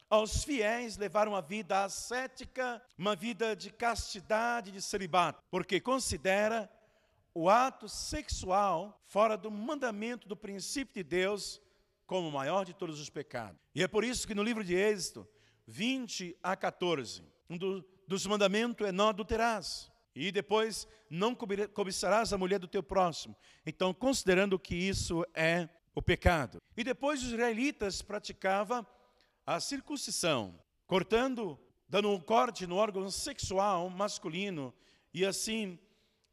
aos 0.09 0.43
fiéis 0.43 0.97
levar 0.97 1.27
uma 1.27 1.41
vida 1.41 1.83
ascética, 1.83 2.81
uma 2.97 3.15
vida 3.15 3.55
de 3.55 3.69
castidade, 3.69 4.71
de 4.71 4.81
celibato, 4.81 5.43
porque 5.51 5.79
considera 5.79 6.69
o 7.33 7.49
ato 7.49 7.87
sexual 7.89 9.01
fora 9.05 9.37
do 9.37 9.51
mandamento 9.51 10.27
do 10.27 10.35
princípio 10.35 10.95
de 10.95 11.03
Deus 11.03 11.61
como 12.05 12.29
o 12.29 12.31
maior 12.31 12.65
de 12.65 12.73
todos 12.73 12.99
os 12.99 13.09
pecados. 13.09 13.59
E 13.75 13.83
é 13.83 13.87
por 13.87 14.03
isso 14.03 14.25
que 14.25 14.33
no 14.33 14.43
livro 14.43 14.63
de 14.63 14.73
Êxodo 14.73 15.27
20 15.67 16.37
a 16.41 16.55
14, 16.55 17.21
um 17.49 17.57
do, 17.57 17.85
dos 18.07 18.25
mandamentos 18.25 18.87
é 18.87 18.91
não 18.91 19.09
adulterás. 19.09 19.91
E 20.15 20.31
depois, 20.31 20.87
não 21.11 21.35
cobiçarás 21.35 22.33
a 22.33 22.37
mulher 22.39 22.57
do 22.57 22.67
teu 22.67 22.81
próximo. 22.81 23.35
Então, 23.63 23.93
considerando 23.93 24.57
que 24.57 24.73
isso 24.73 25.23
é 25.35 25.69
o 25.93 26.01
pecado. 26.01 26.57
E 26.75 26.83
depois 26.83 27.21
os 27.21 27.27
israelitas 27.27 28.01
praticavam 28.01 28.85
a 29.45 29.59
circuncisão, 29.59 30.59
cortando, 30.87 31.59
dando 31.87 32.09
um 32.11 32.19
corte 32.19 32.65
no 32.65 32.77
órgão 32.77 33.11
sexual 33.11 33.89
masculino. 33.91 34.73
E 35.13 35.23
assim, 35.23 35.77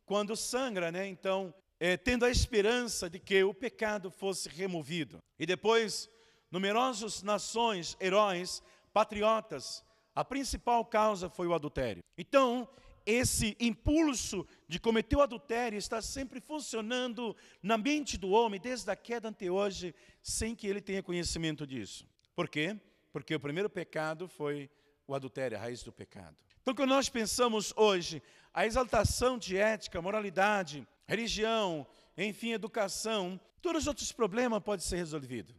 quando 0.07 0.35
sangra, 0.35 0.91
né, 0.91 1.07
então, 1.07 1.55
é, 1.79 1.97
tendo 1.97 2.25
a 2.25 2.31
esperança 2.31 3.11
de 3.11 3.19
que 3.19 3.45
o 3.45 3.53
pecado 3.53 4.11
fosse 4.11 4.49
removido. 4.49 5.23
E 5.39 5.45
depois, 5.45 6.09
numerosas 6.51 7.23
nações, 7.23 7.97
heróis, 8.01 8.63
patriotas, 8.95 9.85
a 10.15 10.25
principal 10.25 10.85
causa 10.87 11.29
foi 11.29 11.47
o 11.47 11.53
adultério. 11.53 12.03
Então, 12.17 12.67
esse 13.05 13.55
impulso 13.61 14.47
de 14.67 14.79
cometer 14.79 15.17
o 15.17 15.21
adultério 15.21 15.77
está 15.77 16.01
sempre 16.01 16.41
funcionando 16.41 17.37
na 17.63 17.77
mente 17.77 18.17
do 18.17 18.31
homem 18.31 18.59
desde 18.59 18.91
a 18.91 18.97
queda 18.97 19.29
ante 19.29 19.51
hoje, 19.51 19.95
sem 20.23 20.55
que 20.55 20.67
ele 20.67 20.81
tenha 20.81 21.03
conhecimento 21.03 21.67
disso. 21.67 22.09
Por 22.35 22.49
quê? 22.49 22.81
Porque 23.13 23.35
o 23.35 23.41
primeiro 23.41 23.69
pecado 23.69 24.27
foi 24.27 24.71
o 25.07 25.15
adultério, 25.15 25.59
a 25.59 25.61
raiz 25.61 25.83
do 25.83 25.93
pecado. 25.93 26.35
Então, 26.63 26.75
quando 26.75 26.89
nós 26.89 27.11
pensamos 27.11 27.75
hoje 27.77 28.23
a 28.55 28.65
exaltação 28.65 29.37
de 29.37 29.59
ética, 29.59 30.01
moralidade, 30.01 30.87
religião 31.07 31.87
enfim, 32.17 32.53
educação, 32.53 33.41
todos 33.61 33.83
os 33.83 33.89
outros 33.89 34.13
problemas 34.13 34.63
podem 34.63 34.85
ser 34.85 34.97
resolvidos. 34.97 35.55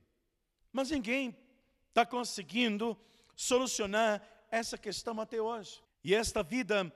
Mas 0.71 0.89
ninguém 0.89 1.35
está 1.89 2.05
conseguindo 2.05 2.97
solucionar 3.35 4.21
essa 4.49 4.77
questão 4.77 5.19
até 5.19 5.41
hoje. 5.41 5.81
E 6.03 6.13
esta 6.13 6.43
vida 6.43 6.91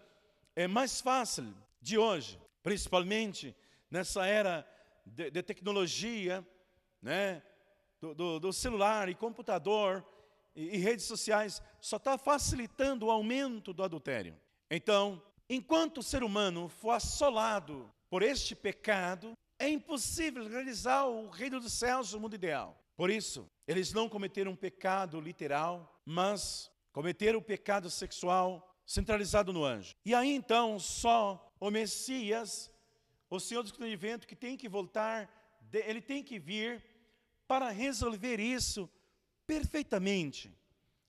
é 0.56 0.68
mais 0.68 1.02
fácil 1.02 1.54
de 1.82 1.98
hoje, 1.98 2.40
principalmente 2.62 3.56
nessa 3.90 4.26
era 4.26 4.68
de, 5.06 5.32
de 5.32 5.42
tecnologia, 5.42 6.46
né, 7.02 7.42
do, 8.00 8.14
do, 8.14 8.40
do, 8.40 8.54
celular 8.54 9.10
e 9.10 9.16
computador 9.16 10.06
e, 10.56 10.76
e 10.76 10.78
redes 10.78 11.06
sociais, 11.06 11.62
só 11.80 11.98
está 11.98 12.18
facilitando 12.18 13.08
o 13.08 13.12
aumento 13.12 13.74
do 13.74 13.84
adultério. 13.84 14.38
Então, 14.70 15.22
enquanto 15.50 16.00
o 16.00 16.04
ser 16.04 16.24
humano 16.24 16.70
for 16.70 16.92
assolado 16.92 17.92
por 18.10 18.22
este 18.22 18.56
pecado, 18.56 19.34
é 19.58 19.68
impossível 19.68 20.48
realizar 20.48 21.06
o 21.06 21.30
reino 21.30 21.60
dos 21.60 21.74
céus, 21.74 22.14
o 22.14 22.20
mundo 22.20 22.36
ideal. 22.36 22.78
Por 22.96 23.10
isso, 23.10 23.50
eles 23.68 23.94
não 23.94 24.10
cometeram 24.10 24.52
um 24.52 24.56
pecado 24.56 25.20
literal, 25.20 25.99
mas 26.10 26.72
cometeram 26.92 27.38
o 27.38 27.44
pecado 27.44 27.88
sexual 27.88 28.76
centralizado 28.84 29.54
no 29.54 29.64
anjo. 29.64 29.96
E 30.04 30.16
aí 30.16 30.34
então, 30.34 30.80
só 30.80 31.54
o 31.60 31.70
Messias, 31.70 32.72
o 33.30 33.40
Senhor 33.40 33.62
do 33.62 33.98
vento 33.98 34.28
que 34.28 34.36
tem 34.36 34.58
que 34.58 34.68
voltar, 34.68 35.30
ele 35.72 36.02
tem 36.02 36.24
que 36.24 36.40
vir 36.40 36.84
para 37.48 37.70
resolver 37.70 38.40
isso 38.40 38.90
perfeitamente. 39.46 40.52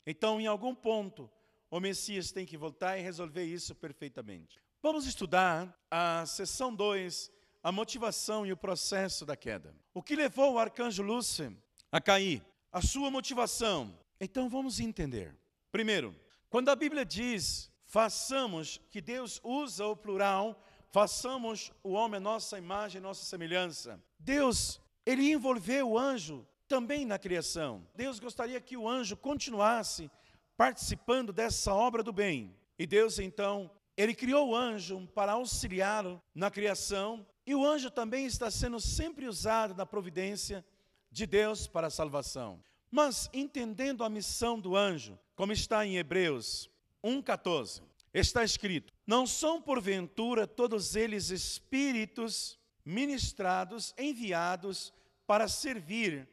Então, 0.06 0.38
em 0.38 0.46
algum 0.46 0.74
ponto, 0.74 1.30
o 1.70 1.80
Messias 1.80 2.30
tem 2.30 2.44
que 2.44 2.58
voltar 2.58 2.98
e 2.98 3.02
resolver 3.02 3.44
isso 3.44 3.74
perfeitamente. 3.74 4.60
Vamos 4.82 5.06
estudar 5.06 5.74
a 5.90 6.26
sessão 6.26 6.74
2, 6.74 7.32
a 7.62 7.72
motivação 7.72 8.44
e 8.44 8.52
o 8.52 8.56
processo 8.56 9.24
da 9.24 9.34
queda. 9.34 9.74
O 9.94 10.02
que 10.02 10.14
levou 10.14 10.54
o 10.54 10.58
arcanjo 10.58 11.02
Lúcifer 11.02 11.56
a 11.90 12.02
cair? 12.02 12.44
A 12.70 12.82
sua 12.82 13.10
motivação. 13.10 13.98
Então 14.20 14.48
vamos 14.48 14.78
entender. 14.78 15.34
Primeiro, 15.72 16.14
quando 16.50 16.68
a 16.68 16.76
Bíblia 16.76 17.04
diz 17.04 17.70
façamos, 17.86 18.80
que 18.88 19.00
Deus 19.00 19.40
usa 19.42 19.84
o 19.84 19.96
plural, 19.96 20.62
façamos 20.90 21.72
o 21.82 21.90
homem 21.90 22.18
a 22.18 22.20
nossa 22.20 22.56
imagem, 22.56 23.00
nossa 23.00 23.24
semelhança. 23.24 24.00
Deus, 24.16 24.80
ele 25.04 25.32
envolveu 25.32 25.90
o 25.90 25.98
anjo 25.98 26.46
também 26.68 27.04
na 27.04 27.18
criação. 27.18 27.84
Deus 27.96 28.20
gostaria 28.20 28.60
que 28.60 28.76
o 28.76 28.88
anjo 28.88 29.16
continuasse 29.16 30.08
participando 30.56 31.32
dessa 31.32 31.74
obra 31.74 32.02
do 32.02 32.12
bem. 32.12 32.54
E 32.78 32.86
Deus 32.86 33.18
então, 33.18 33.68
ele 33.96 34.14
criou 34.14 34.50
o 34.50 34.56
anjo 34.56 35.06
para 35.08 35.32
auxiliá-lo 35.32 36.22
na 36.32 36.50
criação, 36.50 37.26
e 37.44 37.54
o 37.54 37.66
anjo 37.66 37.90
também 37.90 38.24
está 38.24 38.50
sendo 38.50 38.78
sempre 38.78 39.26
usado 39.26 39.74
na 39.74 39.84
providência 39.84 40.64
de 41.10 41.26
Deus 41.26 41.66
para 41.66 41.88
a 41.88 41.90
salvação. 41.90 42.62
Mas 42.90 43.30
entendendo 43.32 44.02
a 44.02 44.08
missão 44.08 44.58
do 44.58 44.76
anjo, 44.76 45.18
como 45.36 45.52
está 45.52 45.86
em 45.86 45.96
Hebreus 45.96 46.68
1:14, 47.04 47.82
está 48.12 48.42
escrito: 48.42 48.92
Não 49.06 49.26
são 49.26 49.62
porventura 49.62 50.46
todos 50.46 50.96
eles 50.96 51.30
espíritos 51.30 52.58
ministrados, 52.84 53.94
enviados 53.96 54.92
para 55.26 55.46
servir 55.46 56.28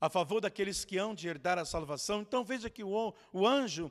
a 0.00 0.10
favor 0.10 0.40
daqueles 0.40 0.84
que 0.84 0.98
hão 0.98 1.14
de 1.14 1.26
herdar 1.26 1.58
a 1.58 1.64
salvação. 1.64 2.20
Então 2.20 2.44
veja 2.44 2.68
que 2.68 2.84
o, 2.84 3.14
o 3.32 3.46
anjo, 3.46 3.90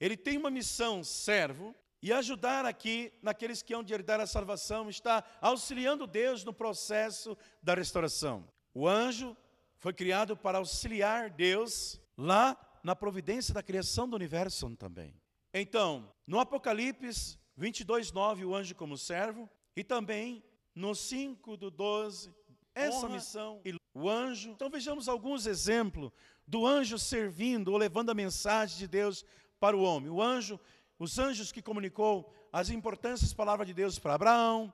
ele 0.00 0.16
tem 0.16 0.38
uma 0.38 0.50
missão, 0.50 1.04
servo, 1.04 1.74
e 2.02 2.12
ajudar 2.12 2.64
aqui 2.64 3.12
naqueles 3.20 3.60
que 3.60 3.74
hão 3.74 3.82
de 3.82 3.92
herdar 3.92 4.20
a 4.20 4.26
salvação, 4.26 4.88
está 4.88 5.22
auxiliando 5.40 6.06
Deus 6.06 6.44
no 6.44 6.52
processo 6.54 7.36
da 7.62 7.74
restauração. 7.74 8.48
O 8.72 8.88
anjo 8.88 9.36
foi 9.80 9.92
criado 9.94 10.36
para 10.36 10.58
auxiliar 10.58 11.30
Deus 11.30 11.98
lá 12.16 12.56
na 12.84 12.94
providência 12.94 13.52
da 13.52 13.62
criação 13.62 14.08
do 14.08 14.14
universo 14.14 14.70
também. 14.76 15.14
Então, 15.52 16.12
no 16.26 16.38
Apocalipse 16.38 17.38
22, 17.56 18.12
9, 18.12 18.44
o 18.44 18.54
anjo 18.54 18.74
como 18.74 18.96
servo, 18.96 19.48
e 19.74 19.82
também 19.82 20.44
no 20.74 20.94
5 20.94 21.56
do 21.56 21.70
12, 21.70 22.32
essa 22.74 22.98
Honra. 22.98 23.08
missão 23.08 23.60
e 23.64 23.74
o 23.94 24.08
anjo. 24.08 24.50
Então 24.50 24.70
vejamos 24.70 25.08
alguns 25.08 25.46
exemplos 25.46 26.12
do 26.46 26.66
anjo 26.66 26.98
servindo 26.98 27.72
ou 27.72 27.78
levando 27.78 28.10
a 28.10 28.14
mensagem 28.14 28.78
de 28.78 28.86
Deus 28.86 29.24
para 29.58 29.76
o 29.76 29.82
homem. 29.82 30.10
O 30.10 30.22
anjo, 30.22 30.60
os 30.98 31.18
anjos 31.18 31.50
que 31.50 31.62
comunicou 31.62 32.32
as 32.52 32.70
importantes 32.70 33.32
palavras 33.32 33.66
de 33.66 33.74
Deus 33.74 33.98
para 33.98 34.14
Abraão, 34.14 34.72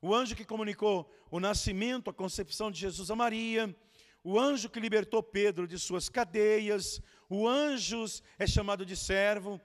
o 0.00 0.14
anjo 0.14 0.36
que 0.36 0.44
comunicou 0.44 1.10
o 1.30 1.38
nascimento, 1.38 2.10
a 2.10 2.14
concepção 2.14 2.70
de 2.70 2.80
Jesus 2.80 3.10
a 3.10 3.16
Maria, 3.16 3.74
o 4.24 4.38
anjo 4.38 4.68
que 4.68 4.80
libertou 4.80 5.22
Pedro 5.22 5.66
de 5.66 5.78
suas 5.78 6.08
cadeias, 6.08 7.00
o 7.28 7.48
anjo 7.48 8.04
é 8.38 8.46
chamado 8.46 8.86
de 8.86 8.96
servo, 8.96 9.60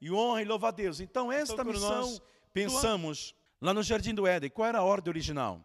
e 0.00 0.10
honra 0.10 0.42
e 0.42 0.44
louva 0.44 0.68
a 0.68 0.70
Deus. 0.70 1.00
Então, 1.00 1.30
esta 1.30 1.54
então, 1.54 1.66
missão, 1.66 2.00
nós 2.00 2.22
pensamos 2.52 3.34
lá 3.60 3.74
no 3.74 3.82
Jardim 3.82 4.14
do 4.14 4.26
Éden, 4.26 4.50
qual 4.50 4.68
era 4.68 4.78
a 4.78 4.84
ordem 4.84 5.10
original? 5.10 5.62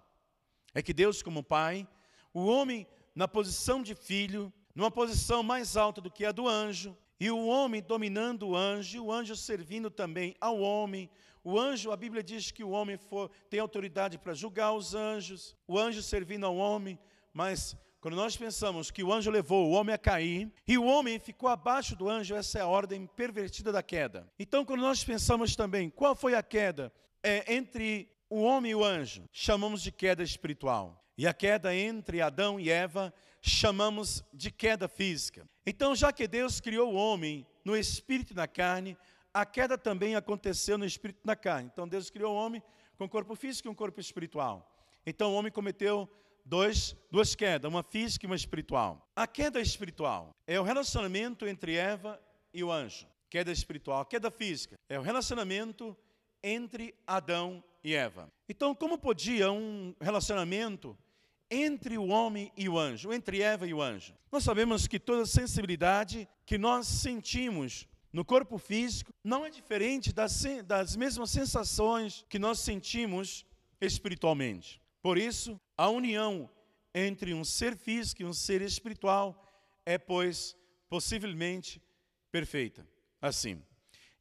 É 0.74 0.82
que 0.82 0.94
Deus, 0.94 1.24
como 1.24 1.42
Pai, 1.42 1.88
o 2.34 2.46
homem 2.46 2.86
na 3.16 3.28
posição 3.28 3.82
de 3.82 3.96
filho, 3.96 4.52
numa 4.76 4.92
posição 4.92 5.42
mais 5.42 5.78
alta 5.78 6.02
do 6.02 6.12
que 6.12 6.26
a 6.26 6.34
do 6.34 6.48
anjo, 6.48 6.96
e 7.18 7.32
o 7.32 7.48
homem 7.48 7.82
dominando 7.82 8.50
o 8.50 8.56
anjo, 8.56 9.06
o 9.06 9.12
anjo 9.12 9.36
servindo 9.38 9.90
também 9.90 10.36
ao 10.42 10.60
homem. 10.60 11.10
O 11.42 11.58
anjo, 11.58 11.92
a 11.92 11.96
Bíblia 11.96 12.22
diz 12.22 12.52
que 12.52 12.64
o 12.64 12.72
homem 12.72 12.98
for, 12.98 13.32
tem 13.50 13.62
autoridade 13.62 14.18
para 14.18 14.34
julgar 14.34 14.74
os 14.74 14.94
anjos, 14.94 15.56
o 15.66 15.80
anjo 15.80 16.04
servindo 16.04 16.46
ao 16.46 16.58
homem, 16.58 17.00
mas 17.34 17.78
quando 18.06 18.18
nós 18.18 18.38
pensamos 18.38 18.92
que 18.92 19.04
o 19.04 19.12
anjo 19.12 19.32
levou 19.32 19.68
o 19.68 19.72
homem 19.72 19.96
a 19.96 19.98
cair 19.98 20.54
e 20.68 20.78
o 20.78 20.86
homem 20.86 21.18
ficou 21.18 21.50
abaixo 21.50 21.96
do 21.96 22.08
anjo, 22.08 22.36
essa 22.36 22.60
é 22.60 22.62
a 22.62 22.68
ordem 22.68 23.08
pervertida 23.08 23.72
da 23.72 23.82
queda. 23.82 24.32
Então, 24.38 24.64
quando 24.64 24.82
nós 24.82 25.04
pensamos 25.04 25.56
também 25.56 25.90
qual 25.90 26.16
foi 26.16 26.36
a 26.36 26.44
queda 26.44 26.94
é, 27.24 27.56
entre 27.56 28.08
o 28.30 28.44
homem 28.44 28.74
e 28.74 28.76
o 28.76 28.86
anjo, 28.86 29.28
chamamos 29.32 29.82
de 29.82 29.92
queda 29.92 30.22
espiritual. 30.22 31.04
E 31.18 31.26
a 31.26 31.34
queda 31.34 31.76
entre 31.76 32.22
Adão 32.22 32.60
e 32.60 32.70
Eva 32.70 33.12
chamamos 33.42 34.24
de 34.32 34.52
queda 34.52 34.88
física. 34.88 35.50
Então, 35.66 35.96
já 35.96 36.14
que 36.14 36.28
Deus 36.28 36.60
criou 36.60 36.94
o 36.94 36.96
homem 36.96 37.44
no 37.64 37.76
espírito 37.76 38.34
e 38.34 38.36
na 38.36 38.48
carne, 38.48 38.96
a 39.34 39.48
queda 39.48 39.80
também 39.80 40.16
aconteceu 40.16 40.78
no 40.78 40.86
espírito 40.86 41.22
e 41.24 41.28
na 41.28 41.36
carne. 41.36 41.72
Então, 41.74 41.88
Deus 41.88 42.12
criou 42.12 42.36
o 42.36 42.38
homem 42.38 42.62
com 43.00 43.10
corpo 43.10 43.34
físico 43.34 43.68
e 43.68 43.72
um 43.72 43.74
corpo 43.74 44.00
espiritual. 44.00 44.72
Então, 45.08 45.32
o 45.32 45.36
homem 45.36 45.52
cometeu 45.52 46.08
dois, 46.46 46.96
duas 47.12 47.34
quedas, 47.34 47.70
uma 47.70 47.82
física 47.82 48.26
e 48.26 48.28
uma 48.28 48.36
espiritual. 48.36 49.10
A 49.16 49.26
queda 49.26 49.60
espiritual 49.60 50.30
é 50.46 50.60
o 50.60 50.64
relacionamento 50.64 51.48
entre 51.48 51.76
Eva 51.76 52.22
e 52.54 52.64
o 52.64 52.72
anjo. 52.72 53.08
Queda 53.30 53.52
espiritual. 53.52 54.06
Queda 54.06 54.30
física 54.30 54.76
é 54.88 55.00
o 55.00 55.02
relacionamento 55.02 55.98
entre 56.44 56.94
Adão 57.08 57.64
e 57.84 57.96
Eva. 57.96 58.32
Então, 58.48 58.76
como 58.76 58.98
podia 58.98 59.52
um 59.52 59.96
relacionamento 60.00 60.96
entre 61.50 61.98
o 61.98 62.08
homem 62.08 62.52
e 62.58 62.68
o 62.68 62.78
anjo, 62.78 63.14
entre 63.14 63.42
Eva 63.42 63.68
e 63.68 63.74
o 63.74 63.82
anjo. 63.82 64.14
Nós 64.32 64.44
sabemos 64.44 64.88
que 64.88 65.00
toda 65.00 65.26
sensibilidade 65.26 66.28
que 66.46 66.58
nós 66.58 66.88
sentimos 66.88 67.88
no 68.12 68.24
corpo 68.24 68.58
físico 68.58 69.12
não 69.24 69.46
é 69.46 69.50
diferente 69.50 70.14
das, 70.14 70.44
das 70.66 70.96
mesmas 70.96 71.30
sensações 71.32 72.26
que 72.30 72.40
nós 72.40 72.60
sentimos 72.60 73.46
espiritualmente. 73.80 74.82
Por 75.02 75.18
isso, 75.18 75.60
a 75.78 75.90
união 75.90 76.50
entre 76.94 77.34
um 77.34 77.44
ser 77.44 77.76
físico 77.76 78.22
e 78.22 78.26
um 78.26 78.34
ser 78.34 78.62
espiritual 78.62 79.42
é, 79.86 79.98
pois, 79.98 80.56
possivelmente 80.90 81.82
perfeita. 82.32 82.88
Assim. 83.22 83.62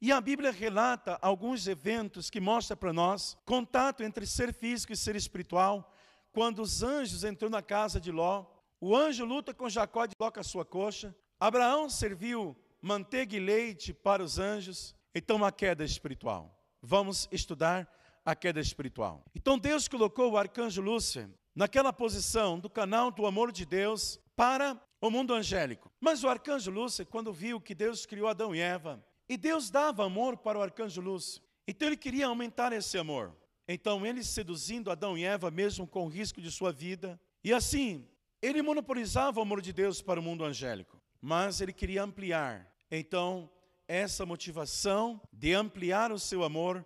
E 0.01 0.11
a 0.11 0.19
Bíblia 0.19 0.51
relata 0.51 1.17
alguns 1.21 1.67
eventos 1.67 2.29
que 2.29 2.39
mostram 2.39 2.77
para 2.77 2.93
nós 2.93 3.37
contato 3.45 4.03
entre 4.03 4.25
ser 4.25 4.53
físico 4.53 4.93
e 4.93 4.97
ser 4.97 5.15
espiritual 5.15 5.91
quando 6.31 6.61
os 6.61 6.83
anjos 6.83 7.23
entrou 7.23 7.49
na 7.49 7.61
casa 7.61 7.99
de 7.99 8.11
Ló, 8.11 8.45
o 8.79 8.95
anjo 8.95 9.23
luta 9.23 9.53
com 9.53 9.69
Jacó 9.69 10.03
e 10.03 10.09
coloca 10.17 10.41
a 10.41 10.43
sua 10.43 10.65
coxa. 10.65 11.15
Abraão 11.39 11.89
serviu 11.89 12.55
manteiga 12.81 13.35
e 13.37 13.39
leite 13.39 13.93
para 13.93 14.21
os 14.21 14.37
anjos. 14.37 14.93
Então, 15.13 15.43
a 15.45 15.51
queda 15.51 15.83
espiritual. 15.83 16.61
Vamos 16.81 17.27
estudar 17.31 17.89
a 18.25 18.35
queda 18.35 18.59
espiritual. 18.59 19.23
Então, 19.33 19.57
Deus 19.57 19.87
colocou 19.87 20.33
o 20.33 20.37
arcanjo 20.37 20.81
Lúcifer 20.81 21.29
naquela 21.55 21.93
posição 21.93 22.59
do 22.59 22.69
canal 22.69 23.09
do 23.09 23.25
amor 23.25 23.51
de 23.51 23.65
Deus 23.65 24.19
para 24.35 24.79
o 24.99 25.09
mundo 25.09 25.33
angélico. 25.33 25.91
Mas 25.99 26.23
o 26.23 26.29
arcanjo 26.29 26.69
Lúcifer, 26.69 27.05
quando 27.05 27.31
viu 27.31 27.61
que 27.61 27.73
Deus 27.73 28.05
criou 28.05 28.27
Adão 28.27 28.53
e 28.53 28.59
Eva, 28.59 29.03
e 29.27 29.37
Deus 29.37 29.69
dava 29.69 30.05
amor 30.05 30.37
para 30.37 30.59
o 30.59 30.61
arcanjo 30.61 31.01
Lúcifer, 31.01 31.43
então 31.67 31.87
ele 31.87 31.97
queria 31.97 32.27
aumentar 32.27 32.73
esse 32.73 32.97
amor. 32.97 33.35
Então, 33.67 34.05
ele 34.05 34.23
seduzindo 34.23 34.91
Adão 34.91 35.17
e 35.17 35.23
Eva, 35.23 35.49
mesmo 35.49 35.87
com 35.87 36.05
o 36.05 36.09
risco 36.09 36.39
de 36.39 36.51
sua 36.51 36.71
vida. 36.71 37.19
E 37.43 37.51
assim, 37.51 38.07
ele 38.41 38.61
monopolizava 38.61 39.39
o 39.39 39.41
amor 39.41 39.61
de 39.61 39.73
Deus 39.73 40.01
para 40.01 40.19
o 40.19 40.23
mundo 40.23 40.43
angélico, 40.43 41.01
mas 41.19 41.61
ele 41.61 41.73
queria 41.73 42.03
ampliar. 42.03 42.71
Então, 42.91 43.49
essa 43.87 44.25
motivação 44.25 45.19
de 45.33 45.53
ampliar 45.53 46.11
o 46.11 46.19
seu 46.19 46.43
amor, 46.43 46.85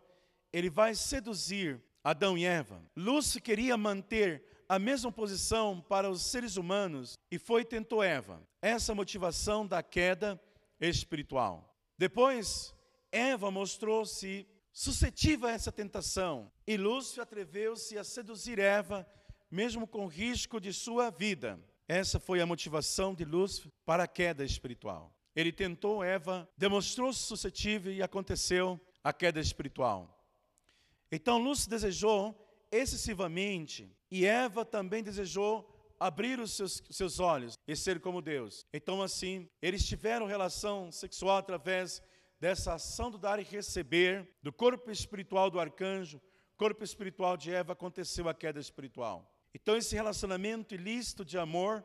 ele 0.53 0.69
vai 0.69 0.95
seduzir 0.95 1.81
Adão 2.01 2.37
e 2.37 2.45
Eva. 2.45 2.81
Lúcio 2.95 3.41
queria 3.41 3.75
manter 3.75 4.48
a 4.69 4.77
mesma 4.77 5.11
posição 5.11 5.81
para 5.81 6.07
os 6.11 6.21
seres 6.21 6.55
humanos 6.55 7.17
e 7.31 7.39
foi 7.39 7.65
tentou 7.65 8.03
Eva. 8.03 8.39
Essa 8.61 8.93
motivação 8.93 9.65
da 9.65 9.81
queda 9.81 10.39
espiritual. 10.79 11.75
Depois, 11.97 12.71
Eva 13.11 13.49
mostrou-se 13.49 14.47
suscetível 14.71 15.49
a 15.49 15.51
essa 15.51 15.71
tentação 15.71 16.51
e 16.67 16.77
Lúcifer 16.77 17.23
atreveu-se 17.23 17.97
a 17.97 18.03
seduzir 18.03 18.59
Eva, 18.59 19.07
mesmo 19.49 19.87
com 19.87 20.05
risco 20.05 20.61
de 20.61 20.71
sua 20.71 21.09
vida. 21.09 21.59
Essa 21.87 22.19
foi 22.19 22.39
a 22.39 22.45
motivação 22.45 23.15
de 23.15 23.25
Lúcifer 23.25 23.71
para 23.83 24.03
a 24.03 24.07
queda 24.07 24.45
espiritual. 24.45 25.11
Ele 25.35 25.51
tentou 25.51 26.03
Eva, 26.03 26.47
demonstrou-se 26.55 27.19
suscetível 27.19 27.91
e 27.91 28.03
aconteceu 28.03 28.79
a 29.03 29.11
queda 29.11 29.39
espiritual. 29.39 30.23
Então 31.11 31.39
Lúcifer 31.39 31.71
desejou 31.71 32.67
excessivamente 32.71 33.91
e 34.11 34.25
Eva 34.25 34.65
também 34.65 35.03
desejou 35.03 35.67
abrir 35.99 36.39
os 36.39 36.53
seus, 36.53 36.81
seus 36.89 37.19
olhos 37.19 37.57
e 37.67 37.75
ser 37.75 37.99
como 37.99 38.21
Deus. 38.21 38.65
Então, 38.73 39.01
assim, 39.01 39.49
eles 39.61 39.85
tiveram 39.85 40.25
relação 40.25 40.91
sexual 40.91 41.37
através 41.37 42.01
dessa 42.39 42.75
ação 42.75 43.11
do 43.11 43.17
dar 43.17 43.39
e 43.39 43.43
receber, 43.43 44.27
do 44.41 44.53
corpo 44.53 44.89
espiritual 44.89 45.49
do 45.49 45.59
arcanjo, 45.59 46.21
corpo 46.55 46.83
espiritual 46.83 47.35
de 47.35 47.53
Eva, 47.53 47.73
aconteceu 47.73 48.29
a 48.29 48.33
queda 48.33 48.59
espiritual. 48.59 49.29
Então, 49.53 49.75
esse 49.75 49.93
relacionamento 49.95 50.73
ilícito 50.73 51.25
de 51.25 51.37
amor 51.37 51.83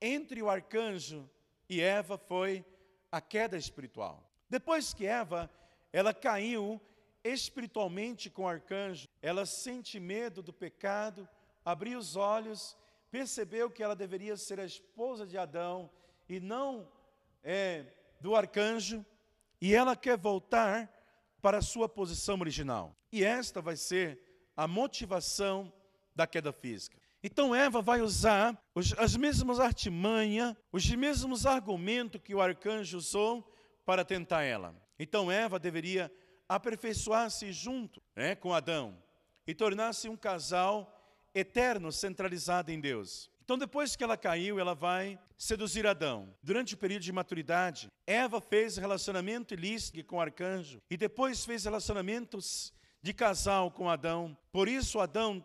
entre 0.00 0.42
o 0.42 0.50
arcanjo 0.50 1.30
e 1.68 1.80
Eva 1.80 2.18
foi 2.18 2.64
a 3.10 3.20
queda 3.20 3.56
espiritual. 3.56 4.28
Depois 4.50 4.92
que 4.92 5.06
Eva, 5.06 5.50
ela 5.92 6.12
caiu 6.12 6.80
espiritualmente 7.22 8.28
com 8.28 8.42
o 8.42 8.48
arcanjo, 8.48 9.08
ela 9.22 9.46
sente 9.46 9.98
medo 10.00 10.42
do 10.42 10.52
pecado, 10.52 11.28
abriu 11.64 11.98
os 11.98 12.16
olhos, 12.16 12.76
percebeu 13.10 13.70
que 13.70 13.82
ela 13.82 13.96
deveria 13.96 14.36
ser 14.36 14.60
a 14.60 14.64
esposa 14.64 15.26
de 15.26 15.38
Adão 15.38 15.90
e 16.28 16.40
não 16.40 16.88
é, 17.42 17.86
do 18.20 18.34
arcanjo, 18.34 19.04
e 19.60 19.74
ela 19.74 19.96
quer 19.96 20.16
voltar 20.16 20.90
para 21.40 21.58
a 21.58 21.62
sua 21.62 21.88
posição 21.88 22.38
original. 22.40 22.96
E 23.12 23.22
esta 23.22 23.60
vai 23.60 23.76
ser 23.76 24.20
a 24.56 24.66
motivação 24.66 25.72
da 26.14 26.26
queda 26.26 26.52
física. 26.52 26.98
Então 27.22 27.54
Eva 27.54 27.80
vai 27.80 28.02
usar 28.02 28.62
os, 28.74 28.92
as 28.98 29.16
mesmas 29.16 29.58
artimanhas, 29.58 30.54
os 30.70 30.88
mesmos 30.90 31.46
argumentos 31.46 32.20
que 32.22 32.34
o 32.34 32.40
arcanjo 32.40 32.98
usou 32.98 33.50
para 33.84 34.04
tentar 34.04 34.42
ela. 34.42 34.74
Então 34.98 35.32
Eva 35.32 35.58
deveria 35.58 36.12
aperfeiçoar-se 36.48 37.50
junto 37.52 38.02
né, 38.14 38.34
com 38.34 38.52
Adão 38.52 39.02
e 39.46 39.54
tornar-se 39.54 40.08
um 40.08 40.16
casal 40.16 40.93
eterno 41.34 41.90
centralizado 41.90 42.70
em 42.70 42.80
Deus. 42.80 43.30
Então, 43.44 43.58
depois 43.58 43.94
que 43.94 44.02
ela 44.02 44.16
caiu, 44.16 44.58
ela 44.58 44.74
vai 44.74 45.18
seduzir 45.36 45.86
Adão. 45.86 46.34
Durante 46.42 46.74
o 46.74 46.78
período 46.78 47.02
de 47.02 47.12
maturidade, 47.12 47.88
Eva 48.06 48.40
fez 48.40 48.76
relacionamento 48.76 49.52
ilícito 49.52 50.02
com 50.04 50.16
o 50.16 50.20
arcanjo 50.20 50.80
e 50.88 50.96
depois 50.96 51.44
fez 51.44 51.64
relacionamentos 51.64 52.72
de 53.02 53.12
casal 53.12 53.70
com 53.70 53.90
Adão. 53.90 54.34
Por 54.50 54.66
isso, 54.66 54.98
Adão 54.98 55.44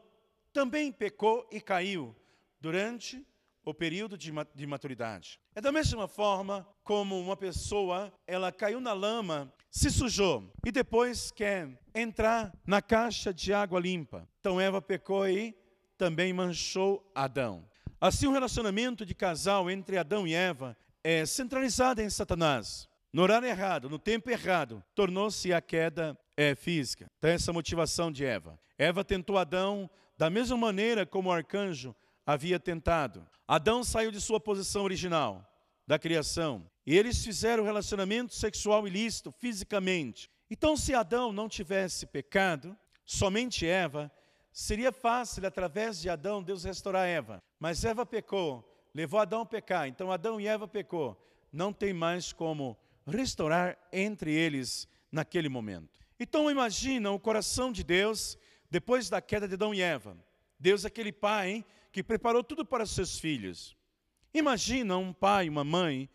também 0.53 0.93
pecou 0.93 1.45
e 1.51 1.59
caiu 1.59 2.15
durante 2.61 3.25
o 3.65 3.73
período 3.73 4.17
de 4.17 4.65
maturidade. 4.65 5.39
É 5.53 5.59
da 5.59 5.71
mesma 5.71 6.07
forma 6.07 6.65
como 6.83 7.19
uma 7.19 7.35
pessoa, 7.35 8.11
ela 8.25 8.51
caiu 8.51 8.79
na 8.79 8.93
lama, 8.93 9.53
se 9.69 9.91
sujou 9.91 10.51
e 10.65 10.71
depois 10.71 11.31
quer 11.31 11.69
entrar 11.93 12.51
na 12.65 12.81
caixa 12.81 13.33
de 13.33 13.53
água 13.53 13.79
limpa. 13.79 14.27
Então 14.39 14.59
Eva 14.59 14.81
pecou 14.81 15.27
e 15.27 15.55
também 15.99 16.31
manchou 16.31 17.05
Adão. 17.13 17.65
Assim, 17.99 18.25
o 18.25 18.31
relacionamento 18.31 19.05
de 19.05 19.13
casal 19.13 19.69
entre 19.69 19.97
Adão 19.97 20.25
e 20.25 20.33
Eva 20.33 20.75
é 21.03 21.25
centralizado 21.25 22.01
em 22.01 22.09
Satanás. 22.09 22.87
No 23.11 23.21
horário 23.21 23.49
errado, 23.49 23.89
no 23.89 23.99
tempo 23.99 24.29
errado, 24.29 24.81
tornou-se 24.95 25.51
a 25.51 25.59
queda 25.59 26.17
é, 26.37 26.55
física. 26.55 27.07
Então, 27.17 27.29
essa 27.29 27.51
motivação 27.51 28.09
de 28.09 28.23
Eva. 28.23 28.57
Eva 28.77 29.03
tentou 29.03 29.37
Adão 29.37 29.89
da 30.17 30.29
mesma 30.29 30.55
maneira 30.55 31.05
como 31.05 31.27
o 31.27 31.33
arcanjo 31.33 31.93
havia 32.25 32.57
tentado. 32.57 33.27
Adão 33.45 33.83
saiu 33.83 34.09
de 34.09 34.21
sua 34.21 34.39
posição 34.39 34.83
original, 34.83 35.45
da 35.85 35.99
criação, 35.99 36.65
e 36.85 36.97
eles 36.97 37.21
fizeram 37.21 37.65
relacionamento 37.65 38.33
sexual 38.33 38.87
ilícito 38.87 39.33
fisicamente. 39.33 40.29
Então, 40.49 40.77
se 40.77 40.95
Adão 40.95 41.33
não 41.33 41.49
tivesse 41.49 42.05
pecado, 42.05 42.77
somente 43.05 43.65
Eva 43.65 44.09
Seria 44.51 44.91
fácil, 44.91 45.45
através 45.45 45.99
de 46.01 46.09
Adão, 46.09 46.43
Deus 46.43 46.63
restaurar 46.63 47.07
Eva. 47.07 47.41
Mas 47.59 47.83
Eva 47.85 48.05
pecou, 48.05 48.65
levou 48.93 49.19
Adão 49.19 49.41
a 49.41 49.45
pecar. 49.45 49.87
Então 49.87 50.11
Adão 50.11 50.39
e 50.39 50.47
Eva 50.47 50.67
pecou. 50.67 51.17
Não 51.51 51.71
tem 51.71 51.93
mais 51.93 52.33
como 52.33 52.77
restaurar 53.05 53.77
entre 53.91 54.33
eles 54.33 54.87
naquele 55.11 55.49
momento. 55.49 55.99
Então 56.19 56.49
imagina 56.51 57.11
o 57.11 57.19
coração 57.19 57.71
de 57.71 57.83
Deus 57.83 58.37
depois 58.69 59.09
da 59.09 59.21
queda 59.21 59.47
de 59.47 59.55
Adão 59.55 59.73
e 59.73 59.81
Eva. 59.81 60.17
Deus 60.59 60.83
é 60.83 60.87
aquele 60.87 61.11
pai 61.11 61.65
que 61.91 62.03
preparou 62.03 62.43
tudo 62.43 62.65
para 62.65 62.85
seus 62.85 63.17
filhos. 63.17 63.75
Imagina 64.33 64.97
um 64.97 65.13
pai, 65.13 65.49
uma 65.49 65.63
mãe, 65.63 66.09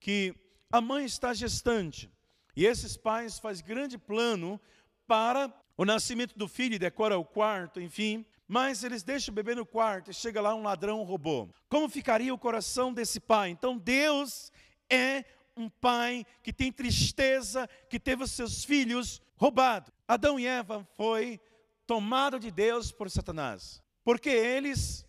que 0.00 0.34
a 0.70 0.80
mãe 0.80 1.04
está 1.04 1.34
gestante. 1.34 2.10
E 2.56 2.64
esses 2.64 2.96
pais 2.96 3.38
fazem 3.38 3.64
grande 3.64 3.98
plano 3.98 4.60
para 5.06 5.48
o 5.78 5.84
nascimento 5.84 6.36
do 6.36 6.48
filho 6.48 6.76
decora 6.76 7.16
o 7.16 7.24
quarto, 7.24 7.80
enfim. 7.80 8.26
Mas 8.48 8.82
eles 8.82 9.04
deixam 9.04 9.30
o 9.30 9.34
bebê 9.34 9.54
no 9.54 9.64
quarto 9.64 10.10
e 10.10 10.14
chega 10.14 10.40
lá 10.40 10.52
um 10.52 10.62
ladrão 10.62 11.04
roubou. 11.04 11.54
Como 11.68 11.88
ficaria 11.88 12.34
o 12.34 12.38
coração 12.38 12.92
desse 12.92 13.20
pai? 13.20 13.50
Então 13.50 13.78
Deus 13.78 14.50
é 14.90 15.24
um 15.56 15.68
pai 15.68 16.26
que 16.42 16.52
tem 16.52 16.72
tristeza, 16.72 17.68
que 17.88 18.00
teve 18.00 18.24
os 18.24 18.32
seus 18.32 18.64
filhos 18.64 19.22
roubados. 19.36 19.92
Adão 20.08 20.38
e 20.40 20.46
Eva 20.46 20.84
foi 20.96 21.40
tomado 21.86 22.40
de 22.40 22.50
Deus 22.50 22.90
por 22.90 23.08
Satanás, 23.08 23.80
porque 24.02 24.30
eles 24.30 25.06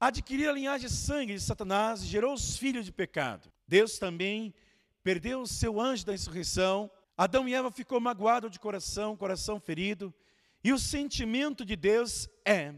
adquiriram 0.00 0.50
a 0.50 0.54
linhagem 0.54 0.88
de 0.88 0.94
sangue 0.94 1.34
de 1.34 1.40
Satanás, 1.40 2.04
gerou 2.04 2.34
os 2.34 2.56
filhos 2.56 2.84
de 2.84 2.92
pecado. 2.92 3.52
Deus 3.68 3.98
também 3.98 4.52
perdeu 5.04 5.42
o 5.42 5.46
seu 5.46 5.80
anjo 5.80 6.04
da 6.04 6.14
insurreição 6.14 6.90
Adão 7.18 7.48
e 7.48 7.52
Eva 7.52 7.68
ficou 7.68 7.98
magoado 7.98 8.48
de 8.48 8.60
coração, 8.60 9.16
coração 9.16 9.58
ferido, 9.58 10.14
e 10.62 10.72
o 10.72 10.78
sentimento 10.78 11.64
de 11.64 11.74
Deus 11.74 12.28
é, 12.44 12.72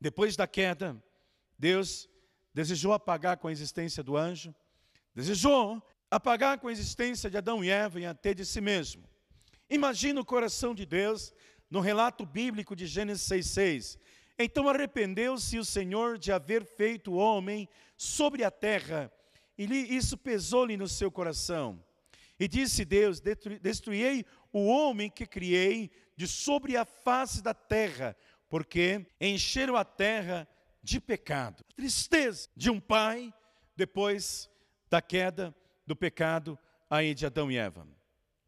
depois 0.00 0.36
da 0.36 0.46
queda, 0.46 1.02
Deus 1.58 2.08
desejou 2.54 2.92
apagar 2.92 3.38
com 3.38 3.48
a 3.48 3.52
existência 3.52 4.00
do 4.00 4.16
anjo, 4.16 4.54
desejou 5.12 5.82
apagar 6.08 6.60
com 6.60 6.68
a 6.68 6.72
existência 6.72 7.28
de 7.28 7.36
Adão 7.36 7.64
e 7.64 7.70
Eva 7.70 7.98
e 7.98 8.06
até 8.06 8.32
de 8.32 8.46
si 8.46 8.60
mesmo. 8.60 9.02
Imagina 9.68 10.20
o 10.20 10.24
coração 10.24 10.76
de 10.76 10.86
Deus 10.86 11.34
no 11.68 11.80
relato 11.80 12.24
bíblico 12.24 12.76
de 12.76 12.86
Gênesis 12.86 13.28
6,6. 13.28 13.98
Então 14.38 14.68
arrependeu-se 14.68 15.58
o 15.58 15.64
Senhor 15.64 16.18
de 16.18 16.30
haver 16.30 16.64
feito 16.64 17.10
o 17.10 17.16
homem 17.16 17.68
sobre 17.96 18.44
a 18.44 18.50
terra, 18.50 19.12
e 19.58 19.64
isso 19.96 20.16
pesou-lhe 20.16 20.76
no 20.76 20.86
seu 20.86 21.10
coração. 21.10 21.82
E 22.42 22.48
disse 22.48 22.84
Deus: 22.84 23.22
Destruirei 23.60 24.26
o 24.52 24.66
homem 24.66 25.08
que 25.08 25.24
criei 25.24 25.92
de 26.16 26.26
sobre 26.26 26.76
a 26.76 26.84
face 26.84 27.40
da 27.40 27.54
terra, 27.54 28.16
porque 28.48 29.06
encheram 29.20 29.76
a 29.76 29.84
terra 29.84 30.48
de 30.82 31.00
pecado. 31.00 31.64
A 31.70 31.74
tristeza 31.76 32.48
de 32.56 32.68
um 32.68 32.80
pai 32.80 33.32
depois 33.76 34.50
da 34.90 35.00
queda 35.00 35.54
do 35.86 35.94
pecado 35.94 36.58
aí 36.90 37.14
de 37.14 37.26
Adão 37.26 37.48
e 37.48 37.56
Eva. 37.56 37.86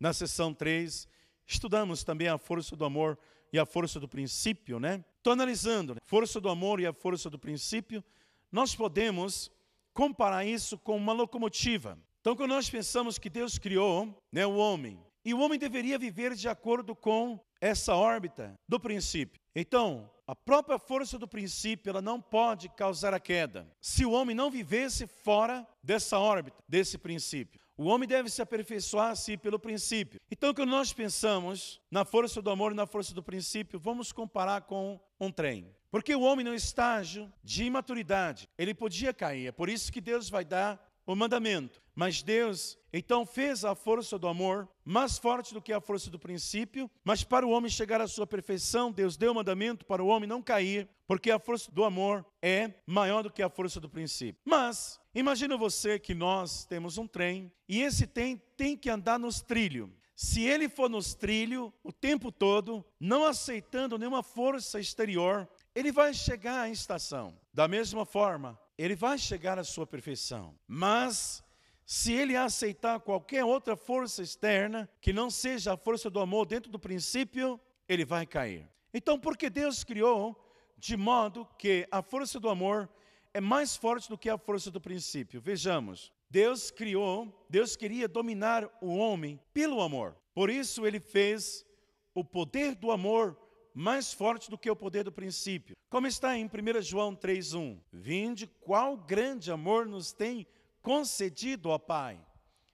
Na 0.00 0.12
sessão 0.12 0.52
3, 0.52 1.06
estudamos 1.46 2.02
também 2.02 2.26
a 2.26 2.36
força 2.36 2.74
do 2.74 2.84
amor 2.84 3.16
e 3.52 3.60
a 3.60 3.64
força 3.64 4.00
do 4.00 4.08
princípio, 4.08 4.80
né? 4.80 5.04
Estou 5.18 5.32
analisando, 5.32 5.94
né? 5.94 6.00
força 6.04 6.40
do 6.40 6.48
amor 6.48 6.80
e 6.80 6.86
a 6.86 6.92
força 6.92 7.30
do 7.30 7.38
princípio. 7.38 8.02
Nós 8.50 8.74
podemos 8.74 9.52
comparar 9.92 10.44
isso 10.44 10.76
com 10.76 10.96
uma 10.96 11.12
locomotiva. 11.12 11.96
Então, 12.24 12.34
quando 12.34 12.52
nós 12.52 12.70
pensamos 12.70 13.18
que 13.18 13.28
Deus 13.28 13.58
criou 13.58 14.18
né, 14.32 14.46
o 14.46 14.56
homem, 14.56 14.98
e 15.22 15.34
o 15.34 15.40
homem 15.40 15.58
deveria 15.58 15.98
viver 15.98 16.34
de 16.34 16.48
acordo 16.48 16.96
com 16.96 17.38
essa 17.60 17.94
órbita 17.94 18.58
do 18.66 18.80
princípio. 18.80 19.38
Então, 19.54 20.10
a 20.26 20.34
própria 20.34 20.78
força 20.78 21.18
do 21.18 21.28
princípio, 21.28 21.90
ela 21.90 22.00
não 22.00 22.18
pode 22.18 22.70
causar 22.70 23.12
a 23.12 23.20
queda. 23.20 23.70
Se 23.78 24.06
o 24.06 24.12
homem 24.12 24.34
não 24.34 24.50
vivesse 24.50 25.06
fora 25.06 25.68
dessa 25.82 26.18
órbita, 26.18 26.56
desse 26.66 26.96
princípio. 26.96 27.60
O 27.76 27.84
homem 27.84 28.08
deve 28.08 28.30
se 28.30 28.40
aperfeiçoar-se 28.40 29.36
pelo 29.36 29.58
princípio. 29.58 30.18
Então, 30.30 30.54
quando 30.54 30.70
nós 30.70 30.94
pensamos 30.94 31.78
na 31.90 32.06
força 32.06 32.40
do 32.40 32.48
amor 32.48 32.72
e 32.72 32.74
na 32.74 32.86
força 32.86 33.12
do 33.12 33.22
princípio, 33.22 33.78
vamos 33.78 34.12
comparar 34.12 34.62
com 34.62 34.98
um 35.20 35.30
trem. 35.30 35.70
Porque 35.90 36.14
o 36.14 36.22
homem 36.22 36.42
no 36.42 36.54
estágio 36.54 37.30
de 37.42 37.64
imaturidade, 37.64 38.48
ele 38.56 38.72
podia 38.72 39.12
cair. 39.12 39.48
É 39.48 39.52
por 39.52 39.68
isso 39.68 39.92
que 39.92 40.00
Deus 40.00 40.30
vai 40.30 40.42
dar 40.42 40.93
o 41.06 41.14
mandamento. 41.14 41.82
Mas 41.94 42.22
Deus 42.22 42.76
então 42.92 43.24
fez 43.24 43.64
a 43.64 43.74
força 43.74 44.18
do 44.18 44.26
amor 44.26 44.68
mais 44.84 45.16
forte 45.18 45.54
do 45.54 45.62
que 45.62 45.72
a 45.72 45.80
força 45.80 46.10
do 46.10 46.18
princípio, 46.18 46.90
mas 47.04 47.22
para 47.22 47.46
o 47.46 47.50
homem 47.50 47.70
chegar 47.70 48.00
à 48.00 48.08
sua 48.08 48.26
perfeição, 48.26 48.90
Deus 48.90 49.16
deu 49.16 49.32
o 49.32 49.34
mandamento 49.34 49.84
para 49.84 50.02
o 50.02 50.06
homem 50.08 50.28
não 50.28 50.42
cair, 50.42 50.88
porque 51.06 51.30
a 51.30 51.38
força 51.38 51.70
do 51.70 51.84
amor 51.84 52.24
é 52.42 52.74
maior 52.86 53.22
do 53.22 53.30
que 53.30 53.42
a 53.42 53.48
força 53.48 53.80
do 53.80 53.88
princípio. 53.88 54.40
Mas 54.44 55.00
imagina 55.14 55.56
você 55.56 55.98
que 55.98 56.14
nós 56.14 56.64
temos 56.64 56.98
um 56.98 57.06
trem 57.06 57.52
e 57.68 57.82
esse 57.82 58.06
trem 58.06 58.40
tem 58.56 58.76
que 58.76 58.90
andar 58.90 59.18
nos 59.18 59.40
trilhos. 59.40 59.90
Se 60.16 60.44
ele 60.44 60.68
for 60.68 60.88
nos 60.88 61.14
trilhos 61.14 61.72
o 61.82 61.92
tempo 61.92 62.30
todo, 62.30 62.84
não 63.00 63.24
aceitando 63.24 63.98
nenhuma 63.98 64.22
força 64.22 64.78
exterior, 64.78 65.48
ele 65.74 65.90
vai 65.90 66.14
chegar 66.14 66.60
à 66.60 66.70
estação. 66.70 67.36
Da 67.52 67.66
mesma 67.66 68.04
forma, 68.04 68.58
ele 68.76 68.94
vai 68.94 69.18
chegar 69.18 69.58
à 69.58 69.64
sua 69.64 69.86
perfeição. 69.86 70.58
Mas 70.66 71.42
se 71.86 72.12
ele 72.12 72.36
aceitar 72.36 73.00
qualquer 73.00 73.44
outra 73.44 73.76
força 73.76 74.22
externa 74.22 74.88
que 75.00 75.12
não 75.12 75.30
seja 75.30 75.74
a 75.74 75.76
força 75.76 76.08
do 76.08 76.20
amor 76.20 76.46
dentro 76.46 76.70
do 76.70 76.78
princípio, 76.78 77.60
ele 77.88 78.04
vai 78.04 78.26
cair. 78.26 78.68
Então, 78.92 79.18
porque 79.18 79.50
Deus 79.50 79.84
criou 79.84 80.40
de 80.78 80.96
modo 80.96 81.46
que 81.58 81.86
a 81.90 82.02
força 82.02 82.40
do 82.40 82.48
amor 82.48 82.88
é 83.32 83.40
mais 83.40 83.76
forte 83.76 84.08
do 84.08 84.16
que 84.16 84.30
a 84.30 84.38
força 84.38 84.70
do 84.70 84.80
princípio. 84.80 85.40
Vejamos, 85.40 86.12
Deus 86.30 86.70
criou, 86.70 87.46
Deus 87.50 87.76
queria 87.76 88.08
dominar 88.08 88.68
o 88.80 88.96
homem 88.96 89.40
pelo 89.52 89.80
amor. 89.80 90.16
Por 90.32 90.48
isso 90.48 90.86
ele 90.86 91.00
fez 91.00 91.66
o 92.14 92.24
poder 92.24 92.74
do 92.74 92.90
amor 92.90 93.36
mais 93.74 94.12
forte 94.12 94.48
do 94.48 94.56
que 94.56 94.70
o 94.70 94.76
poder 94.76 95.02
do 95.02 95.10
princípio. 95.10 95.76
Como 95.90 96.06
está 96.06 96.38
em 96.38 96.46
1 96.46 96.80
João 96.80 97.14
3:1. 97.14 97.80
Vinde 97.92 98.46
qual 98.46 98.96
grande 98.96 99.50
amor 99.50 99.86
nos 99.86 100.12
tem 100.12 100.46
concedido 100.80 101.72
ao 101.72 101.78
Pai. 101.78 102.24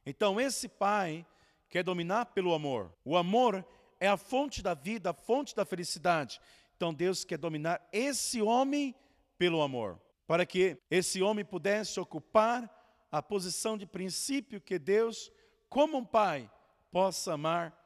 Então 0.04 0.38
esse 0.38 0.68
Pai 0.68 1.26
quer 1.70 1.82
dominar 1.82 2.26
pelo 2.26 2.52
amor. 2.52 2.92
O 3.04 3.16
amor 3.16 3.64
é 3.98 4.08
a 4.08 4.16
fonte 4.16 4.62
da 4.62 4.74
vida, 4.74 5.10
a 5.10 5.14
fonte 5.14 5.56
da 5.56 5.64
felicidade. 5.64 6.40
Então 6.76 6.92
Deus 6.92 7.24
quer 7.24 7.38
dominar 7.38 7.86
esse 7.92 8.42
homem 8.42 8.94
pelo 9.38 9.62
amor, 9.62 9.98
para 10.26 10.44
que 10.44 10.76
esse 10.90 11.22
homem 11.22 11.44
pudesse 11.44 11.98
ocupar 11.98 12.68
a 13.10 13.22
posição 13.22 13.76
de 13.76 13.86
princípio 13.86 14.60
que 14.60 14.78
Deus, 14.78 15.32
como 15.68 15.98
um 15.98 16.04
pai, 16.04 16.50
possa 16.90 17.34
amar 17.34 17.79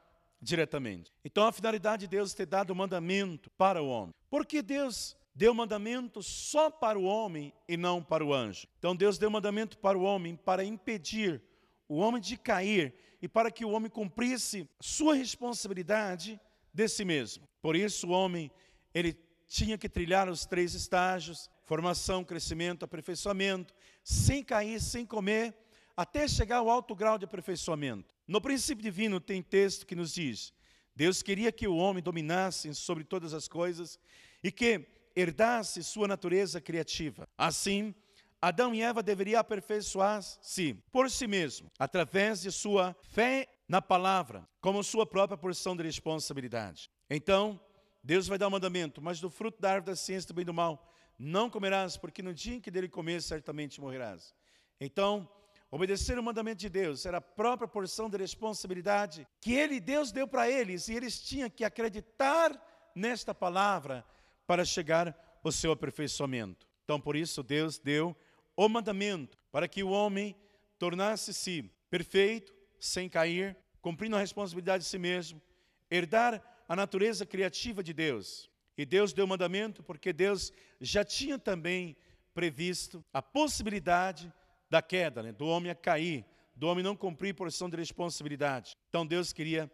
diretamente. 0.45 1.11
Então 1.23 1.45
a 1.45 1.51
finalidade 1.51 2.01
de 2.01 2.07
Deus 2.07 2.31
é 2.33 2.37
ter 2.37 2.45
dado 2.45 2.69
o 2.69 2.75
mandamento 2.75 3.49
para 3.51 3.81
o 3.81 3.89
homem. 3.89 4.13
Porque 4.29 4.61
Deus 4.61 5.17
deu 5.33 5.53
mandamento 5.53 6.21
só 6.21 6.69
para 6.69 6.97
o 6.97 7.03
homem 7.03 7.51
e 7.67 7.75
não 7.75 8.01
para 8.01 8.23
o 8.23 8.33
anjo. 8.33 8.67
Então 8.77 8.95
Deus 8.95 9.17
deu 9.17 9.29
mandamento 9.29 9.77
para 9.77 9.97
o 9.97 10.03
homem 10.03 10.35
para 10.35 10.63
impedir 10.63 11.41
o 11.89 11.97
homem 11.97 12.21
de 12.21 12.37
cair 12.37 12.93
e 13.21 13.27
para 13.27 13.51
que 13.51 13.65
o 13.65 13.71
homem 13.71 13.89
cumprisse 13.89 14.69
sua 14.79 15.15
responsabilidade 15.15 16.39
de 16.71 16.87
si 16.87 17.03
mesmo. 17.03 17.47
Por 17.61 17.75
isso 17.75 18.07
o 18.07 18.11
homem 18.11 18.51
ele 18.93 19.17
tinha 19.47 19.77
que 19.77 19.89
trilhar 19.89 20.29
os 20.29 20.45
três 20.45 20.73
estágios: 20.75 21.49
formação, 21.63 22.23
crescimento, 22.23 22.85
aperfeiçoamento, 22.85 23.73
sem 24.03 24.43
cair, 24.43 24.79
sem 24.79 25.05
comer, 25.05 25.55
até 25.97 26.27
chegar 26.27 26.57
ao 26.57 26.69
alto 26.69 26.95
grau 26.95 27.17
de 27.17 27.25
aperfeiçoamento. 27.25 28.14
No 28.27 28.41
princípio 28.41 28.83
divino 28.83 29.19
tem 29.19 29.41
texto 29.41 29.85
que 29.85 29.95
nos 29.95 30.13
diz: 30.13 30.53
Deus 30.95 31.21
queria 31.21 31.51
que 31.51 31.67
o 31.67 31.75
homem 31.75 32.01
dominasse 32.01 32.73
sobre 32.73 33.03
todas 33.03 33.33
as 33.33 33.47
coisas 33.47 33.99
e 34.43 34.51
que 34.51 34.87
herdasse 35.15 35.83
sua 35.83 36.07
natureza 36.07 36.59
criativa. 36.59 37.27
Assim, 37.37 37.93
Adão 38.41 38.73
e 38.73 38.81
Eva 38.81 39.01
deveriam 39.01 39.39
aperfeiçoar-se 39.39 40.73
por 40.91 41.09
si 41.09 41.25
mesmo, 41.25 41.71
através 41.79 42.41
de 42.41 42.51
sua 42.51 42.95
fé 43.01 43.47
na 43.67 43.81
palavra, 43.81 44.47
como 44.61 44.83
sua 44.83 45.05
própria 45.05 45.37
porção 45.37 45.75
de 45.75 45.83
responsabilidade. 45.83 46.89
Então, 47.09 47.59
Deus 48.03 48.27
vai 48.27 48.37
dar 48.37 48.45
o 48.45 48.49
um 48.49 48.51
mandamento, 48.51 49.01
mas 49.01 49.19
do 49.19 49.29
fruto 49.29 49.59
da 49.59 49.71
árvore 49.71 49.91
da 49.91 49.95
ciência 49.95 50.27
do 50.27 50.33
bem 50.33 50.43
e 50.43 50.45
do 50.45 50.53
mal 50.53 50.91
não 51.17 51.49
comerás, 51.49 51.97
porque 51.97 52.21
no 52.21 52.33
dia 52.33 52.55
em 52.55 52.61
que 52.61 52.69
dele 52.69 52.89
comer, 52.89 53.21
certamente 53.21 53.79
morrerás. 53.79 54.33
Então, 54.79 55.29
obedecer 55.71 56.17
o 56.17 56.23
mandamento 56.23 56.59
de 56.59 56.69
Deus 56.69 57.05
era 57.05 57.17
a 57.17 57.21
própria 57.21 57.67
porção 57.67 58.09
de 58.09 58.17
responsabilidade 58.17 59.27
que 59.41 59.53
ele, 59.53 59.79
Deus, 59.79 60.11
deu 60.11 60.27
para 60.27 60.49
eles, 60.49 60.87
e 60.87 60.93
eles 60.93 61.19
tinham 61.21 61.49
que 61.49 61.63
acreditar 61.63 62.51
nesta 62.95 63.33
palavra 63.33 64.05
para 64.47 64.63
chegar 64.63 65.15
ao 65.43 65.51
seu 65.51 65.71
aperfeiçoamento. 65.71 66.67
Então, 66.83 66.99
por 66.99 67.15
isso, 67.15 67.43
Deus 67.43 67.77
deu 67.77 68.15
o 68.55 68.69
mandamento 68.69 69.37
para 69.51 69.67
que 69.67 69.83
o 69.83 69.89
homem 69.89 70.35
tornasse-se 70.77 71.69
perfeito, 71.89 72.53
sem 72.79 73.09
cair, 73.09 73.57
cumprindo 73.81 74.15
a 74.15 74.19
responsabilidade 74.19 74.83
de 74.83 74.89
si 74.89 74.97
mesmo, 74.97 75.41
herdar 75.89 76.41
a 76.67 76.75
natureza 76.75 77.25
criativa 77.25 77.83
de 77.83 77.93
Deus. 77.93 78.49
E 78.77 78.85
Deus 78.85 79.13
deu 79.13 79.25
o 79.25 79.27
mandamento 79.27 79.83
porque 79.83 80.11
Deus 80.11 80.51
já 80.81 81.03
tinha 81.03 81.39
também 81.39 81.95
previsto 82.33 83.03
a 83.13 83.21
possibilidade 83.21 84.31
da 84.69 84.81
queda, 84.81 85.21
né? 85.21 85.31
do 85.31 85.45
homem 85.45 85.71
a 85.71 85.75
cair, 85.75 86.25
do 86.55 86.67
homem 86.67 86.83
não 86.83 86.95
cumprir 86.95 87.33
porção 87.33 87.69
de 87.69 87.77
responsabilidade. 87.77 88.77
Então 88.89 89.05
Deus 89.05 89.33
queria, 89.33 89.71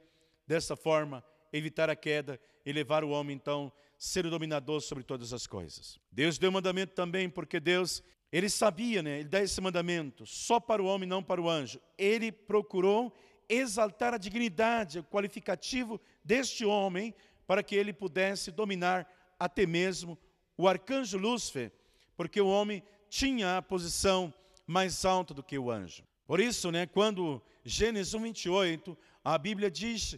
dessa 0.47 0.75
forma, 0.75 1.23
evitar 1.53 1.89
a 1.89 1.95
queda 1.95 2.39
e 2.65 2.71
levar 2.71 3.03
o 3.03 3.09
homem, 3.09 3.35
então, 3.35 3.71
ser 3.97 4.25
o 4.25 4.29
dominador 4.29 4.81
sobre 4.81 5.03
todas 5.03 5.33
as 5.33 5.45
coisas. 5.45 5.99
Deus 6.11 6.37
deu 6.37 6.51
mandamento 6.51 6.93
também 6.93 7.29
porque 7.29 7.59
Deus, 7.59 8.03
ele 8.31 8.49
sabia, 8.49 9.03
né? 9.03 9.19
Ele 9.19 9.29
dá 9.29 9.41
esse 9.41 9.59
mandamento 9.61 10.25
só 10.25 10.59
para 10.59 10.81
o 10.81 10.85
homem, 10.85 11.07
não 11.07 11.23
para 11.23 11.41
o 11.41 11.49
anjo. 11.49 11.79
Ele 11.97 12.31
procurou 12.31 13.13
exaltar 13.47 14.13
a 14.13 14.17
dignidade, 14.17 14.99
o 14.99 15.03
qualificativo 15.03 15.99
deste 16.23 16.65
homem, 16.65 17.13
para 17.45 17.61
que 17.61 17.75
ele 17.75 17.91
pudesse 17.91 18.49
dominar 18.49 19.07
até 19.37 19.65
mesmo 19.65 20.17
o 20.57 20.67
arcanjo 20.67 21.17
Lúcifer, 21.17 21.71
porque 22.15 22.39
o 22.39 22.47
homem 22.47 22.83
tinha 23.09 23.57
a 23.57 23.61
posição 23.61 24.33
mais 24.71 25.05
alta 25.05 25.33
do 25.33 25.43
que 25.43 25.59
o 25.59 25.69
anjo. 25.69 26.03
Por 26.25 26.39
isso, 26.39 26.71
né, 26.71 26.85
quando 26.85 27.41
Gênesis 27.63 28.13
1, 28.13 28.21
28, 28.23 28.97
a 29.23 29.37
Bíblia 29.37 29.69
diz 29.69 30.17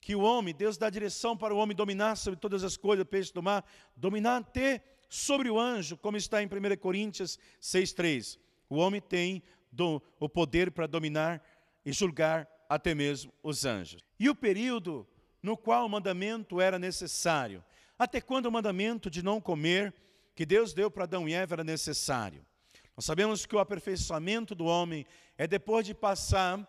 que 0.00 0.14
o 0.14 0.20
homem, 0.20 0.54
Deus 0.54 0.76
dá 0.76 0.90
direção 0.90 1.34
para 1.36 1.54
o 1.54 1.56
homem 1.56 1.74
dominar 1.74 2.16
sobre 2.16 2.38
todas 2.38 2.62
as 2.62 2.76
coisas, 2.76 3.06
peixe 3.06 3.32
do 3.32 3.42
mar, 3.42 3.64
dominar 3.96 4.36
até 4.36 4.84
sobre 5.08 5.48
o 5.48 5.58
anjo, 5.58 5.96
como 5.96 6.16
está 6.16 6.42
em 6.42 6.46
1 6.46 6.76
Coríntios 6.76 7.38
6,3. 7.60 8.38
O 8.68 8.76
homem 8.76 9.00
tem 9.00 9.42
do, 9.72 10.02
o 10.20 10.28
poder 10.28 10.70
para 10.70 10.86
dominar 10.86 11.42
e 11.84 11.92
julgar 11.92 12.46
até 12.68 12.94
mesmo 12.94 13.32
os 13.42 13.64
anjos. 13.64 14.02
E 14.18 14.28
o 14.28 14.34
período 14.34 15.06
no 15.42 15.56
qual 15.56 15.86
o 15.86 15.88
mandamento 15.88 16.60
era 16.60 16.78
necessário. 16.78 17.64
Até 17.98 18.20
quando 18.20 18.46
o 18.46 18.52
mandamento 18.52 19.08
de 19.10 19.22
não 19.22 19.40
comer, 19.40 19.94
que 20.34 20.44
Deus 20.44 20.74
deu 20.74 20.90
para 20.90 21.04
Adão 21.04 21.28
e 21.28 21.32
Eva, 21.32 21.54
era 21.54 21.64
necessário. 21.64 22.44
Nós 22.96 23.04
sabemos 23.04 23.44
que 23.44 23.56
o 23.56 23.58
aperfeiçoamento 23.58 24.54
do 24.54 24.66
homem 24.66 25.04
é 25.36 25.46
depois 25.46 25.84
de 25.84 25.94
passar 25.94 26.66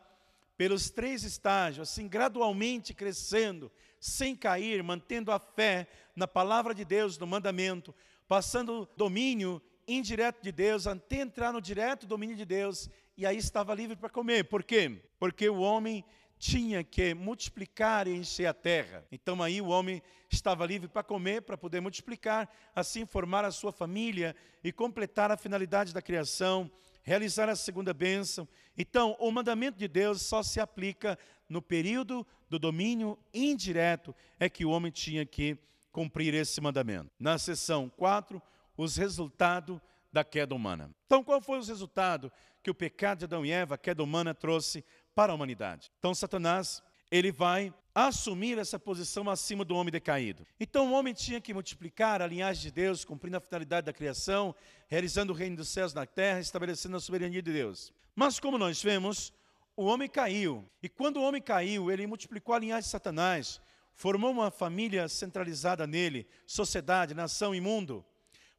pelos 0.57 0.89
três 0.89 1.23
estágios, 1.23 1.89
assim, 1.89 2.07
gradualmente 2.07 2.93
crescendo, 2.93 3.71
sem 3.99 4.35
cair, 4.35 4.81
mantendo 4.81 5.31
a 5.31 5.39
fé 5.39 5.87
na 6.15 6.27
palavra 6.27 6.73
de 6.73 6.85
Deus, 6.85 7.17
no 7.17 7.27
mandamento, 7.27 7.93
passando 8.27 8.81
o 8.81 8.87
domínio 8.97 9.61
indireto 9.87 10.41
de 10.41 10.51
Deus, 10.51 10.87
até 10.87 11.17
entrar 11.17 11.53
no 11.53 11.61
direto 11.61 12.07
domínio 12.07 12.35
de 12.35 12.45
Deus 12.45 12.89
e 13.17 13.25
aí 13.25 13.37
estava 13.37 13.73
livre 13.73 13.95
para 13.95 14.09
comer. 14.09 14.45
Por 14.45 14.63
quê? 14.63 15.01
Porque 15.19 15.47
o 15.47 15.59
homem 15.59 16.03
tinha 16.45 16.83
que 16.83 17.15
multiplicar 17.15 18.07
e 18.07 18.15
encher 18.15 18.45
a 18.45 18.53
terra. 18.53 19.03
Então 19.11 19.41
aí 19.41 19.59
o 19.59 19.67
homem 19.67 19.99
estava 20.29 20.63
livre 20.63 20.87
para 20.87 21.01
comer, 21.01 21.41
para 21.41 21.57
poder 21.57 21.81
multiplicar, 21.81 22.47
assim 22.75 23.03
formar 23.03 23.43
a 23.43 23.51
sua 23.51 23.71
família 23.71 24.35
e 24.63 24.71
completar 24.71 25.31
a 25.31 25.37
finalidade 25.37 25.91
da 25.91 26.03
criação, 26.03 26.69
realizar 27.01 27.49
a 27.49 27.55
segunda 27.55 27.95
bênção. 27.95 28.47
Então, 28.77 29.15
o 29.19 29.31
mandamento 29.31 29.79
de 29.79 29.87
Deus 29.87 30.21
só 30.21 30.43
se 30.43 30.59
aplica 30.59 31.17
no 31.49 31.63
período 31.63 32.25
do 32.47 32.59
domínio 32.59 33.17
indireto, 33.33 34.13
é 34.39 34.47
que 34.47 34.65
o 34.65 34.69
homem 34.69 34.91
tinha 34.91 35.25
que 35.25 35.57
cumprir 35.91 36.35
esse 36.35 36.61
mandamento. 36.61 37.09
Na 37.19 37.39
seção 37.39 37.89
4, 37.89 38.39
os 38.77 38.97
resultados 38.97 39.79
da 40.13 40.23
queda 40.23 40.53
humana. 40.53 40.91
Então, 41.07 41.23
qual 41.23 41.41
foi 41.41 41.57
o 41.57 41.63
resultado 41.63 42.31
que 42.61 42.69
o 42.69 42.75
pecado 42.75 43.19
de 43.19 43.25
Adão 43.25 43.45
e 43.45 43.51
Eva, 43.51 43.75
a 43.75 43.77
queda 43.77 44.03
humana, 44.03 44.33
trouxe 44.33 44.83
para 45.15 45.31
a 45.31 45.35
humanidade? 45.35 45.89
Então, 45.97 46.13
Satanás, 46.13 46.83
ele 47.09 47.31
vai 47.31 47.73
assumir 47.93 48.57
essa 48.57 48.77
posição 48.77 49.29
acima 49.29 49.63
do 49.63 49.73
homem 49.73 49.91
decaído. 49.91 50.45
Então, 50.59 50.91
o 50.91 50.93
homem 50.93 51.13
tinha 51.13 51.39
que 51.39 51.53
multiplicar 51.53 52.21
a 52.21 52.27
linhagem 52.27 52.63
de 52.63 52.71
Deus, 52.71 53.05
cumprindo 53.05 53.37
a 53.37 53.39
finalidade 53.39 53.85
da 53.85 53.93
criação, 53.93 54.53
realizando 54.89 55.31
o 55.31 55.35
reino 55.35 55.55
dos 55.55 55.69
céus 55.69 55.93
na 55.93 56.05
terra, 56.05 56.41
estabelecendo 56.41 56.97
a 56.97 56.99
soberania 56.99 57.41
de 57.41 57.53
Deus. 57.53 57.93
Mas, 58.13 58.37
como 58.37 58.57
nós 58.57 58.83
vemos, 58.83 59.31
o 59.77 59.85
homem 59.85 60.09
caiu. 60.09 60.69
E 60.83 60.89
quando 60.89 61.17
o 61.17 61.23
homem 61.23 61.41
caiu, 61.41 61.89
ele 61.89 62.05
multiplicou 62.05 62.53
a 62.53 62.59
linhagem 62.59 62.83
de 62.83 62.89
Satanás, 62.89 63.61
formou 63.93 64.31
uma 64.31 64.51
família 64.51 65.07
centralizada 65.07 65.87
nele, 65.87 66.27
sociedade, 66.45 67.13
nação 67.13 67.55
e 67.55 67.61
mundo. 67.61 68.05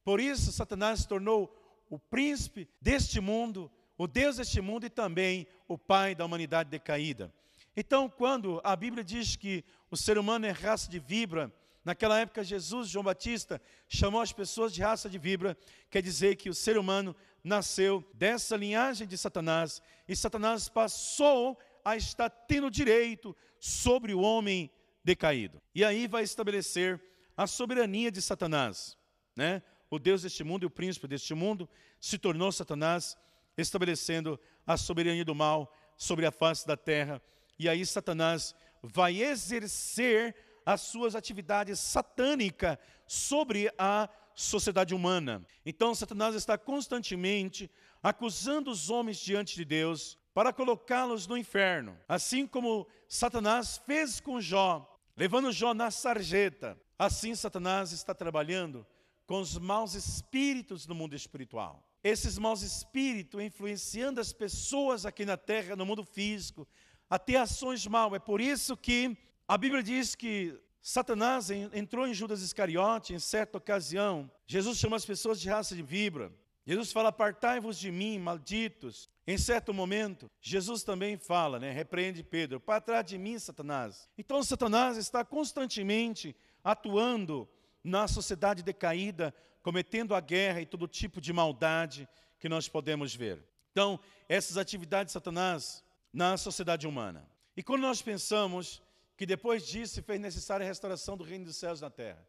Por 0.03 0.19
isso, 0.19 0.51
Satanás 0.51 1.01
se 1.01 1.09
tornou 1.09 1.55
o 1.91 1.99
príncipe 1.99 2.69
deste 2.81 3.21
mundo, 3.21 3.71
o 3.99 4.07
Deus 4.07 4.37
deste 4.37 4.61
mundo 4.61 4.87
e 4.87 4.91
também 4.91 5.47
o 5.67 5.79
pai 5.79 6.15
da 6.15 6.25
humanidade 6.25 6.71
decaída. 6.71 7.33
Então, 7.77 8.09
quando 8.09 8.61
a 8.65 8.75
Bíblia 8.75 9.05
diz 9.05 9.37
que 9.37 9.65
o 9.91 9.97
ser 9.97 10.19
humano 10.19 10.47
é 10.47 10.51
raça 10.51 10.91
de 10.91 10.99
vibra, 10.99 11.53
naquela 11.85 12.19
época 12.19 12.43
Jesus, 12.43 12.89
João 12.89 13.05
Batista, 13.05 13.61
chamou 13.89 14.21
as 14.21 14.33
pessoas 14.33 14.73
de 14.73 14.83
raça 14.83 15.09
de 15.09 15.19
vibra, 15.19 15.57
quer 15.91 16.03
dizer 16.03 16.37
que 16.37 16.49
o 16.49 16.55
ser 16.55 16.79
humano 16.79 17.15
nasceu 17.45 18.05
dessa 18.13 18.57
linhagem 18.57 19.07
de 19.07 19.17
Satanás 19.17 19.81
e 20.09 20.17
Satanás 20.17 20.69
passou 20.69 21.59
a 21.85 21.97
estar 21.97 22.29
tendo 22.29 22.71
direito 22.71 23.37
sobre 23.61 24.13
o 24.13 24.21
homem 24.21 24.71
decaído. 25.05 25.63
E 25.73 25.85
aí 25.85 26.09
vai 26.09 26.25
estabelecer 26.25 27.01
a 27.37 27.47
soberania 27.47 28.11
de 28.11 28.21
Satanás, 28.21 28.99
né? 29.37 29.63
O 29.89 30.01
Deus 30.01 30.23
deste 30.23 30.43
mundo 30.43 30.65
e 30.65 30.67
o 30.67 30.71
príncipe 30.71 31.07
deste 31.07 31.33
mundo 31.35 31.69
se 32.01 32.19
tornou 32.19 32.51
Satanás, 32.51 33.17
estabelecendo 33.57 34.39
a 34.67 34.77
soberania 34.77 35.25
do 35.25 35.35
mal 35.35 35.73
sobre 35.97 36.27
a 36.27 36.31
face 36.31 36.67
da 36.67 36.77
terra. 36.77 37.23
E 37.59 37.69
aí 37.69 37.85
Satanás 37.85 38.55
vai 38.83 39.23
exercer 39.23 40.35
as 40.65 40.81
suas 40.83 41.15
atividades 41.15 41.79
satânicas 41.79 42.77
sobre 43.07 43.73
a 43.79 44.09
sociedade 44.35 44.95
humana. 44.95 45.45
Então 45.65 45.95
Satanás 45.95 46.35
está 46.35 46.59
constantemente 46.59 47.71
acusando 48.03 48.71
os 48.71 48.91
homens 48.91 49.19
diante 49.19 49.55
de 49.55 49.65
Deus 49.65 50.19
para 50.35 50.53
colocá-los 50.53 51.27
no 51.27 51.37
inferno, 51.37 51.99
assim 52.07 52.47
como 52.47 52.87
Satanás 53.09 53.81
fez 53.87 54.21
com 54.21 54.41
Jó, 54.41 54.87
levando 55.17 55.51
Jó 55.51 55.73
na 55.73 55.91
sarjeta. 55.91 56.79
Assim 56.99 57.35
Satanás 57.35 57.93
está 57.93 58.15
trabalhando 58.15 58.87
com 59.27 59.41
os 59.41 59.57
maus 59.59 59.95
espíritos 59.95 60.87
no 60.87 60.95
mundo 60.95 61.15
espiritual. 61.15 61.86
Esses 62.09 62.39
maus 62.39 62.63
espíritos 62.63 63.43
influenciando 63.43 64.21
as 64.21 64.33
pessoas 64.33 65.05
aqui 65.05 65.25
na 65.25 65.37
terra, 65.37 65.75
no 65.75 65.85
mundo 65.85 66.05
físico, 66.05 66.65
a 67.11 67.19
ter 67.19 67.35
ações 67.35 67.85
mal. 67.85 68.15
É 68.15 68.21
por 68.21 68.41
isso 68.41 68.77
que 68.77 69.19
a 69.49 69.59
Bíblia 69.59 69.83
diz 69.83 70.15
que 70.15 70.57
Satanás 70.81 71.51
entrou 71.51 72.07
em 72.07 72.15
Judas 72.15 72.43
Iscariote 72.43 73.13
em 73.13 73.19
certa 73.19 73.59
ocasião. 73.59 74.31
Jesus 74.47 74.79
chama 74.79 74.95
as 74.95 75.05
pessoas 75.05 75.41
de 75.41 75.49
raça 75.49 75.75
de 75.75 75.83
vibra. 75.83 76.33
Jesus 76.65 76.93
fala: 76.93 77.09
Apartai-vos 77.09 77.77
de 77.77 77.91
mim, 77.91 78.21
malditos. 78.21 79.11
Em 79.27 79.37
certo 79.37 79.75
momento, 79.75 80.31
Jesus 80.41 80.85
também 80.85 81.17
fala, 81.17 81.59
né, 81.59 81.73
repreende 81.73 82.23
Pedro: 82.23 82.61
Para 82.61 82.81
trás 82.81 83.05
de 83.05 83.19
mim, 83.19 83.37
Satanás. 83.37 84.09
Então, 84.17 84.41
Satanás 84.45 84.97
está 84.97 85.25
constantemente 85.25 86.37
atuando 86.63 87.49
na 87.83 88.07
sociedade 88.07 88.63
decaída, 88.63 89.35
cometendo 89.67 90.15
a 90.15 90.21
guerra 90.21 90.61
e 90.61 90.65
todo 90.65 90.87
tipo 90.87 91.21
de 91.21 91.33
maldade 91.33 92.09
que 92.39 92.49
nós 92.49 92.69
podemos 92.69 93.17
ver. 93.17 93.45
Então, 93.73 93.99
essas 94.29 94.57
atividades 94.57 95.07
de 95.07 95.15
Satanás 95.15 95.83
na 96.13 96.37
sociedade 96.37 96.87
humana. 96.87 97.29
E 97.57 97.65
quando 97.65 97.83
nós 97.83 98.01
pensamos 98.01 98.81
que 99.17 99.27
depois 99.27 99.67
disso 99.67 100.01
fez 100.05 100.21
necessária 100.21 100.65
a 100.65 100.69
restauração 100.69 101.17
do 101.17 101.25
reino 101.25 101.47
dos 101.47 101.57
céus 101.57 101.81
na 101.81 101.91
terra, 101.91 102.25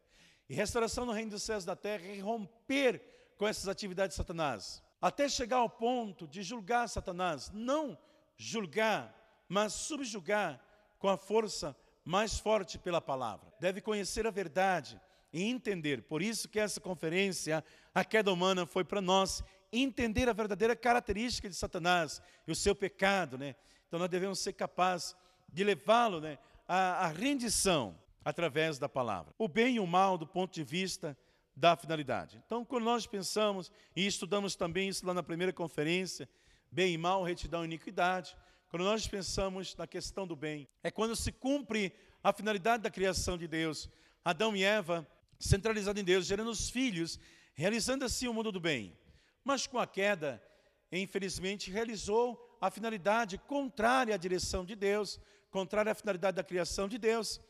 e 0.48 0.54
restauração 0.54 1.06
do 1.06 1.12
reino 1.12 1.30
dos 1.30 1.44
céus 1.44 1.64
na 1.64 1.76
terra 1.76 2.08
é 2.08 2.18
romper 2.18 3.00
com 3.36 3.46
essas 3.46 3.68
atividades 3.68 4.14
de 4.14 4.16
Satanás, 4.16 4.82
até 5.00 5.28
chegar 5.28 5.58
ao 5.58 5.70
ponto 5.70 6.26
de 6.26 6.42
julgar 6.42 6.88
Satanás, 6.88 7.52
não 7.54 7.96
julgar, 8.36 9.14
mas 9.48 9.74
subjugar 9.74 10.60
com 10.98 11.08
a 11.08 11.16
força 11.16 11.76
mais 12.04 12.36
forte 12.36 12.80
pela 12.80 13.00
palavra. 13.00 13.54
Deve 13.60 13.80
conhecer 13.80 14.26
a 14.26 14.30
verdade, 14.32 15.00
e 15.32 15.44
entender. 15.44 16.02
Por 16.02 16.22
isso 16.22 16.48
que 16.48 16.58
essa 16.58 16.80
conferência, 16.80 17.64
a 17.94 18.04
queda 18.04 18.32
humana, 18.32 18.66
foi 18.66 18.84
para 18.84 19.00
nós 19.00 19.42
entender 19.72 20.28
a 20.28 20.32
verdadeira 20.32 20.74
característica 20.74 21.48
de 21.48 21.54
Satanás 21.54 22.22
e 22.46 22.52
o 22.52 22.56
seu 22.56 22.74
pecado, 22.74 23.36
né? 23.36 23.54
Então 23.86 23.98
nós 23.98 24.08
devemos 24.08 24.38
ser 24.40 24.52
capazes 24.52 25.14
de 25.50 25.64
levá-lo, 25.64 26.20
né, 26.20 26.38
à, 26.66 27.06
à 27.06 27.08
rendição 27.08 27.98
através 28.24 28.78
da 28.78 28.88
palavra. 28.88 29.34
O 29.38 29.48
bem 29.48 29.76
e 29.76 29.80
o 29.80 29.86
mal 29.86 30.18
do 30.18 30.26
ponto 30.26 30.52
de 30.52 30.62
vista 30.62 31.16
da 31.56 31.74
finalidade. 31.74 32.40
Então, 32.46 32.64
quando 32.64 32.84
nós 32.84 33.06
pensamos, 33.06 33.72
e 33.96 34.06
estudamos 34.06 34.54
também 34.54 34.88
isso 34.88 35.06
lá 35.06 35.12
na 35.12 35.22
primeira 35.22 35.52
conferência, 35.52 36.28
bem 36.70 36.94
e 36.94 36.98
mal, 36.98 37.22
retidão 37.22 37.62
e 37.62 37.64
iniquidade, 37.64 38.36
quando 38.70 38.84
nós 38.84 39.08
pensamos 39.08 39.74
na 39.74 39.86
questão 39.86 40.26
do 40.26 40.36
bem, 40.36 40.68
é 40.82 40.90
quando 40.90 41.16
se 41.16 41.32
cumpre 41.32 41.92
a 42.22 42.32
finalidade 42.32 42.82
da 42.82 42.90
criação 42.90 43.38
de 43.38 43.48
Deus. 43.48 43.88
Adão 44.24 44.54
e 44.54 44.62
Eva 44.62 45.06
centralizado 45.38 45.98
em 46.00 46.04
Deus, 46.04 46.26
gerando 46.26 46.50
os 46.50 46.68
filhos, 46.68 47.18
realizando 47.54 48.04
assim 48.04 48.28
o 48.28 48.34
mundo 48.34 48.50
do 48.50 48.60
bem. 48.60 48.96
Mas 49.44 49.66
com 49.66 49.78
a 49.78 49.86
queda, 49.86 50.42
infelizmente, 50.90 51.70
realizou 51.70 52.56
a 52.60 52.70
finalidade 52.70 53.38
contrária 53.38 54.14
à 54.14 54.18
direção 54.18 54.64
de 54.64 54.74
Deus, 54.74 55.20
contrária 55.50 55.92
à 55.92 55.94
finalidade 55.94 56.36
da 56.36 56.44
criação 56.44 56.88
de 56.88 56.98
Deus. 56.98 57.40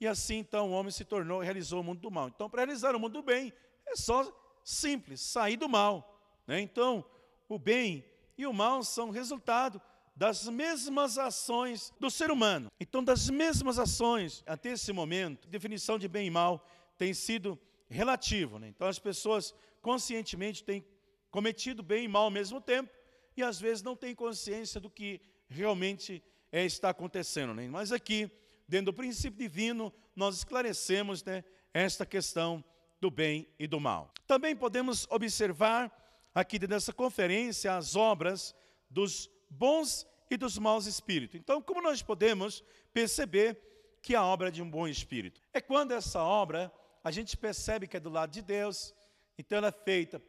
E 0.00 0.06
assim, 0.06 0.36
então, 0.36 0.70
o 0.70 0.72
homem 0.72 0.90
se 0.90 1.04
tornou, 1.04 1.40
realizou 1.40 1.80
o 1.80 1.84
mundo 1.84 2.00
do 2.00 2.10
mal. 2.10 2.28
Então, 2.28 2.50
para 2.50 2.62
realizar 2.62 2.94
o 2.94 3.00
mundo 3.00 3.14
do 3.14 3.22
bem, 3.22 3.52
é 3.86 3.94
só 3.94 4.30
simples, 4.64 5.20
sair 5.20 5.56
do 5.56 5.68
mal. 5.68 6.42
Né? 6.46 6.60
Então, 6.60 7.04
o 7.48 7.58
bem 7.58 8.04
e 8.36 8.46
o 8.46 8.52
mal 8.52 8.82
são 8.82 9.10
resultado 9.10 9.80
das 10.16 10.48
mesmas 10.48 11.18
ações 11.18 11.92
do 11.98 12.10
ser 12.10 12.30
humano. 12.30 12.70
Então, 12.80 13.02
das 13.02 13.28
mesmas 13.28 13.78
ações, 13.78 14.42
até 14.46 14.70
esse 14.70 14.92
momento, 14.92 15.48
definição 15.48 15.98
de 15.98 16.08
bem 16.08 16.26
e 16.26 16.30
mal 16.30 16.66
tem 16.96 17.14
sido 17.14 17.58
relativo. 17.88 18.58
Né? 18.58 18.68
Então 18.68 18.86
as 18.86 18.98
pessoas 18.98 19.54
conscientemente 19.80 20.64
têm 20.64 20.84
cometido 21.30 21.82
bem 21.82 22.04
e 22.04 22.08
mal 22.08 22.24
ao 22.24 22.30
mesmo 22.30 22.60
tempo 22.60 22.90
e 23.36 23.42
às 23.42 23.60
vezes 23.60 23.82
não 23.82 23.96
têm 23.96 24.14
consciência 24.14 24.80
do 24.80 24.88
que 24.88 25.20
realmente 25.48 26.22
é, 26.52 26.64
está 26.64 26.90
acontecendo. 26.90 27.52
Né? 27.54 27.68
Mas 27.68 27.92
aqui, 27.92 28.30
dentro 28.68 28.86
do 28.86 28.94
princípio 28.94 29.38
divino, 29.38 29.92
nós 30.14 30.36
esclarecemos 30.36 31.22
né, 31.24 31.44
esta 31.72 32.06
questão 32.06 32.64
do 33.00 33.10
bem 33.10 33.48
e 33.58 33.66
do 33.66 33.80
mal. 33.80 34.12
Também 34.26 34.54
podemos 34.54 35.06
observar 35.10 35.92
aqui 36.34 36.58
dessa 36.58 36.92
conferência 36.92 37.76
as 37.76 37.96
obras 37.96 38.54
dos 38.88 39.30
bons 39.50 40.06
e 40.30 40.36
dos 40.36 40.58
maus 40.58 40.86
espíritos. 40.86 41.38
Então, 41.38 41.60
como 41.60 41.82
nós 41.82 42.02
podemos 42.02 42.64
perceber 42.92 43.60
que 44.00 44.14
a 44.14 44.24
obra 44.24 44.48
é 44.48 44.50
de 44.50 44.62
um 44.62 44.70
bom 44.70 44.86
espírito? 44.86 45.40
É 45.52 45.60
quando 45.60 45.92
essa 45.92 46.22
obra 46.22 46.72
a 47.04 47.10
gente 47.10 47.36
percebe 47.36 47.86
que 47.86 47.98
é 47.98 48.00
do 48.00 48.08
lado 48.08 48.32
de 48.32 48.40
Deus, 48.40 48.94
então 49.36 49.58
ela 49.58 49.68
é 49.68 49.72
feita 49.72 50.20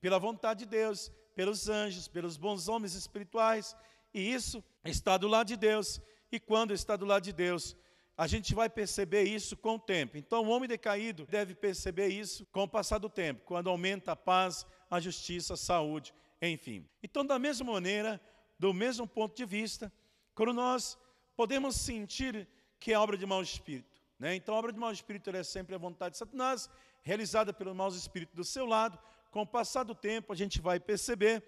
pela 0.00 0.18
vontade 0.18 0.60
de 0.60 0.66
Deus, 0.66 1.10
pelos 1.34 1.68
anjos, 1.70 2.06
pelos 2.06 2.36
bons 2.36 2.68
homens 2.68 2.94
espirituais, 2.94 3.74
e 4.12 4.20
isso 4.32 4.62
está 4.84 5.16
do 5.16 5.26
lado 5.26 5.48
de 5.48 5.56
Deus. 5.56 6.00
E 6.30 6.38
quando 6.38 6.74
está 6.74 6.94
do 6.96 7.06
lado 7.06 7.24
de 7.24 7.32
Deus, 7.32 7.74
a 8.16 8.26
gente 8.26 8.54
vai 8.54 8.68
perceber 8.68 9.22
isso 9.22 9.56
com 9.56 9.76
o 9.76 9.78
tempo. 9.78 10.18
Então, 10.18 10.44
o 10.44 10.48
homem 10.48 10.68
decaído 10.68 11.24
deve 11.26 11.54
perceber 11.54 12.08
isso 12.08 12.44
com 12.52 12.64
o 12.64 12.68
passar 12.68 12.98
do 12.98 13.08
tempo, 13.08 13.44
quando 13.46 13.70
aumenta 13.70 14.12
a 14.12 14.16
paz, 14.16 14.66
a 14.90 15.00
justiça, 15.00 15.54
a 15.54 15.56
saúde, 15.56 16.12
enfim. 16.42 16.86
Então, 17.02 17.24
da 17.24 17.38
mesma 17.38 17.72
maneira, 17.72 18.20
do 18.58 18.74
mesmo 18.74 19.06
ponto 19.06 19.34
de 19.34 19.46
vista, 19.46 19.90
quando 20.34 20.52
nós 20.52 20.98
podemos 21.36 21.76
sentir 21.76 22.46
que 22.78 22.92
é 22.92 22.98
obra 22.98 23.16
de 23.16 23.24
mau 23.24 23.42
espírito, 23.42 23.97
né? 24.18 24.34
Então, 24.34 24.54
a 24.54 24.58
obra 24.58 24.72
de 24.72 24.78
mau 24.78 24.90
espírito 24.90 25.30
é 25.30 25.42
sempre 25.44 25.74
a 25.74 25.78
vontade 25.78 26.12
de 26.12 26.18
Satanás, 26.18 26.68
realizada 27.02 27.52
pelos 27.52 27.74
maus 27.74 27.94
espíritos 27.94 28.34
do 28.34 28.44
seu 28.44 28.66
lado. 28.66 28.98
Com 29.30 29.42
o 29.42 29.46
passar 29.46 29.84
do 29.84 29.94
tempo, 29.94 30.32
a 30.32 30.36
gente 30.36 30.60
vai 30.60 30.80
perceber 30.80 31.42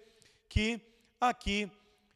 que 0.47 0.79
aqui 1.19 1.69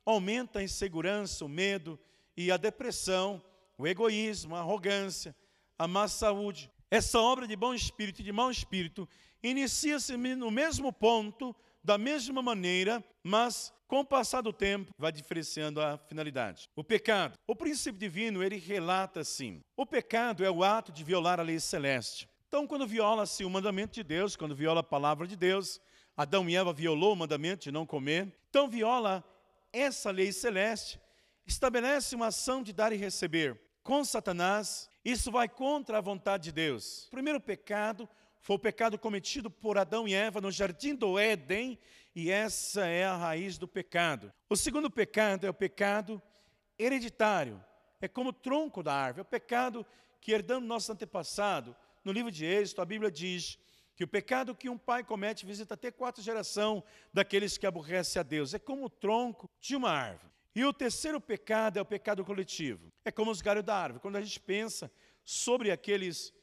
aumenta 0.05 0.59
a 0.59 0.63
insegurança, 0.63 1.43
o 1.43 1.49
medo 1.49 1.99
e 2.37 2.51
a 2.51 2.57
depressão, 2.57 3.43
o 3.77 3.85
egoísmo, 3.85 4.55
a 4.55 4.59
arrogância, 4.59 5.35
a 5.77 5.87
má 5.87 6.07
saúde. 6.07 6.71
Essa 6.89 7.19
obra 7.19 7.47
de 7.47 7.55
bom 7.55 7.73
espírito 7.73 8.21
e 8.21 8.23
de 8.23 8.31
mau 8.31 8.49
espírito 8.49 9.09
inicia-se 9.43 10.15
no 10.15 10.51
mesmo 10.51 10.93
ponto, 10.93 11.55
da 11.83 11.97
mesma 11.97 12.41
maneira, 12.41 13.03
mas 13.23 13.73
com 13.87 13.99
o 13.99 14.05
passar 14.05 14.41
do 14.41 14.51
tempo, 14.51 14.91
vai 14.97 15.11
diferenciando 15.11 15.81
a 15.81 15.97
finalidade. 15.97 16.69
O 16.75 16.83
pecado. 16.83 17.33
O 17.47 17.55
princípio 17.55 17.99
divino, 17.99 18.43
ele 18.43 18.57
relata 18.57 19.19
assim: 19.19 19.61
o 19.77 19.85
pecado 19.85 20.43
é 20.43 20.49
o 20.49 20.63
ato 20.63 20.91
de 20.91 21.03
violar 21.03 21.39
a 21.39 21.43
lei 21.43 21.59
celeste. 21.59 22.27
Então, 22.47 22.65
quando 22.65 22.87
viola-se 22.87 23.43
o 23.43 23.49
mandamento 23.49 23.93
de 23.93 24.03
Deus, 24.03 24.35
quando 24.35 24.55
viola 24.55 24.79
a 24.79 24.83
palavra 24.83 25.27
de 25.27 25.35
Deus, 25.35 25.79
Adão 26.15 26.49
e 26.49 26.55
Eva 26.55 26.71
violou 26.71 27.13
o 27.13 27.15
mandamento 27.15 27.63
de 27.63 27.71
não 27.71 27.85
comer, 27.85 28.33
então 28.49 28.69
viola 28.69 29.23
essa 29.73 30.09
lei 30.09 30.31
celeste, 30.31 30.99
estabelece 31.45 32.15
uma 32.15 32.27
ação 32.27 32.63
de 32.63 32.71
dar 32.71 32.93
e 32.93 32.95
receber. 32.95 33.59
Com 33.83 34.03
Satanás, 34.03 34.89
isso 35.03 35.29
vai 35.31 35.49
contra 35.49 35.97
a 35.97 36.01
vontade 36.01 36.45
de 36.45 36.51
Deus. 36.53 37.05
O 37.07 37.11
primeiro 37.11 37.39
pecado 37.39 38.09
foi 38.39 38.55
o 38.55 38.59
pecado 38.59 38.97
cometido 38.97 39.49
por 39.49 39.77
Adão 39.77 40.07
e 40.07 40.13
Eva 40.13 40.39
no 40.39 40.51
jardim 40.51 40.95
do 40.95 41.19
Éden, 41.19 41.77
e 42.15 42.31
essa 42.31 42.87
é 42.87 43.03
a 43.03 43.17
raiz 43.17 43.57
do 43.57 43.67
pecado. 43.67 44.31
O 44.49 44.55
segundo 44.55 44.89
pecado 44.89 45.45
é 45.45 45.49
o 45.49 45.53
pecado 45.53 46.21
hereditário, 46.79 47.61
é 47.99 48.07
como 48.07 48.29
o 48.29 48.33
tronco 48.33 48.81
da 48.81 48.93
árvore, 48.93 49.19
é 49.19 49.23
o 49.23 49.25
pecado 49.25 49.85
que 50.21 50.31
herdamos 50.31 50.67
nosso 50.67 50.91
antepassado. 50.91 51.75
No 52.03 52.11
livro 52.13 52.31
de 52.31 52.45
Êxodo, 52.45 52.81
a 52.81 52.85
Bíblia 52.85 53.11
diz 53.11 53.59
que 53.95 54.03
o 54.03 54.07
pecado 54.07 54.55
que 54.55 54.69
um 54.69 54.77
pai 54.77 55.03
comete 55.03 55.45
visita 55.45 55.73
até 55.73 55.91
quatro 55.91 56.21
gerações 56.21 56.83
daqueles 57.13 57.57
que 57.57 57.67
aborrecem 57.67 58.19
a 58.19 58.23
Deus. 58.23 58.53
É 58.53 58.59
como 58.59 58.85
o 58.85 58.89
tronco 58.89 59.49
de 59.59 59.75
uma 59.75 59.89
árvore. 59.89 60.31
E 60.53 60.63
o 60.63 60.71
terceiro 60.71 61.19
pecado 61.19 61.77
é 61.77 61.81
o 61.81 61.85
pecado 61.85 62.23
coletivo. 62.23 62.91
É 63.03 63.11
como 63.11 63.29
os 63.29 63.41
galhos 63.41 63.63
da 63.63 63.75
árvore. 63.75 64.01
Quando 64.01 64.15
a 64.15 64.21
gente 64.21 64.39
pensa 64.39 64.91
sobre 65.23 65.69
aqueles 65.69 66.33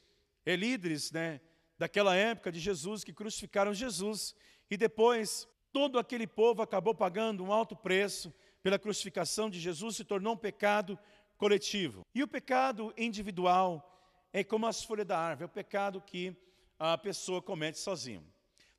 é, 0.45 0.55
líderes 0.55 1.11
né, 1.11 1.41
daquela 1.77 2.15
época 2.15 2.51
de 2.51 2.59
Jesus 2.59 3.03
que 3.03 3.13
crucificaram 3.13 3.73
Jesus, 3.73 4.35
e 4.69 4.77
depois 4.77 5.47
todo 5.73 5.97
aquele 5.97 6.27
povo 6.27 6.61
acabou 6.61 6.93
pagando 6.93 7.43
um 7.43 7.51
alto 7.51 7.75
preço 7.75 8.31
pela 8.61 8.79
crucificação 8.79 9.49
de 9.49 9.59
Jesus, 9.59 9.97
se 9.97 10.05
tornou 10.05 10.35
um 10.35 10.37
pecado 10.37 10.97
coletivo. 11.35 12.05
E 12.13 12.23
o 12.23 12.27
pecado 12.27 12.93
individual 12.95 13.89
é 14.31 14.43
como 14.43 14.67
as 14.67 14.83
folhas 14.83 15.07
da 15.07 15.19
árvore, 15.19 15.43
é 15.43 15.47
o 15.47 15.49
pecado 15.49 15.99
que 15.99 16.33
a 16.79 16.97
pessoa 16.97 17.41
comete 17.41 17.79
sozinho. 17.79 18.23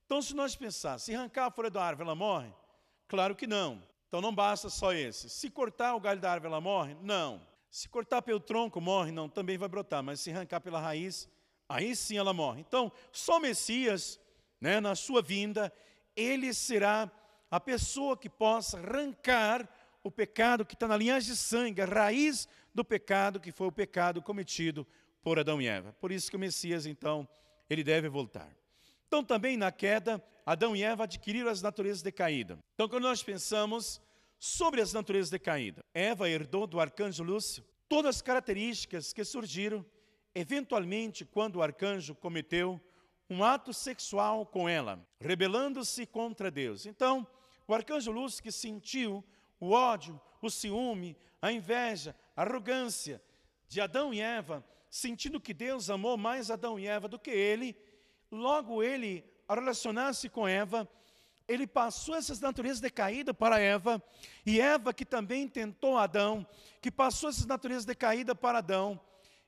Então, 0.06 0.22
se 0.22 0.34
nós 0.34 0.54
pensar, 0.54 0.98
se 0.98 1.14
arrancar 1.14 1.46
a 1.46 1.50
folha 1.50 1.70
da 1.70 1.82
árvore, 1.82 2.06
ela 2.06 2.14
morre? 2.14 2.52
Claro 3.08 3.34
que 3.34 3.46
não. 3.46 3.82
Então, 4.08 4.20
não 4.20 4.34
basta 4.34 4.68
só 4.68 4.92
esse. 4.92 5.28
Se 5.28 5.50
cortar 5.50 5.94
o 5.94 6.00
galho 6.00 6.20
da 6.20 6.30
árvore, 6.30 6.52
ela 6.52 6.60
morre? 6.60 6.96
Não. 7.02 7.44
Se 7.70 7.88
cortar 7.88 8.22
pelo 8.22 8.38
tronco, 8.38 8.80
morre? 8.80 9.10
Não, 9.10 9.28
também 9.28 9.58
vai 9.58 9.68
brotar. 9.68 10.02
Mas 10.02 10.20
se 10.20 10.30
arrancar 10.30 10.60
pela 10.60 10.80
raiz, 10.80 11.28
aí 11.68 11.96
sim 11.96 12.16
ela 12.16 12.32
morre. 12.32 12.60
Então, 12.60 12.92
só 13.10 13.40
Messias, 13.40 14.20
né, 14.60 14.80
na 14.80 14.94
sua 14.94 15.20
vinda, 15.20 15.72
ele 16.16 16.52
será 16.52 17.10
a 17.50 17.60
pessoa 17.60 18.16
que 18.16 18.28
possa 18.28 18.78
arrancar 18.78 19.68
o 20.02 20.10
pecado 20.10 20.66
que 20.66 20.74
está 20.74 20.86
na 20.86 20.96
linhagem 20.96 21.32
de 21.32 21.38
sangue, 21.38 21.80
a 21.80 21.86
raiz 21.86 22.48
do 22.74 22.84
pecado 22.84 23.40
que 23.40 23.52
foi 23.52 23.66
o 23.66 23.72
pecado 23.72 24.20
cometido 24.20 24.86
por 25.22 25.38
Adão 25.38 25.60
e 25.60 25.66
Eva. 25.66 25.92
Por 25.94 26.12
isso 26.12 26.30
que 26.30 26.36
o 26.36 26.40
Messias, 26.40 26.84
então, 26.84 27.26
ele 27.70 27.82
deve 27.82 28.08
voltar. 28.08 28.54
Então, 29.06 29.24
também 29.24 29.56
na 29.56 29.72
queda, 29.72 30.22
Adão 30.44 30.74
e 30.74 30.82
Eva 30.82 31.04
adquiriram 31.04 31.48
as 31.48 31.62
naturezas 31.62 32.02
decaídas. 32.02 32.58
Então, 32.74 32.88
quando 32.88 33.04
nós 33.04 33.22
pensamos 33.22 34.00
sobre 34.38 34.80
as 34.80 34.92
naturezas 34.92 35.30
decaídas, 35.30 35.82
Eva 35.94 36.28
herdou 36.28 36.66
do 36.66 36.80
arcanjo 36.80 37.22
Lúcio 37.22 37.64
todas 37.88 38.16
as 38.16 38.22
características 38.22 39.12
que 39.12 39.24
surgiram, 39.24 39.84
eventualmente, 40.34 41.24
quando 41.24 41.56
o 41.56 41.62
arcanjo 41.62 42.14
cometeu 42.14 42.80
um 43.28 43.42
ato 43.42 43.72
sexual 43.72 44.44
com 44.46 44.68
ela, 44.68 45.04
rebelando-se 45.20 46.06
contra 46.06 46.50
Deus. 46.50 46.86
Então, 46.86 47.26
o 47.66 47.74
arcanjo 47.74 48.12
Lúcio 48.12 48.42
que 48.42 48.52
sentiu 48.52 49.24
o 49.58 49.70
ódio, 49.70 50.20
o 50.42 50.50
ciúme, 50.50 51.16
a 51.40 51.50
inveja, 51.50 52.14
a 52.36 52.42
arrogância 52.42 53.22
de 53.68 53.80
Adão 53.80 54.12
e 54.12 54.20
Eva, 54.20 54.64
sentindo 54.90 55.40
que 55.40 55.54
Deus 55.54 55.90
amou 55.90 56.16
mais 56.16 56.50
Adão 56.50 56.78
e 56.78 56.86
Eva 56.86 57.08
do 57.08 57.18
que 57.18 57.30
ele, 57.30 57.76
logo 58.30 58.82
ele, 58.82 59.24
ao 59.48 59.56
relacionar-se 59.56 60.28
com 60.28 60.46
Eva, 60.46 60.88
ele 61.46 61.66
passou 61.66 62.14
essas 62.14 62.40
naturezas 62.40 62.80
decaídas 62.80 63.34
para 63.36 63.58
Eva, 63.58 64.02
e 64.46 64.60
Eva 64.60 64.94
que 64.94 65.04
também 65.04 65.48
tentou 65.48 65.98
Adão, 65.98 66.46
que 66.80 66.90
passou 66.90 67.28
essas 67.28 67.46
naturezas 67.46 67.84
decaídas 67.84 68.36
para 68.36 68.58
Adão, 68.58 69.00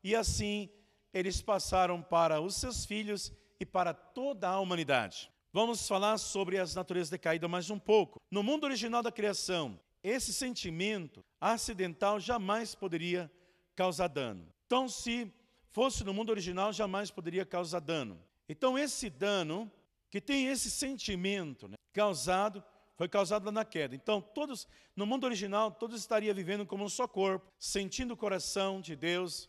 e 0.03 0.15
assim 0.15 0.71
eles 1.13 1.41
passaram 1.41 2.03
para 2.03 2.41
os 2.41 2.57
seus 2.57 2.85
filhos 2.85 3.33
e 3.61 3.67
para 3.67 3.95
toda 3.95 4.49
a 4.49 4.61
humanidade. 4.61 5.31
Vamos 5.53 5.89
falar 5.89 6.19
sobre 6.19 6.59
as 6.59 6.75
naturezas 6.75 7.11
decaídas 7.11 7.49
mais 7.49 7.71
um 7.71 7.79
pouco. 7.79 8.21
No 8.31 8.43
mundo 8.43 8.65
original 8.65 9.03
da 9.03 9.11
criação, 9.11 9.81
esse 10.03 10.33
sentimento 10.33 11.25
acidental 11.41 12.21
jamais 12.21 12.75
poderia 12.75 13.31
causar 13.75 14.09
dano. 14.09 14.47
Então, 14.67 14.89
se 14.89 15.33
fosse 15.71 16.05
no 16.05 16.13
mundo 16.13 16.31
original, 16.31 16.73
jamais 16.73 17.11
poderia 17.11 17.47
causar 17.47 17.81
dano. 17.81 18.23
Então, 18.49 18.79
esse 18.79 19.09
dano, 19.09 19.71
que 20.11 20.21
tem 20.21 20.47
esse 20.47 20.71
sentimento 20.71 21.69
né, 21.69 21.77
causado, 21.93 22.63
foi 22.97 23.09
causado 23.09 23.51
na 23.53 23.65
queda. 23.65 23.95
Então, 23.95 24.21
todos, 24.21 24.67
no 24.95 25.07
mundo 25.07 25.25
original, 25.25 25.71
todos 25.71 26.01
estariam 26.01 26.35
vivendo 26.35 26.65
como 26.65 26.85
um 26.85 26.89
só 26.89 27.07
corpo, 27.07 27.51
sentindo 27.59 28.15
o 28.15 28.17
coração 28.17 28.81
de 28.81 28.97
Deus 28.97 29.49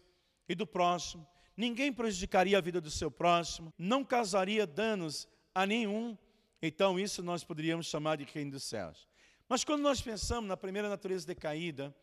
e 0.50 0.56
do 0.56 0.68
próximo. 0.68 1.28
Ninguém 1.58 1.92
prejudicaria 1.92 2.58
a 2.58 2.62
vida 2.62 2.80
do 2.80 2.92
seu 2.92 3.10
próximo, 3.10 3.74
não 3.78 4.06
causaria 4.06 4.68
danos 4.68 5.28
a 5.56 5.66
nenhum. 5.66 6.16
Então, 6.62 7.00
isso 7.00 7.24
nós 7.24 7.44
poderíamos 7.44 7.88
chamar 7.88 8.18
de 8.18 8.26
reino 8.26 8.52
dos 8.52 8.64
céus. 8.64 9.08
Mas 9.50 9.64
quando 9.64 9.82
nós 9.82 10.00
pensamos 10.00 10.48
na 10.48 10.56
primeira 10.56 10.88
natureza 10.88 11.26
decaída, 11.26 11.96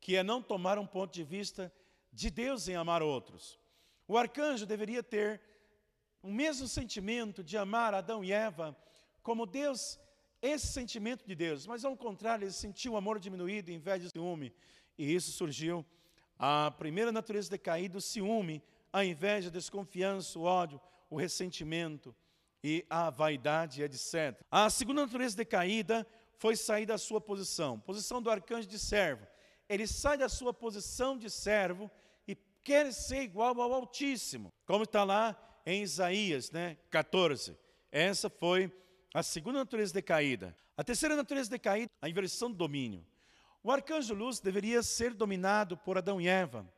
que 0.00 0.14
é 0.14 0.22
não 0.22 0.42
tomar 0.42 0.78
um 0.78 0.86
ponto 0.86 1.12
de 1.12 1.24
vista 1.24 1.72
de 2.12 2.30
Deus 2.30 2.68
em 2.68 2.76
amar 2.76 3.02
outros. 3.02 3.58
O 4.06 4.16
arcanjo 4.16 4.66
deveria 4.66 5.02
ter 5.02 5.40
o 6.22 6.30
mesmo 6.30 6.66
sentimento 6.66 7.42
de 7.42 7.56
amar 7.56 7.94
Adão 7.94 8.24
e 8.24 8.32
Eva, 8.32 8.76
como 9.22 9.46
Deus, 9.46 9.98
esse 10.40 10.66
sentimento 10.68 11.26
de 11.26 11.34
Deus, 11.34 11.66
mas 11.66 11.84
ao 11.84 11.96
contrário, 11.96 12.44
ele 12.44 12.52
sentiu 12.52 12.92
o 12.92 12.96
amor 12.96 13.18
diminuído, 13.18 13.70
inveja 13.70 14.06
e 14.06 14.10
ciúme, 14.10 14.52
e 14.96 15.14
isso 15.14 15.32
surgiu 15.32 15.84
a 16.38 16.70
primeira 16.70 17.10
natureza 17.12 17.50
decaída, 17.50 17.98
o 17.98 18.00
ciúme, 18.00 18.62
a 18.92 19.04
inveja, 19.04 19.48
a 19.48 19.52
desconfiança, 19.52 20.38
o 20.38 20.42
ódio, 20.42 20.80
o 21.10 21.16
ressentimento 21.16 22.14
e 22.62 22.84
a 22.88 23.10
vaidade, 23.10 23.82
etc. 23.82 24.40
A 24.50 24.68
segunda 24.70 25.02
natureza 25.02 25.36
decaída 25.36 26.06
foi 26.38 26.56
sair 26.56 26.86
da 26.86 26.98
sua 26.98 27.20
posição, 27.20 27.78
posição 27.80 28.20
do 28.20 28.30
arcanjo 28.30 28.68
de 28.68 28.78
servo. 28.78 29.26
Ele 29.68 29.86
sai 29.86 30.16
da 30.16 30.28
sua 30.28 30.52
posição 30.52 31.16
de 31.16 31.28
servo 31.28 31.90
quer 32.68 32.92
ser 32.92 33.22
igual 33.22 33.58
ao 33.62 33.72
Altíssimo, 33.72 34.52
como 34.66 34.84
está 34.84 35.02
lá 35.02 35.34
em 35.64 35.82
Isaías 35.82 36.50
né, 36.50 36.76
14. 36.90 37.56
Essa 37.90 38.28
foi 38.28 38.70
a 39.14 39.22
segunda 39.22 39.60
natureza 39.60 39.94
decaída. 39.94 40.54
A 40.76 40.84
terceira 40.84 41.16
natureza 41.16 41.48
decaída, 41.48 41.90
a 42.02 42.10
inversão 42.10 42.50
do 42.50 42.58
domínio. 42.58 43.02
O 43.64 43.72
arcanjo 43.72 44.12
luz 44.12 44.38
deveria 44.38 44.82
ser 44.82 45.14
dominado 45.14 45.78
por 45.78 45.96
Adão 45.96 46.20
e 46.20 46.28
Eva, 46.28 46.70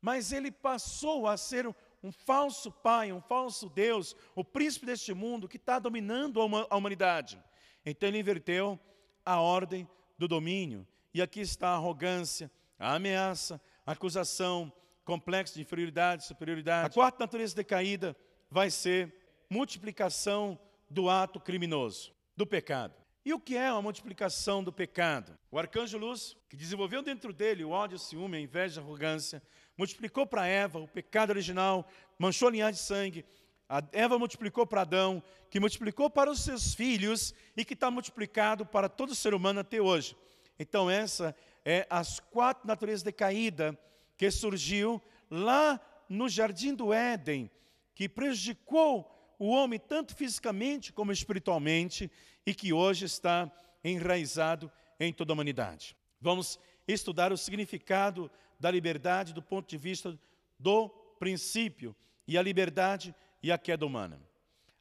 mas 0.00 0.32
ele 0.32 0.50
passou 0.50 1.26
a 1.26 1.36
ser 1.36 1.66
um 2.02 2.12
falso 2.12 2.70
pai, 2.70 3.12
um 3.12 3.20
falso 3.20 3.68
Deus, 3.68 4.14
o 4.34 4.44
príncipe 4.44 4.86
deste 4.86 5.12
mundo 5.12 5.48
que 5.48 5.56
está 5.56 5.78
dominando 5.78 6.40
a 6.40 6.76
humanidade. 6.76 7.42
Então 7.84 8.08
ele 8.08 8.18
inverteu 8.18 8.78
a 9.24 9.40
ordem 9.40 9.88
do 10.16 10.28
domínio. 10.28 10.86
E 11.12 11.20
aqui 11.20 11.40
está 11.40 11.70
a 11.70 11.74
arrogância, 11.74 12.50
a 12.78 12.94
ameaça, 12.94 13.60
a 13.84 13.92
acusação, 13.92 14.72
complexo 15.04 15.54
de 15.54 15.62
inferioridade, 15.62 16.24
superioridade. 16.24 16.86
A 16.86 16.90
quarta 16.90 17.18
natureza 17.20 17.56
decaída 17.56 18.16
vai 18.50 18.70
ser 18.70 19.14
multiplicação 19.50 20.58
do 20.88 21.08
ato 21.08 21.40
criminoso, 21.40 22.12
do 22.36 22.46
pecado. 22.46 22.94
E 23.28 23.32
o 23.34 23.38
que 23.38 23.58
é 23.58 23.68
a 23.68 23.82
multiplicação 23.82 24.64
do 24.64 24.72
pecado? 24.72 25.38
O 25.50 25.58
arcanjo 25.58 25.98
Luz, 25.98 26.34
que 26.48 26.56
desenvolveu 26.56 27.02
dentro 27.02 27.30
dele 27.30 27.62
o 27.62 27.68
ódio, 27.68 27.96
o 27.96 27.98
ciúme, 27.98 28.38
a 28.38 28.40
inveja, 28.40 28.80
a 28.80 28.82
arrogância, 28.82 29.42
multiplicou 29.76 30.26
para 30.26 30.46
Eva 30.46 30.78
o 30.78 30.88
pecado 30.88 31.28
original, 31.28 31.86
manchou 32.18 32.48
a 32.48 32.50
linhagem 32.50 32.80
de 32.80 32.80
sangue. 32.80 33.26
A 33.68 33.82
Eva 33.92 34.18
multiplicou 34.18 34.66
para 34.66 34.80
Adão, 34.80 35.22
que 35.50 35.60
multiplicou 35.60 36.08
para 36.08 36.30
os 36.30 36.40
seus 36.40 36.72
filhos 36.74 37.34
e 37.54 37.66
que 37.66 37.74
está 37.74 37.90
multiplicado 37.90 38.64
para 38.64 38.88
todo 38.88 39.14
ser 39.14 39.34
humano 39.34 39.60
até 39.60 39.78
hoje. 39.78 40.16
Então, 40.58 40.90
essa 40.90 41.36
é 41.66 41.86
as 41.90 42.18
quatro 42.18 42.66
naturezas 42.66 43.02
decaídas 43.02 43.76
que 44.16 44.30
surgiu 44.30 45.02
lá 45.30 45.78
no 46.08 46.30
jardim 46.30 46.72
do 46.72 46.94
Éden, 46.94 47.50
que 47.94 48.08
prejudicou 48.08 49.36
o 49.38 49.48
homem 49.50 49.78
tanto 49.78 50.16
fisicamente 50.16 50.94
como 50.94 51.12
espiritualmente 51.12 52.10
e 52.48 52.54
que 52.54 52.72
hoje 52.72 53.04
está 53.04 53.52
enraizado 53.84 54.72
em 54.98 55.12
toda 55.12 55.32
a 55.32 55.34
humanidade. 55.34 55.94
Vamos 56.18 56.58
estudar 56.86 57.30
o 57.30 57.36
significado 57.36 58.30
da 58.58 58.70
liberdade 58.70 59.34
do 59.34 59.42
ponto 59.42 59.68
de 59.68 59.76
vista 59.76 60.18
do 60.58 60.88
princípio 61.18 61.94
e 62.26 62.38
a 62.38 62.42
liberdade 62.42 63.14
e 63.42 63.52
a 63.52 63.58
queda 63.58 63.84
humana. 63.84 64.18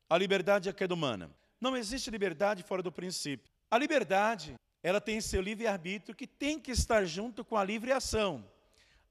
A 0.10 0.18
liberdade 0.18 0.70
e 0.70 0.72
a 0.72 0.74
queda 0.74 0.94
humana. 0.94 1.30
Não 1.60 1.76
existe 1.76 2.10
liberdade 2.10 2.64
fora 2.64 2.82
do 2.82 2.90
princípio. 2.90 3.52
A 3.70 3.78
liberdade, 3.78 4.56
ela 4.82 5.02
tem 5.02 5.20
seu 5.20 5.42
livre-arbítrio 5.42 6.16
que 6.16 6.26
tem 6.26 6.58
que 6.58 6.72
estar 6.72 7.04
junto 7.04 7.44
com 7.44 7.58
a 7.58 7.66
livre 7.66 7.92
ação. 7.92 8.50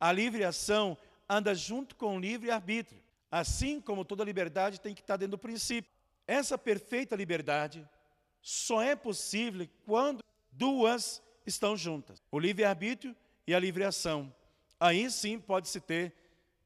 A 0.00 0.10
livre 0.10 0.44
ação 0.44 0.96
anda 1.28 1.54
junto 1.54 1.94
com 1.94 2.16
o 2.16 2.18
livre 2.18 2.50
arbítrio, 2.50 3.02
assim 3.30 3.82
como 3.82 4.02
toda 4.02 4.24
liberdade 4.24 4.80
tem 4.80 4.94
que 4.94 5.02
estar 5.02 5.18
dentro 5.18 5.32
do 5.32 5.38
princípio. 5.38 5.92
Essa 6.26 6.56
perfeita 6.56 7.14
liberdade 7.14 7.86
só 8.46 8.80
é 8.80 8.94
possível 8.94 9.68
quando 9.84 10.22
duas 10.52 11.20
estão 11.44 11.76
juntas: 11.76 12.22
o 12.30 12.38
livre 12.38 12.64
arbítrio 12.64 13.16
e 13.44 13.52
a 13.52 13.58
livre 13.58 13.82
ação. 13.82 14.32
Aí 14.78 15.10
sim 15.10 15.40
pode-se 15.40 15.80
ter 15.80 16.14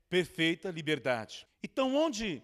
perfeita 0.06 0.70
liberdade. 0.70 1.46
Então, 1.62 1.96
onde, 1.96 2.42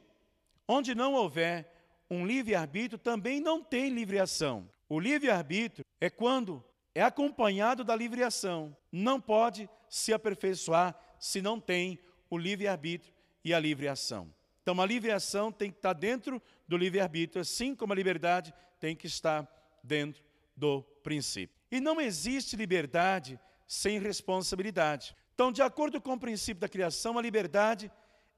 onde 0.66 0.94
não 0.94 1.12
houver 1.12 1.70
um 2.08 2.26
livre-arbítrio, 2.26 2.98
também 2.98 3.38
não 3.38 3.62
tem 3.62 3.90
livre 3.90 4.18
ação. 4.18 4.70
O 4.88 4.98
livre-arbítrio 4.98 5.84
é 6.00 6.08
quando 6.08 6.64
é 6.94 7.02
acompanhado 7.02 7.84
da 7.84 7.94
livre 7.94 8.22
ação. 8.22 8.74
Não 8.90 9.20
pode 9.20 9.68
se 9.86 10.14
aperfeiçoar 10.14 10.98
se 11.20 11.42
não 11.42 11.60
tem 11.60 11.98
o 12.30 12.38
livre-arbítrio 12.38 13.12
e 13.44 13.52
a 13.52 13.60
livre 13.60 13.86
ação. 13.86 14.32
Então, 14.62 14.80
a 14.80 14.86
livre 14.86 15.10
ação 15.10 15.52
tem 15.52 15.70
que 15.70 15.76
estar 15.76 15.92
dentro 15.92 16.40
do 16.66 16.76
livre-arbítrio, 16.76 17.42
assim 17.42 17.74
como 17.74 17.92
a 17.92 17.96
liberdade 17.96 18.52
tem 18.78 18.94
que 18.94 19.06
estar 19.06 19.46
dentro 19.82 20.22
do 20.56 20.82
princípio. 21.02 21.56
E 21.70 21.80
não 21.80 22.00
existe 22.00 22.56
liberdade 22.56 23.38
sem 23.66 23.98
responsabilidade. 23.98 25.14
Então, 25.34 25.52
de 25.52 25.62
acordo 25.62 26.00
com 26.00 26.14
o 26.14 26.18
princípio 26.20 26.60
da 26.60 26.68
criação, 26.68 27.18
a 27.18 27.22
liberdade 27.22 27.90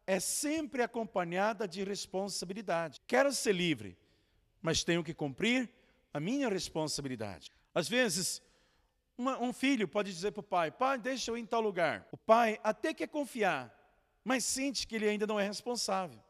é 0.07 0.19
sempre 0.19 0.83
acompanhada 0.83 1.69
de 1.69 1.85
responsabilidade. 1.85 3.01
Quero 3.07 3.33
ser 3.33 3.53
livre, 3.53 3.97
mas 4.61 4.83
tenho 4.83 5.05
que 5.05 5.15
cumprir 5.15 5.71
a 6.13 6.19
minha 6.19 6.49
responsabilidade. 6.49 7.53
Às 7.75 7.89
vezes, 7.89 8.43
uma, 9.17 9.39
um 9.41 9.53
filho 9.53 9.87
pode 9.87 10.13
dizer 10.13 10.33
para 10.33 10.41
o 10.41 10.45
pai: 10.45 10.71
Pai, 10.71 10.99
deixa 10.99 11.31
eu 11.31 11.37
ir 11.37 11.43
em 11.43 11.47
tal 11.47 11.61
lugar. 11.61 12.09
O 12.11 12.17
pai 12.17 12.59
até 12.65 12.95
quer 12.95 13.09
confiar, 13.09 13.73
mas 14.25 14.45
sente 14.45 14.87
que 14.87 14.97
ele 14.97 15.09
ainda 15.09 15.27
não 15.27 15.39
é 15.39 15.47
responsável. 15.47 16.21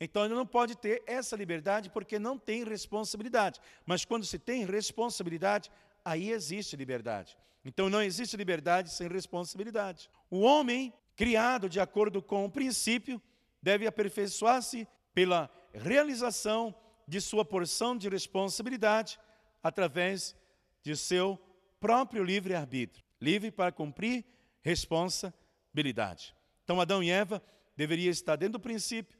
Então 0.00 0.24
ele 0.24 0.34
não 0.34 0.46
pode 0.46 0.76
ter 0.76 1.02
essa 1.06 1.36
liberdade 1.36 1.90
porque 1.90 2.18
não 2.18 2.38
tem 2.38 2.64
responsabilidade. 2.64 3.60
Mas 3.84 4.04
quando 4.04 4.24
se 4.24 4.38
tem 4.38 4.64
responsabilidade, 4.64 5.70
aí 6.04 6.30
existe 6.30 6.76
liberdade. 6.76 7.36
Então 7.64 7.90
não 7.90 8.02
existe 8.02 8.36
liberdade 8.36 8.92
sem 8.92 9.08
responsabilidade. 9.08 10.08
O 10.30 10.40
homem, 10.40 10.92
criado 11.16 11.68
de 11.68 11.80
acordo 11.80 12.22
com 12.22 12.44
o 12.44 12.50
princípio, 12.50 13.20
deve 13.60 13.86
aperfeiçoar-se 13.86 14.86
pela 15.12 15.50
realização 15.72 16.74
de 17.06 17.20
sua 17.20 17.44
porção 17.44 17.96
de 17.96 18.08
responsabilidade 18.08 19.18
através 19.62 20.36
de 20.82 20.96
seu 20.96 21.38
próprio 21.80 22.22
livre-arbítrio 22.22 23.08
livre 23.20 23.50
para 23.50 23.72
cumprir 23.72 24.24
responsabilidade. 24.62 26.34
Então 26.64 26.80
Adão 26.80 27.02
e 27.02 27.10
Eva 27.10 27.42
deveriam 27.76 28.10
estar 28.10 28.36
dentro 28.36 28.54
do 28.54 28.60
princípio, 28.60 29.17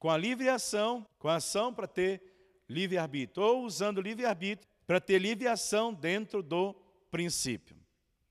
com 0.00 0.08
a 0.08 0.16
livre 0.16 0.48
ação, 0.48 1.06
com 1.18 1.28
a 1.28 1.36
ação 1.36 1.72
para 1.74 1.86
ter 1.86 2.22
livre-arbítrio, 2.66 3.46
ou 3.46 3.64
usando 3.64 4.00
livre-arbítrio 4.00 4.66
para 4.86 4.98
ter 4.98 5.18
livre 5.18 5.46
ação 5.46 5.92
dentro 5.92 6.42
do 6.42 6.74
princípio. 7.10 7.76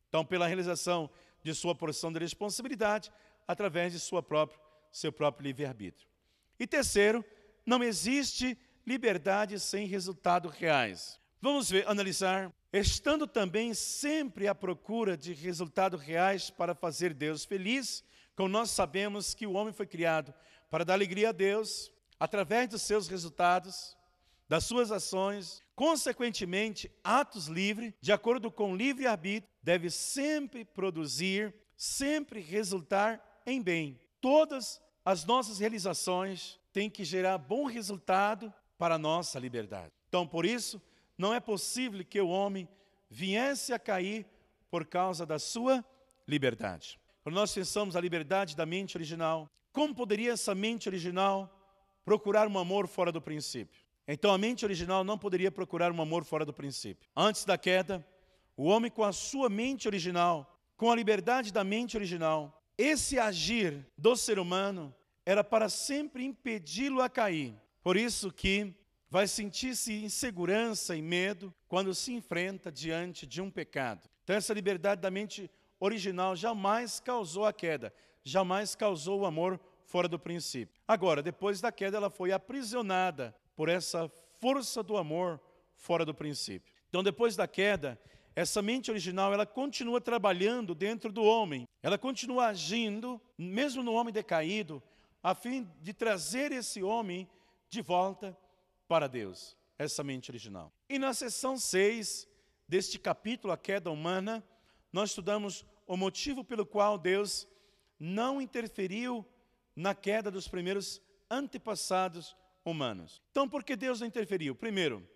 Então, 0.10 0.26
pela 0.26 0.48
realização 0.48 1.10
de 1.44 1.54
sua 1.54 1.76
porção 1.76 2.12
de 2.12 2.18
responsabilidade, 2.18 3.12
através 3.48 3.94
de 3.94 4.00
sua 4.00 4.24
própria, 4.24 4.60
seu 4.92 5.12
próprio 5.12 5.46
livre-arbítrio. 5.46 6.10
E 6.60 6.66
terceiro, 6.66 7.24
não 7.64 7.84
existe 7.84 8.58
liberdade 8.84 9.60
sem 9.60 9.86
resultados 9.86 10.52
reais. 10.56 11.20
Vamos 11.40 11.70
ver, 11.70 11.88
analisar, 11.88 12.52
estando 12.74 13.28
também 13.28 13.76
sempre 13.76 14.48
à 14.48 14.56
procura 14.56 15.16
de 15.16 15.34
resultados 15.34 16.02
reais 16.02 16.50
para 16.50 16.74
fazer 16.74 17.14
Deus 17.14 17.46
feliz, 17.46 18.04
como 18.36 18.50
nós 18.50 18.72
sabemos 18.72 19.36
que 19.36 19.46
o 19.46 19.54
homem 19.54 19.72
foi 19.72 19.86
criado 19.86 20.34
para 20.70 20.86
dar 20.86 20.94
alegria 20.94 21.30
a 21.30 21.32
Deus, 21.32 21.92
através 22.20 22.70
dos 22.70 22.82
seus 22.82 23.08
resultados, 23.08 23.98
das 24.48 24.66
suas 24.66 24.92
ações, 24.92 25.64
consequentemente, 25.76 26.92
atos 27.04 27.48
livres, 27.48 27.94
de 28.02 28.12
acordo 28.12 28.52
com 28.52 28.74
o 28.74 28.76
livre-arbítrio, 28.76 29.50
deve 29.62 29.90
sempre 29.90 30.66
produzir, 30.66 31.54
sempre 31.78 32.40
resultar 32.40 33.42
em 33.46 33.62
bem. 33.62 34.00
Todas 34.20 34.82
as 35.06 35.24
nossas 35.24 35.60
realizações 35.60 36.60
têm 36.74 36.90
que 36.90 37.04
gerar 37.04 37.38
bom 37.38 37.66
resultado 37.66 38.54
para 38.78 38.96
a 38.96 39.00
nossa 39.00 39.40
liberdade. 39.40 39.92
Então, 40.08 40.28
por 40.28 40.46
isso, 40.46 40.82
não 41.18 41.34
é 41.34 41.40
possível 41.40 42.04
que 42.04 42.20
o 42.20 42.30
homem 42.30 42.68
viesse 43.10 43.74
a 43.74 43.80
cair 43.80 44.26
por 44.70 44.86
causa 44.86 45.26
da 45.26 45.40
sua 45.40 45.84
liberdade. 46.28 47.00
Quando 47.24 47.36
nós 47.36 47.54
pensamos 47.54 47.96
a 47.96 48.02
liberdade 48.02 48.56
da 48.56 48.66
mente 48.66 48.98
original, 48.98 49.50
como 49.72 49.94
poderia 49.94 50.34
essa 50.34 50.56
mente 50.56 50.90
original 50.90 51.56
procurar 52.04 52.48
um 52.48 52.58
amor 52.58 52.88
fora 52.88 53.12
do 53.12 53.22
princípio? 53.22 53.82
Então 54.08 54.32
a 54.32 54.38
mente 54.38 54.66
original 54.66 55.04
não 55.04 55.18
poderia 55.18 55.52
procurar 55.52 55.92
um 55.92 56.02
amor 56.02 56.24
fora 56.24 56.44
do 56.44 56.52
princípio. 56.52 57.08
Antes 57.16 57.46
da 57.46 57.58
queda, 57.58 58.06
o 58.58 58.64
homem 58.66 58.90
com 58.90 59.04
a 59.04 59.14
sua 59.14 59.50
mente 59.50 59.88
original, 59.88 60.60
com 60.76 60.92
a 60.92 60.96
liberdade 60.96 61.54
da 61.54 61.64
mente 61.64 61.96
original, 61.96 62.64
esse 62.78 63.20
agir 63.20 63.86
do 63.98 64.16
ser 64.16 64.40
humano 64.40 64.94
era 65.26 65.44
para 65.44 65.70
sempre 65.70 66.24
impedi-lo 66.26 67.02
a 67.02 67.10
cair. 67.10 67.54
Por 67.84 67.96
isso 67.96 68.32
que 68.32 68.74
vai 69.10 69.28
sentir-se 69.28 69.94
insegurança 70.04 70.96
e 70.96 71.02
medo 71.02 71.54
quando 71.68 71.94
se 71.94 72.14
enfrenta 72.14 72.72
diante 72.72 73.28
de 73.28 73.42
um 73.42 73.52
pecado. 73.52 74.10
Então 74.24 74.36
essa 74.36 74.54
liberdade 74.54 75.02
da 75.02 75.12
mente 75.12 75.50
original 75.80 76.36
jamais 76.36 77.00
causou 77.00 77.46
a 77.46 77.54
queda, 77.54 77.94
jamais 78.30 78.76
causou 78.76 79.22
o 79.22 79.26
amor 79.26 79.60
fora 79.86 80.08
do 80.08 80.20
princípio. 80.20 80.74
Agora, 80.88 81.22
depois 81.22 81.60
da 81.60 81.72
queda, 81.72 81.98
ela 81.98 82.10
foi 82.10 82.32
aprisionada 82.32 83.36
por 83.56 83.68
essa 83.68 84.08
força 84.40 84.82
do 84.84 84.96
amor 84.98 85.40
fora 85.76 86.06
do 86.06 86.14
princípio. 86.14 86.72
Então, 86.88 87.04
depois 87.04 87.36
da 87.36 87.48
queda, 87.48 88.00
essa 88.36 88.62
mente 88.62 88.90
original, 88.92 89.34
ela 89.34 89.46
continua 89.46 90.00
trabalhando 90.00 90.74
dentro 90.74 91.12
do 91.12 91.24
homem. 91.24 91.68
Ela 91.82 91.98
continua 91.98 92.48
agindo, 92.48 93.20
mesmo 93.38 93.84
no 93.84 93.94
homem 93.94 94.14
decaído, 94.14 94.82
a 95.22 95.36
fim 95.36 95.68
de 95.82 95.94
trazer 95.94 96.52
esse 96.52 96.82
homem 96.82 97.28
de 97.68 97.82
volta 97.82 98.38
para 98.88 99.08
Deus, 99.08 99.58
essa 99.78 100.04
mente 100.04 100.32
original. 100.32 100.72
E 100.88 100.98
na 100.98 101.14
sessão 101.14 101.58
6 101.58 102.28
deste 102.68 102.98
capítulo, 102.98 103.52
a 103.52 103.58
queda 103.58 103.92
humana, 103.92 104.44
nós 104.92 105.10
estudamos 105.10 105.66
o 105.86 105.98
motivo 105.98 106.44
pelo 106.44 106.66
qual 106.66 106.98
Deus 106.98 107.48
não 108.00 108.42
interferiu 108.42 109.26
na 109.76 109.94
queda 109.94 110.32
dos 110.32 110.48
primeiros 110.48 111.02
antepassados 111.30 112.36
humanos. 112.64 113.22
Então, 113.32 113.48
por 113.48 113.64
que 113.64 113.76
Deus 113.76 114.00
não 114.00 114.08
interferiu? 114.08 114.56
Primeiro, 114.56 115.08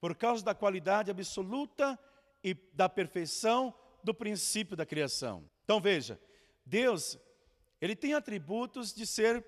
por 0.00 0.14
causa 0.14 0.44
da 0.44 0.54
qualidade 0.54 1.10
absoluta 1.10 1.98
e 2.42 2.54
da 2.72 2.88
perfeição 2.88 3.74
do 4.02 4.14
princípio 4.14 4.76
da 4.76 4.86
criação. 4.86 5.48
Então, 5.64 5.80
veja, 5.80 6.20
Deus, 6.64 7.18
ele 7.80 7.96
tem 7.96 8.14
atributos 8.14 8.92
de 8.92 9.06
ser 9.06 9.44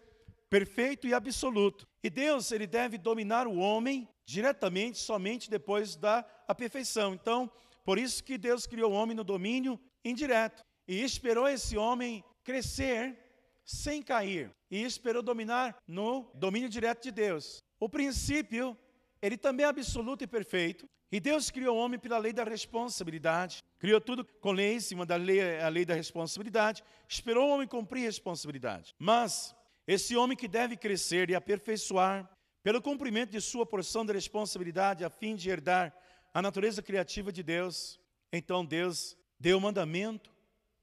perfeito 0.48 1.06
e 1.06 1.14
absoluto. 1.14 1.86
E 2.02 2.10
Deus, 2.10 2.50
ele 2.52 2.66
deve 2.66 2.98
dominar 2.98 3.46
o 3.46 3.58
homem 3.58 4.08
diretamente 4.24 4.98
somente 4.98 5.50
depois 5.50 5.96
da 5.96 6.22
perfeição. 6.56 7.14
Então, 7.14 7.50
por 7.84 7.98
isso 7.98 8.22
que 8.22 8.36
Deus 8.36 8.66
criou 8.66 8.92
o 8.92 8.94
homem 8.94 9.16
no 9.16 9.24
domínio 9.24 9.78
indireto 10.04 10.64
e 10.86 11.02
esperou 11.02 11.48
esse 11.48 11.76
homem 11.76 12.24
crescer 12.48 13.14
sem 13.62 14.02
cair 14.02 14.50
e 14.70 14.82
esperou 14.82 15.22
dominar 15.22 15.76
no 15.86 16.30
domínio 16.34 16.66
direto 16.66 17.02
de 17.02 17.10
Deus. 17.10 17.62
O 17.78 17.90
princípio, 17.90 18.74
ele 19.20 19.36
também 19.36 19.66
é 19.66 19.68
absoluto 19.68 20.24
e 20.24 20.26
perfeito. 20.26 20.88
E 21.12 21.20
Deus 21.20 21.50
criou 21.50 21.76
o 21.76 21.78
homem 21.78 21.98
pela 21.98 22.16
lei 22.16 22.32
da 22.32 22.44
responsabilidade. 22.44 23.62
Criou 23.78 24.00
tudo 24.00 24.24
com 24.40 24.52
lei 24.52 24.76
em 24.76 24.80
cima 24.80 25.04
da 25.04 25.16
lei, 25.16 25.60
a 25.60 25.68
lei 25.68 25.84
da 25.84 25.92
responsabilidade. 25.92 26.82
Esperou 27.06 27.50
o 27.50 27.52
homem 27.52 27.68
cumprir 27.68 28.04
a 28.04 28.06
responsabilidade. 28.06 28.94
Mas 28.98 29.54
esse 29.86 30.16
homem 30.16 30.34
que 30.34 30.48
deve 30.48 30.74
crescer 30.74 31.28
e 31.28 31.34
aperfeiçoar 31.34 32.26
pelo 32.62 32.80
cumprimento 32.80 33.30
de 33.30 33.42
sua 33.42 33.66
porção 33.66 34.06
de 34.06 34.14
responsabilidade 34.14 35.04
a 35.04 35.10
fim 35.10 35.36
de 35.36 35.50
herdar 35.50 35.94
a 36.32 36.40
natureza 36.40 36.82
criativa 36.82 37.30
de 37.30 37.42
Deus, 37.42 38.00
então 38.32 38.64
Deus 38.64 39.14
deu 39.38 39.58
o 39.58 39.60
mandamento 39.60 40.32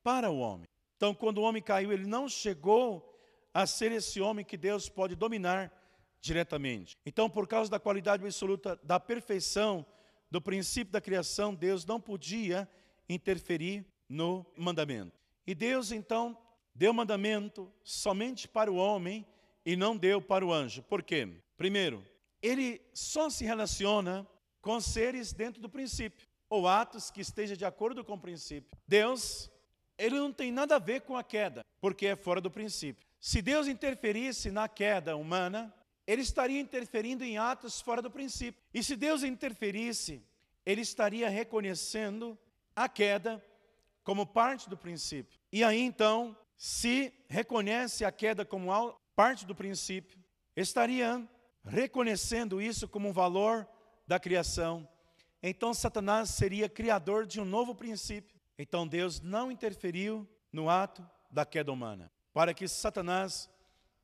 para 0.03 0.29
o 0.29 0.37
homem. 0.37 0.67
Então, 1.05 1.13
quando 1.13 1.37
o 1.37 1.43
homem 1.43 1.61
caiu, 1.61 1.93
ele 1.93 2.07
não 2.07 2.27
chegou 2.27 3.15
a 3.53 3.67
ser 3.67 3.91
esse 3.91 4.19
homem 4.19 4.43
que 4.43 4.57
Deus 4.57 4.89
pode 4.89 5.15
dominar 5.15 5.71
diretamente. 6.19 6.97
Então, 7.05 7.29
por 7.29 7.47
causa 7.47 7.69
da 7.69 7.79
qualidade 7.79 8.25
absoluta 8.25 8.75
da 8.81 8.99
perfeição 8.99 9.85
do 10.31 10.41
princípio 10.41 10.91
da 10.91 10.99
criação, 10.99 11.53
Deus 11.53 11.85
não 11.85 12.01
podia 12.01 12.67
interferir 13.07 13.85
no 14.09 14.43
mandamento. 14.57 15.19
E 15.45 15.53
Deus 15.53 15.91
então 15.91 16.35
deu 16.73 16.91
mandamento 16.91 17.71
somente 17.83 18.47
para 18.47 18.71
o 18.71 18.75
homem 18.75 19.23
e 19.63 19.75
não 19.75 19.95
deu 19.95 20.19
para 20.19 20.43
o 20.43 20.51
anjo. 20.51 20.81
Por 20.81 21.03
quê? 21.03 21.37
Primeiro, 21.55 22.03
ele 22.41 22.81
só 22.95 23.29
se 23.29 23.45
relaciona 23.45 24.27
com 24.59 24.81
seres 24.81 25.31
dentro 25.31 25.61
do 25.61 25.69
princípio, 25.69 26.27
ou 26.49 26.67
atos 26.67 27.11
que 27.11 27.21
estejam 27.21 27.55
de 27.55 27.63
acordo 27.63 28.03
com 28.03 28.13
o 28.13 28.19
princípio. 28.19 28.75
Deus 28.87 29.51
ele 29.97 30.15
não 30.15 30.31
tem 30.31 30.51
nada 30.51 30.75
a 30.75 30.79
ver 30.79 31.01
com 31.01 31.15
a 31.15 31.23
queda, 31.23 31.65
porque 31.79 32.07
é 32.07 32.15
fora 32.15 32.41
do 32.41 32.51
princípio. 32.51 33.05
Se 33.19 33.41
Deus 33.41 33.67
interferisse 33.67 34.51
na 34.51 34.67
queda 34.67 35.15
humana, 35.15 35.73
ele 36.05 36.21
estaria 36.21 36.59
interferindo 36.59 37.23
em 37.23 37.37
atos 37.37 37.81
fora 37.81 38.01
do 38.01 38.11
princípio. 38.11 38.61
E 38.73 38.83
se 38.83 38.95
Deus 38.95 39.23
interferisse, 39.23 40.21
ele 40.65 40.81
estaria 40.81 41.29
reconhecendo 41.29 42.37
a 42.75 42.87
queda 42.87 43.43
como 44.03 44.25
parte 44.25 44.69
do 44.69 44.77
princípio. 44.77 45.39
E 45.51 45.63
aí 45.63 45.81
então, 45.81 46.37
se 46.57 47.11
reconhece 47.27 48.05
a 48.05 48.11
queda 48.11 48.45
como 48.45 48.71
parte 49.15 49.45
do 49.45 49.55
princípio, 49.55 50.19
estaria 50.55 51.27
reconhecendo 51.63 52.61
isso 52.61 52.87
como 52.87 53.09
um 53.09 53.13
valor 53.13 53.67
da 54.07 54.19
criação. 54.19 54.87
Então 55.41 55.73
Satanás 55.73 56.29
seria 56.29 56.69
criador 56.69 57.25
de 57.25 57.41
um 57.41 57.45
novo 57.45 57.73
princípio. 57.73 58.34
Então 58.57 58.87
Deus 58.87 59.19
não 59.21 59.51
interferiu 59.51 60.27
no 60.51 60.69
ato 60.69 61.07
da 61.29 61.45
queda 61.45 61.71
humana, 61.71 62.11
para 62.33 62.53
que 62.53 62.67
Satanás 62.67 63.49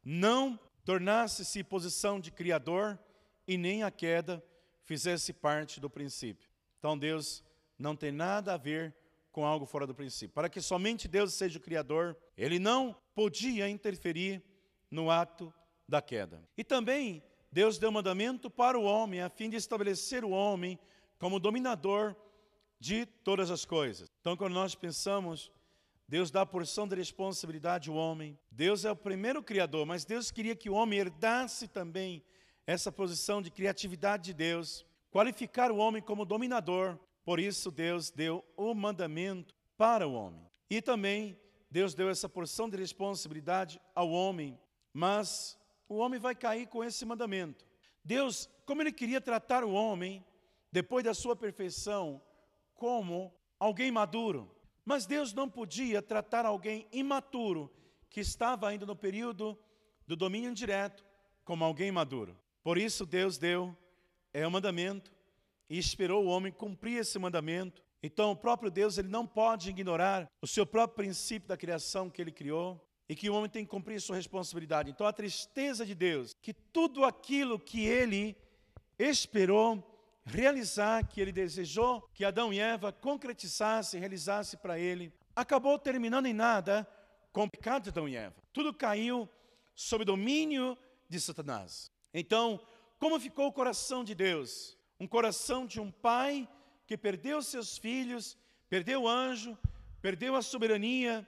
não 0.04 0.60
tornasse-se 0.84 1.64
posição 1.64 2.20
de 2.20 2.32
criador 2.32 3.00
e 3.48 3.58
nem 3.58 3.84
a 3.84 3.92
queda 3.92 4.44
fizesse 4.84 5.32
parte 5.32 5.80
do 5.80 5.90
princípio. 5.90 6.50
Então 6.80 6.98
Deus 6.98 7.44
não 7.78 7.96
tem 7.96 8.12
nada 8.12 8.54
a 8.54 8.58
ver 8.58 8.96
com 9.32 9.46
algo 9.46 9.66
fora 9.66 9.88
do 9.88 9.96
princípio. 9.96 10.34
Para 10.34 10.50
que 10.50 10.62
somente 10.62 11.08
Deus 11.08 11.34
seja 11.34 11.58
o 11.58 11.62
Criador, 11.62 12.18
ele 12.38 12.60
não 12.60 12.96
podia 13.16 13.70
interferir 13.70 14.44
no 14.90 15.10
ato 15.10 15.54
da 15.88 16.02
queda. 16.02 16.44
E 16.58 16.64
também 16.64 17.24
Deus 17.52 17.78
deu 17.78 17.92
mandamento 17.92 18.50
para 18.50 18.78
o 18.78 18.84
homem, 18.84 19.22
a 19.22 19.30
fim 19.30 19.50
de 19.50 19.56
estabelecer 19.56 20.24
o 20.24 20.32
homem 20.32 20.78
como 21.18 21.40
dominador 21.40 22.16
de 22.82 23.06
todas 23.06 23.52
as 23.52 23.64
coisas. 23.64 24.10
Então, 24.20 24.36
quando 24.36 24.54
nós 24.54 24.74
pensamos, 24.74 25.52
Deus 26.08 26.32
dá 26.32 26.42
a 26.42 26.46
porção 26.48 26.88
de 26.88 26.96
responsabilidade 26.96 27.92
ao 27.92 27.96
homem. 27.96 28.36
Deus 28.50 28.84
é 28.86 28.92
o 28.92 28.96
primeiro 28.96 29.44
criador, 29.44 29.86
mas 29.86 30.04
Deus 30.04 30.32
queria 30.32 30.56
que 30.56 30.68
o 30.68 30.74
homem 30.74 30.98
herdasse 30.98 31.68
também 31.68 32.24
essa 32.66 32.92
posição 32.92 33.40
de 33.40 33.52
criatividade 33.52 34.24
de 34.24 34.34
Deus, 34.34 34.84
qualificar 35.12 35.72
o 35.72 35.78
homem 35.78 36.02
como 36.02 36.26
dominador. 36.26 36.98
Por 37.24 37.40
isso, 37.40 37.70
Deus 37.70 38.10
deu 38.10 38.44
o 38.58 38.74
mandamento 38.74 39.54
para 39.78 40.08
o 40.08 40.14
homem. 40.14 40.44
E 40.68 40.82
também 40.82 41.40
Deus 41.70 41.94
deu 41.94 42.10
essa 42.10 42.28
porção 42.28 42.68
de 42.68 42.78
responsabilidade 42.78 43.80
ao 43.94 44.10
homem, 44.10 44.60
mas 44.92 45.56
o 45.88 45.98
homem 45.98 46.20
vai 46.20 46.34
cair 46.34 46.66
com 46.66 46.84
esse 46.84 47.06
mandamento. 47.06 47.64
Deus, 48.04 48.50
como 48.66 48.82
ele 48.82 48.92
queria 48.92 49.22
tratar 49.22 49.64
o 49.64 49.72
homem, 49.72 50.26
depois 50.72 51.04
da 51.04 51.14
sua 51.14 51.36
perfeição, 51.36 52.20
como 52.82 53.32
alguém 53.60 53.92
maduro. 53.92 54.50
Mas 54.84 55.06
Deus 55.06 55.34
não 55.34 55.48
podia 55.48 56.02
tratar 56.02 56.48
alguém 56.48 56.88
imaturo, 56.92 57.72
que 58.10 58.20
estava 58.20 58.68
ainda 58.68 58.88
no 58.88 58.96
período 58.96 59.56
do 60.08 60.16
domínio 60.16 60.50
indireto, 60.50 61.06
como 61.46 61.64
alguém 61.64 61.92
maduro. 61.92 62.36
Por 62.64 62.80
isso 62.80 63.06
Deus 63.06 63.38
deu 63.38 63.78
é 64.34 64.48
o 64.48 64.50
mandamento 64.50 65.14
e 65.70 65.78
esperou 65.78 66.26
o 66.26 66.28
homem 66.28 66.52
cumprir 66.52 66.98
esse 66.98 67.20
mandamento. 67.20 67.84
Então 68.02 68.32
o 68.32 68.36
próprio 68.36 68.72
Deus 68.72 68.98
ele 68.98 69.10
não 69.10 69.28
pode 69.28 69.70
ignorar 69.70 70.28
o 70.42 70.48
seu 70.48 70.66
próprio 70.66 71.06
princípio 71.06 71.48
da 71.48 71.56
criação 71.56 72.10
que 72.10 72.20
ele 72.20 72.32
criou 72.32 72.84
e 73.08 73.16
que 73.16 73.30
o 73.30 73.36
homem 73.36 73.50
tem 73.50 73.64
que 73.64 73.70
cumprir 73.70 74.02
sua 74.02 74.16
responsabilidade. 74.16 74.90
Então 74.90 75.06
a 75.06 75.14
tristeza 75.14 75.86
de 75.86 75.94
Deus, 75.94 76.34
que 76.42 76.52
tudo 76.52 77.06
aquilo 77.06 77.60
que 77.60 77.86
ele 77.86 78.36
esperou 78.98 79.91
realizar, 80.26 81.08
que 81.08 81.20
ele 81.20 81.32
desejou 81.32 82.02
que 82.14 82.26
Adão 82.26 82.54
e 82.54 82.60
Eva 82.60 82.92
concretizassem, 82.92 84.00
realizassem 84.00 84.60
para 84.60 84.78
ele, 84.80 85.14
acabou 85.36 85.78
terminando 85.80 86.26
em 86.26 86.34
nada 86.34 86.88
com 87.32 87.44
o 87.46 87.50
pecado 87.50 87.84
de 87.84 87.90
Adão 87.90 88.08
e 88.08 88.16
Eva. 88.16 88.36
Tudo 88.54 88.74
caiu 88.74 89.28
sob 89.74 90.06
domínio 90.06 90.78
de 91.10 91.20
Satanás. 91.20 91.92
Então, 92.14 92.60
como 93.00 93.20
ficou 93.20 93.48
o 93.48 93.54
coração 93.54 94.04
de 94.04 94.14
Deus? 94.14 94.78
Um 95.00 95.08
coração 95.08 95.66
de 95.66 95.80
um 95.80 95.90
pai 95.92 96.48
que 96.86 96.98
perdeu 96.98 97.42
seus 97.42 97.78
filhos, 97.78 98.38
perdeu 98.70 99.04
o 99.04 99.08
anjo, 99.08 99.58
perdeu 100.02 100.36
a 100.36 100.42
soberania, 100.42 101.26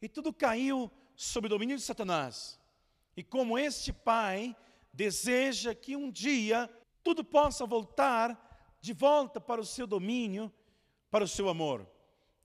e 0.00 0.08
tudo 0.08 0.32
caiu 0.32 0.90
sob 1.16 1.46
o 1.46 1.50
domínio 1.50 1.76
de 1.76 1.82
Satanás. 1.82 2.60
E 3.16 3.22
como 3.22 3.58
este 3.58 3.92
pai 3.92 4.56
deseja 4.92 5.74
que 5.74 5.96
um 5.96 6.10
dia 6.10 6.68
tudo 7.02 7.24
possa 7.24 7.66
voltar 7.66 8.76
de 8.80 8.92
volta 8.92 9.40
para 9.40 9.60
o 9.60 9.66
seu 9.66 9.86
domínio, 9.86 10.52
para 11.10 11.24
o 11.24 11.28
seu 11.28 11.48
amor. 11.48 11.86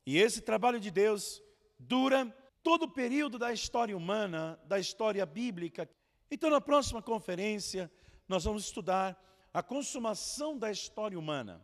E 0.05 0.17
esse 0.17 0.41
trabalho 0.41 0.79
de 0.79 0.91
Deus 0.91 1.41
dura 1.79 2.25
todo 2.63 2.83
o 2.83 2.91
período 2.91 3.39
da 3.39 3.51
história 3.51 3.95
humana, 3.95 4.59
da 4.65 4.79
história 4.79 5.25
bíblica. 5.25 5.89
Então, 6.29 6.49
na 6.49 6.61
próxima 6.61 7.01
conferência, 7.01 7.91
nós 8.27 8.43
vamos 8.43 8.65
estudar 8.65 9.21
a 9.53 9.63
consumação 9.63 10.57
da 10.57 10.69
história 10.69 11.17
humana. 11.17 11.63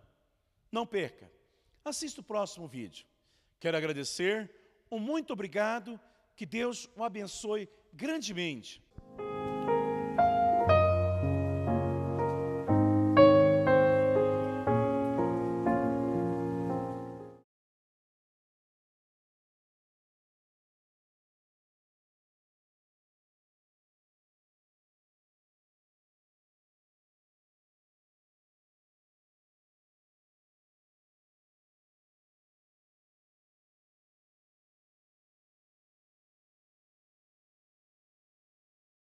Não 0.71 0.85
perca. 0.85 1.31
Assista 1.85 2.21
o 2.21 2.23
próximo 2.23 2.67
vídeo. 2.67 3.05
Quero 3.59 3.77
agradecer, 3.77 4.49
um 4.89 4.99
muito 4.99 5.33
obrigado, 5.33 5.99
que 6.35 6.45
Deus 6.45 6.89
o 6.95 7.03
abençoe 7.03 7.69
grandemente. 7.93 8.81